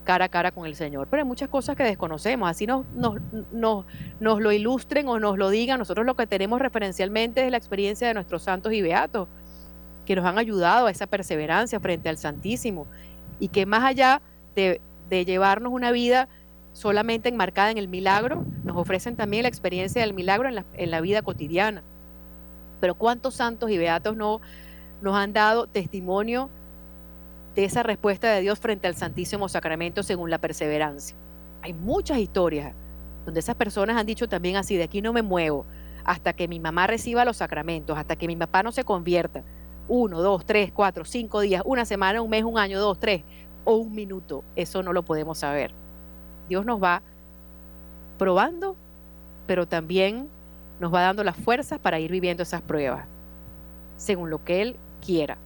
cara 0.05 0.26
a 0.26 0.28
cara 0.28 0.52
con 0.52 0.66
el 0.66 0.76
Señor. 0.76 1.09
Pero 1.11 1.22
hay 1.22 1.26
muchas 1.26 1.48
cosas 1.48 1.76
que 1.76 1.82
desconocemos, 1.82 2.48
así 2.48 2.66
nos, 2.66 2.86
nos, 2.94 3.16
nos, 3.52 3.84
nos, 4.20 4.40
lo 4.40 4.52
ilustren 4.52 5.09
o 5.09 5.18
nos 5.18 5.36
lo 5.38 5.50
digan. 5.50 5.78
Nosotros 5.78 6.07
lo 6.07 6.14
que 6.14 6.26
tenemos 6.26 6.61
referencialmente 6.61 7.44
es 7.44 7.50
la 7.50 7.57
experiencia 7.57 8.07
de 8.09 8.14
nuestros 8.14 8.42
santos 8.42 8.72
y 8.72 8.82
beatos, 8.82 9.28
que 10.07 10.14
nos 10.14 10.24
han 10.24 10.38
ayudado 10.38 10.86
a 10.86 10.90
esa 10.90 11.07
perseverancia 11.07 11.80
frente 11.80 12.09
al 12.09 12.18
Santísimo 12.18 12.86
y 13.40 13.48
que 13.48 13.66
más 13.66 13.82
allá 13.82 14.20
de, 14.55 14.80
de 15.09 15.24
llevarnos 15.24 15.72
una 15.72 15.90
vida 15.90 16.28
solamente 16.74 17.28
enmarcada 17.28 17.70
en 17.70 17.78
el 17.78 17.88
milagro, 17.88 18.44
nos 18.64 18.76
ofrecen 18.76 19.16
también 19.16 19.44
la 19.44 19.48
experiencia 19.48 20.02
del 20.02 20.12
milagro 20.12 20.48
en 20.48 20.57
la, 20.57 20.64
en 20.74 20.90
la 20.90 21.00
vida 21.00 21.22
cotidiana. 21.22 21.82
Pero 22.80 22.96
cuántos 22.96 23.34
santos 23.34 23.70
y 23.70 23.78
beatos 23.78 24.16
no 24.16 24.40
nos 25.00 25.14
han 25.16 25.32
dado 25.32 25.66
testimonio 25.66 26.50
de 27.55 27.64
esa 27.64 27.82
respuesta 27.82 28.32
de 28.32 28.40
Dios 28.40 28.59
frente 28.59 28.88
al 28.88 28.96
Santísimo 28.96 29.48
Sacramento 29.48 30.02
según 30.02 30.30
la 30.30 30.38
perseverancia. 30.38 31.16
Hay 31.62 31.72
muchas 31.72 32.18
historias 32.18 32.74
donde 33.24 33.40
esas 33.40 33.55
personas 33.55 33.96
han 33.96 34.07
dicho 34.07 34.28
también 34.28 34.57
así, 34.57 34.76
de 34.76 34.84
aquí 34.84 35.00
no 35.00 35.12
me 35.12 35.22
muevo 35.22 35.64
hasta 36.05 36.34
que 36.34 36.48
mi 36.48 36.61
mamá 36.61 36.86
reciba 36.86 37.24
los 37.24 37.38
sacramentos, 37.38 37.96
hasta 37.96 38.16
que 38.16 38.26
mi 38.26 38.36
papá 38.36 38.62
no 38.62 38.72
se 38.72 38.84
convierta. 38.84 39.42
Uno, 39.88 40.20
dos, 40.20 40.44
tres, 40.44 40.70
cuatro, 40.72 41.05
cinco 41.05 41.40
días, 41.40 41.62
una 41.64 41.84
semana, 41.84 42.20
un 42.20 42.30
mes, 42.30 42.44
un 42.44 42.59
año, 42.59 42.78
dos, 42.78 42.98
tres, 43.00 43.22
o 43.64 43.76
un 43.76 43.94
minuto. 43.94 44.44
Eso 44.57 44.82
no 44.82 44.92
lo 44.92 45.02
podemos 45.02 45.38
saber. 45.38 45.72
Dios 46.48 46.66
nos 46.66 46.82
va 46.82 47.02
probando, 48.18 48.76
pero 49.46 49.66
también 49.66 50.28
nos 50.80 50.92
va 50.92 51.02
dando 51.02 51.24
las 51.24 51.36
fuerzas 51.36 51.78
para 51.78 51.98
ir 51.98 52.11
viviendo 52.11 52.42
esas 52.42 52.61
pruebas, 52.61 53.07
según 53.96 54.28
lo 54.28 54.44
que 54.44 54.61
Él 54.61 54.76
quiera. 55.05 55.38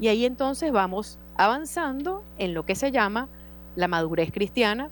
Y 0.00 0.08
ahí 0.08 0.24
entonces 0.24 0.72
vamos 0.72 1.18
avanzando 1.36 2.22
en 2.38 2.54
lo 2.54 2.64
que 2.64 2.74
se 2.74 2.90
llama 2.90 3.28
la 3.76 3.88
madurez 3.88 4.30
cristiana, 4.32 4.88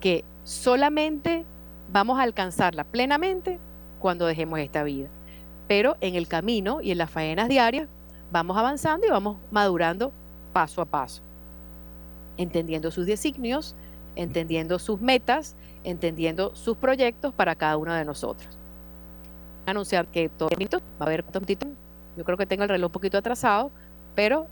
que 0.00 0.24
solamente 0.44 1.44
vamos 1.92 2.18
a 2.18 2.22
alcanzarla 2.22 2.84
plenamente 2.84 3.58
cuando 4.00 4.26
dejemos 4.26 4.58
esta 4.60 4.82
vida. 4.82 5.08
Pero 5.68 5.96
en 6.00 6.14
el 6.14 6.28
camino 6.28 6.80
y 6.80 6.92
en 6.92 6.98
las 6.98 7.10
faenas 7.10 7.48
diarias 7.48 7.88
vamos 8.30 8.56
avanzando 8.56 9.06
y 9.06 9.10
vamos 9.10 9.38
madurando 9.50 10.12
paso 10.52 10.80
a 10.80 10.84
paso, 10.84 11.22
entendiendo 12.36 12.90
sus 12.90 13.06
designios, 13.06 13.74
entendiendo 14.14 14.78
sus 14.78 15.00
metas, 15.00 15.56
entendiendo 15.84 16.54
sus 16.54 16.76
proyectos 16.76 17.34
para 17.34 17.54
cada 17.54 17.76
uno 17.76 17.92
de 17.94 18.04
nosotros. 18.04 18.48
Anunciar 19.66 20.06
que 20.06 20.28
todo 20.28 20.48
va 20.48 20.56
a 21.00 21.04
haber 21.04 21.24
yo 22.16 22.24
creo 22.24 22.38
que 22.38 22.46
tengo 22.46 22.62
el 22.62 22.70
reloj 22.70 22.88
un 22.88 22.92
poquito 22.92 23.18
atrasado, 23.18 23.70
pero 24.14 24.46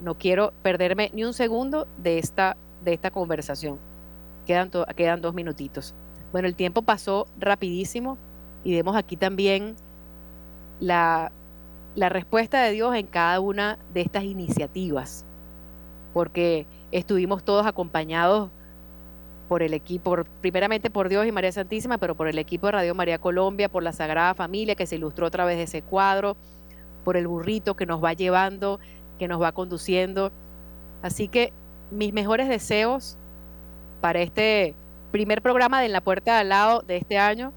no 0.00 0.16
quiero 0.16 0.52
perderme 0.62 1.10
ni 1.14 1.24
un 1.24 1.34
segundo 1.34 1.86
de 1.98 2.18
esta, 2.18 2.56
de 2.84 2.92
esta 2.92 3.10
conversación. 3.10 3.78
Quedan, 4.46 4.70
quedan 4.94 5.20
dos 5.20 5.34
minutitos. 5.34 5.94
Bueno, 6.32 6.48
el 6.48 6.54
tiempo 6.54 6.82
pasó 6.82 7.26
rapidísimo 7.38 8.18
y 8.64 8.74
vemos 8.74 8.96
aquí 8.96 9.16
también 9.16 9.76
la, 10.80 11.32
la 11.94 12.08
respuesta 12.08 12.62
de 12.62 12.72
Dios 12.72 12.94
en 12.94 13.06
cada 13.06 13.40
una 13.40 13.78
de 13.94 14.02
estas 14.02 14.24
iniciativas, 14.24 15.24
porque 16.12 16.66
estuvimos 16.92 17.42
todos 17.44 17.66
acompañados 17.66 18.50
por 19.48 19.62
el 19.62 19.74
equipo, 19.74 20.16
primeramente 20.40 20.90
por 20.90 21.08
Dios 21.08 21.26
y 21.26 21.32
María 21.32 21.52
Santísima, 21.52 21.98
pero 21.98 22.14
por 22.14 22.28
el 22.28 22.38
equipo 22.38 22.66
de 22.66 22.72
Radio 22.72 22.94
María 22.94 23.18
Colombia, 23.18 23.68
por 23.68 23.82
la 23.82 23.92
Sagrada 23.92 24.34
Familia 24.34 24.74
que 24.74 24.86
se 24.86 24.96
ilustró 24.96 25.26
a 25.26 25.30
través 25.30 25.56
de 25.56 25.64
ese 25.64 25.82
cuadro, 25.82 26.36
por 27.04 27.16
el 27.16 27.28
burrito 27.28 27.76
que 27.76 27.86
nos 27.86 28.02
va 28.02 28.12
llevando 28.12 28.80
que 29.18 29.28
nos 29.28 29.40
va 29.40 29.52
conduciendo. 29.52 30.30
Así 31.02 31.28
que 31.28 31.52
mis 31.90 32.12
mejores 32.12 32.48
deseos 32.48 33.16
para 34.00 34.20
este 34.20 34.74
primer 35.12 35.42
programa 35.42 35.80
de 35.80 35.86
En 35.86 35.92
la 35.92 36.00
Puerta 36.00 36.34
de 36.34 36.40
al 36.40 36.48
lado 36.48 36.82
de 36.82 36.96
este 36.96 37.18
año 37.18 37.52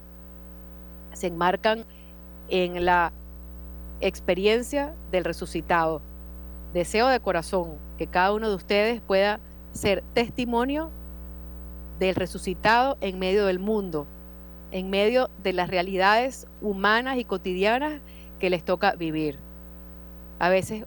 se 1.12 1.26
enmarcan 1.26 1.84
en 2.48 2.84
la 2.84 3.12
experiencia 4.00 4.94
del 5.10 5.24
resucitado. 5.24 6.00
Deseo 6.72 7.08
de 7.08 7.20
corazón 7.20 7.74
que 7.98 8.06
cada 8.06 8.32
uno 8.32 8.48
de 8.48 8.54
ustedes 8.54 9.00
pueda 9.00 9.40
ser 9.72 10.02
testimonio 10.14 10.90
del 11.98 12.14
resucitado 12.14 12.96
en 13.00 13.18
medio 13.18 13.46
del 13.46 13.58
mundo, 13.58 14.06
en 14.72 14.88
medio 14.88 15.28
de 15.42 15.52
las 15.52 15.68
realidades 15.68 16.46
humanas 16.62 17.18
y 17.18 17.24
cotidianas 17.24 18.00
que 18.38 18.50
les 18.50 18.64
toca 18.64 18.92
vivir. 18.92 19.36
A 20.38 20.48
veces 20.48 20.86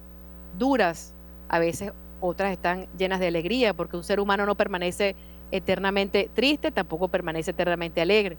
duras, 0.58 1.14
a 1.49 1.60
veces 1.60 1.91
otras 2.20 2.51
están 2.51 2.88
llenas 2.97 3.20
de 3.20 3.28
alegría, 3.28 3.74
porque 3.74 3.97
un 3.97 4.04
ser 4.04 4.20
humano 4.20 4.45
no 4.45 4.56
permanece 4.56 5.16
eternamente 5.51 6.30
triste, 6.34 6.72
tampoco 6.72 7.08
permanece 7.08 7.51
eternamente 7.51 8.01
alegre. 8.01 8.38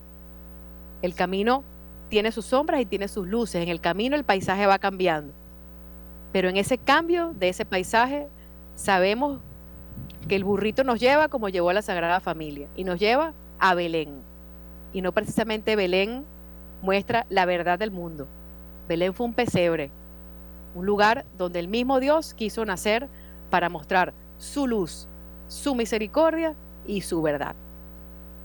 El 1.03 1.15
camino 1.15 1.63
tiene 2.09 2.33
sus 2.33 2.47
sombras 2.47 2.81
y 2.81 2.87
tiene 2.87 3.09
sus 3.09 3.27
luces. 3.27 3.63
En 3.63 3.69
el 3.69 3.81
camino 3.81 4.17
el 4.17 4.25
paisaje 4.25 4.67
va 4.67 4.79
cambiando. 4.79 5.33
Pero 6.33 6.49
en 6.49 6.57
ese 6.57 6.79
cambio 6.79 7.33
de 7.39 7.49
ese 7.49 7.65
paisaje 7.65 8.27
sabemos 8.75 9.41
que 10.29 10.37
el 10.37 10.45
burrito 10.45 10.83
nos 10.83 10.99
lleva 10.99 11.29
como 11.29 11.49
llevó 11.49 11.71
a 11.71 11.75
la 11.75 11.83
Sagrada 11.83 12.21
Familia 12.21 12.69
y 12.75 12.85
nos 12.85 12.99
lleva 12.99 13.33
a 13.59 13.75
Belén. 13.75 14.11
Y 14.93 15.03
no 15.03 15.13
precisamente 15.13 15.77
Belén 15.77 16.25
muestra 16.83 17.27
la 17.29 17.47
verdad 17.47 17.79
del 17.79 17.91
mundo. 17.91 18.27
Belén 18.89 19.15
fue 19.15 19.27
un 19.27 19.35
pesebre, 19.35 19.91
un 20.75 20.87
lugar 20.87 21.25
donde 21.39 21.61
el 21.61 21.69
mismo 21.69 22.01
Dios 22.01 22.35
quiso 22.35 22.65
nacer 22.65 23.09
para 23.51 23.69
mostrar 23.69 24.13
su 24.39 24.67
luz, 24.67 25.07
su 25.49 25.75
misericordia 25.75 26.55
y 26.87 27.01
su 27.03 27.23
verdad. 27.23 27.55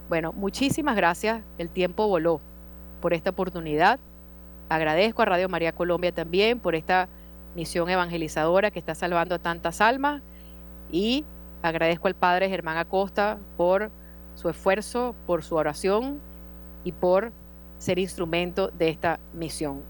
Bueno, 0.08 0.32
muchísimas 0.32 0.96
gracias, 0.96 1.42
el 1.58 1.68
tiempo 1.68 2.06
voló. 2.06 2.40
por 3.00 3.14
esta 3.14 3.30
oportunidad. 3.30 3.98
Agradezco 4.68 5.22
a 5.22 5.24
Radio 5.24 5.48
María 5.48 5.72
Colombia 5.72 6.12
también 6.12 6.58
por 6.58 6.74
esta 6.74 7.08
misión 7.56 7.88
evangelizadora 7.88 8.70
que 8.70 8.78
está 8.78 8.94
salvando 8.94 9.34
a 9.34 9.38
tantas 9.38 9.80
almas 9.80 10.20
y 10.92 11.24
agradezco 11.62 12.08
al 12.08 12.14
Padre 12.14 12.50
Germán 12.50 12.76
Acosta 12.76 13.38
por 13.56 13.90
su 14.34 14.50
esfuerzo, 14.50 15.14
por 15.26 15.42
su 15.42 15.56
oración 15.56 16.20
y 16.84 16.92
por 16.92 17.32
ser 17.78 17.98
instrumento 17.98 18.68
de 18.68 18.90
esta 18.90 19.18
misión 19.32 19.80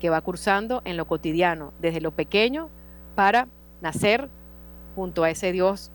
que 0.00 0.10
va 0.10 0.20
cursando 0.20 0.82
en 0.84 0.96
lo 0.96 1.06
cotidiano, 1.06 1.72
desde 1.80 2.00
lo 2.00 2.10
pequeño, 2.10 2.68
para 3.14 3.46
nacer 3.80 4.28
junto 4.96 5.22
a 5.22 5.30
ese 5.30 5.52
Dios 5.52 5.90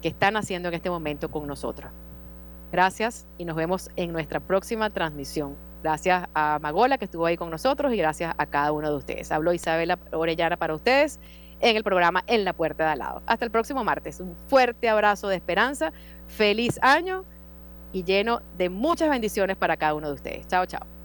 que 0.00 0.08
está 0.08 0.30
naciendo 0.30 0.68
en 0.68 0.74
este 0.74 0.88
momento 0.88 1.30
con 1.30 1.46
nosotros. 1.46 1.90
Gracias 2.72 3.26
y 3.36 3.44
nos 3.44 3.56
vemos 3.56 3.90
en 3.96 4.12
nuestra 4.12 4.40
próxima 4.40 4.88
transmisión. 4.90 5.54
Gracias 5.82 6.28
a 6.34 6.58
Magola 6.60 6.98
que 6.98 7.06
estuvo 7.06 7.26
ahí 7.26 7.36
con 7.36 7.50
nosotros 7.50 7.92
y 7.92 7.96
gracias 7.96 8.34
a 8.36 8.46
cada 8.46 8.72
uno 8.72 8.90
de 8.90 8.96
ustedes. 8.96 9.32
Habló 9.32 9.52
Isabela 9.52 9.98
Orellana 10.12 10.56
para 10.56 10.74
ustedes 10.74 11.18
en 11.60 11.76
el 11.76 11.84
programa 11.84 12.22
En 12.26 12.44
la 12.44 12.52
Puerta 12.52 12.84
de 12.84 12.90
Al 12.90 12.98
lado. 12.98 13.22
Hasta 13.26 13.44
el 13.44 13.50
próximo 13.50 13.82
martes. 13.82 14.20
Un 14.20 14.36
fuerte 14.48 14.88
abrazo 14.88 15.28
de 15.28 15.36
esperanza. 15.36 15.92
Feliz 16.28 16.78
año 16.82 17.24
y 17.92 18.04
lleno 18.04 18.40
de 18.56 18.68
muchas 18.68 19.10
bendiciones 19.10 19.56
para 19.56 19.76
cada 19.76 19.94
uno 19.94 20.08
de 20.08 20.14
ustedes. 20.14 20.46
Chao, 20.48 20.66
chao. 20.66 20.99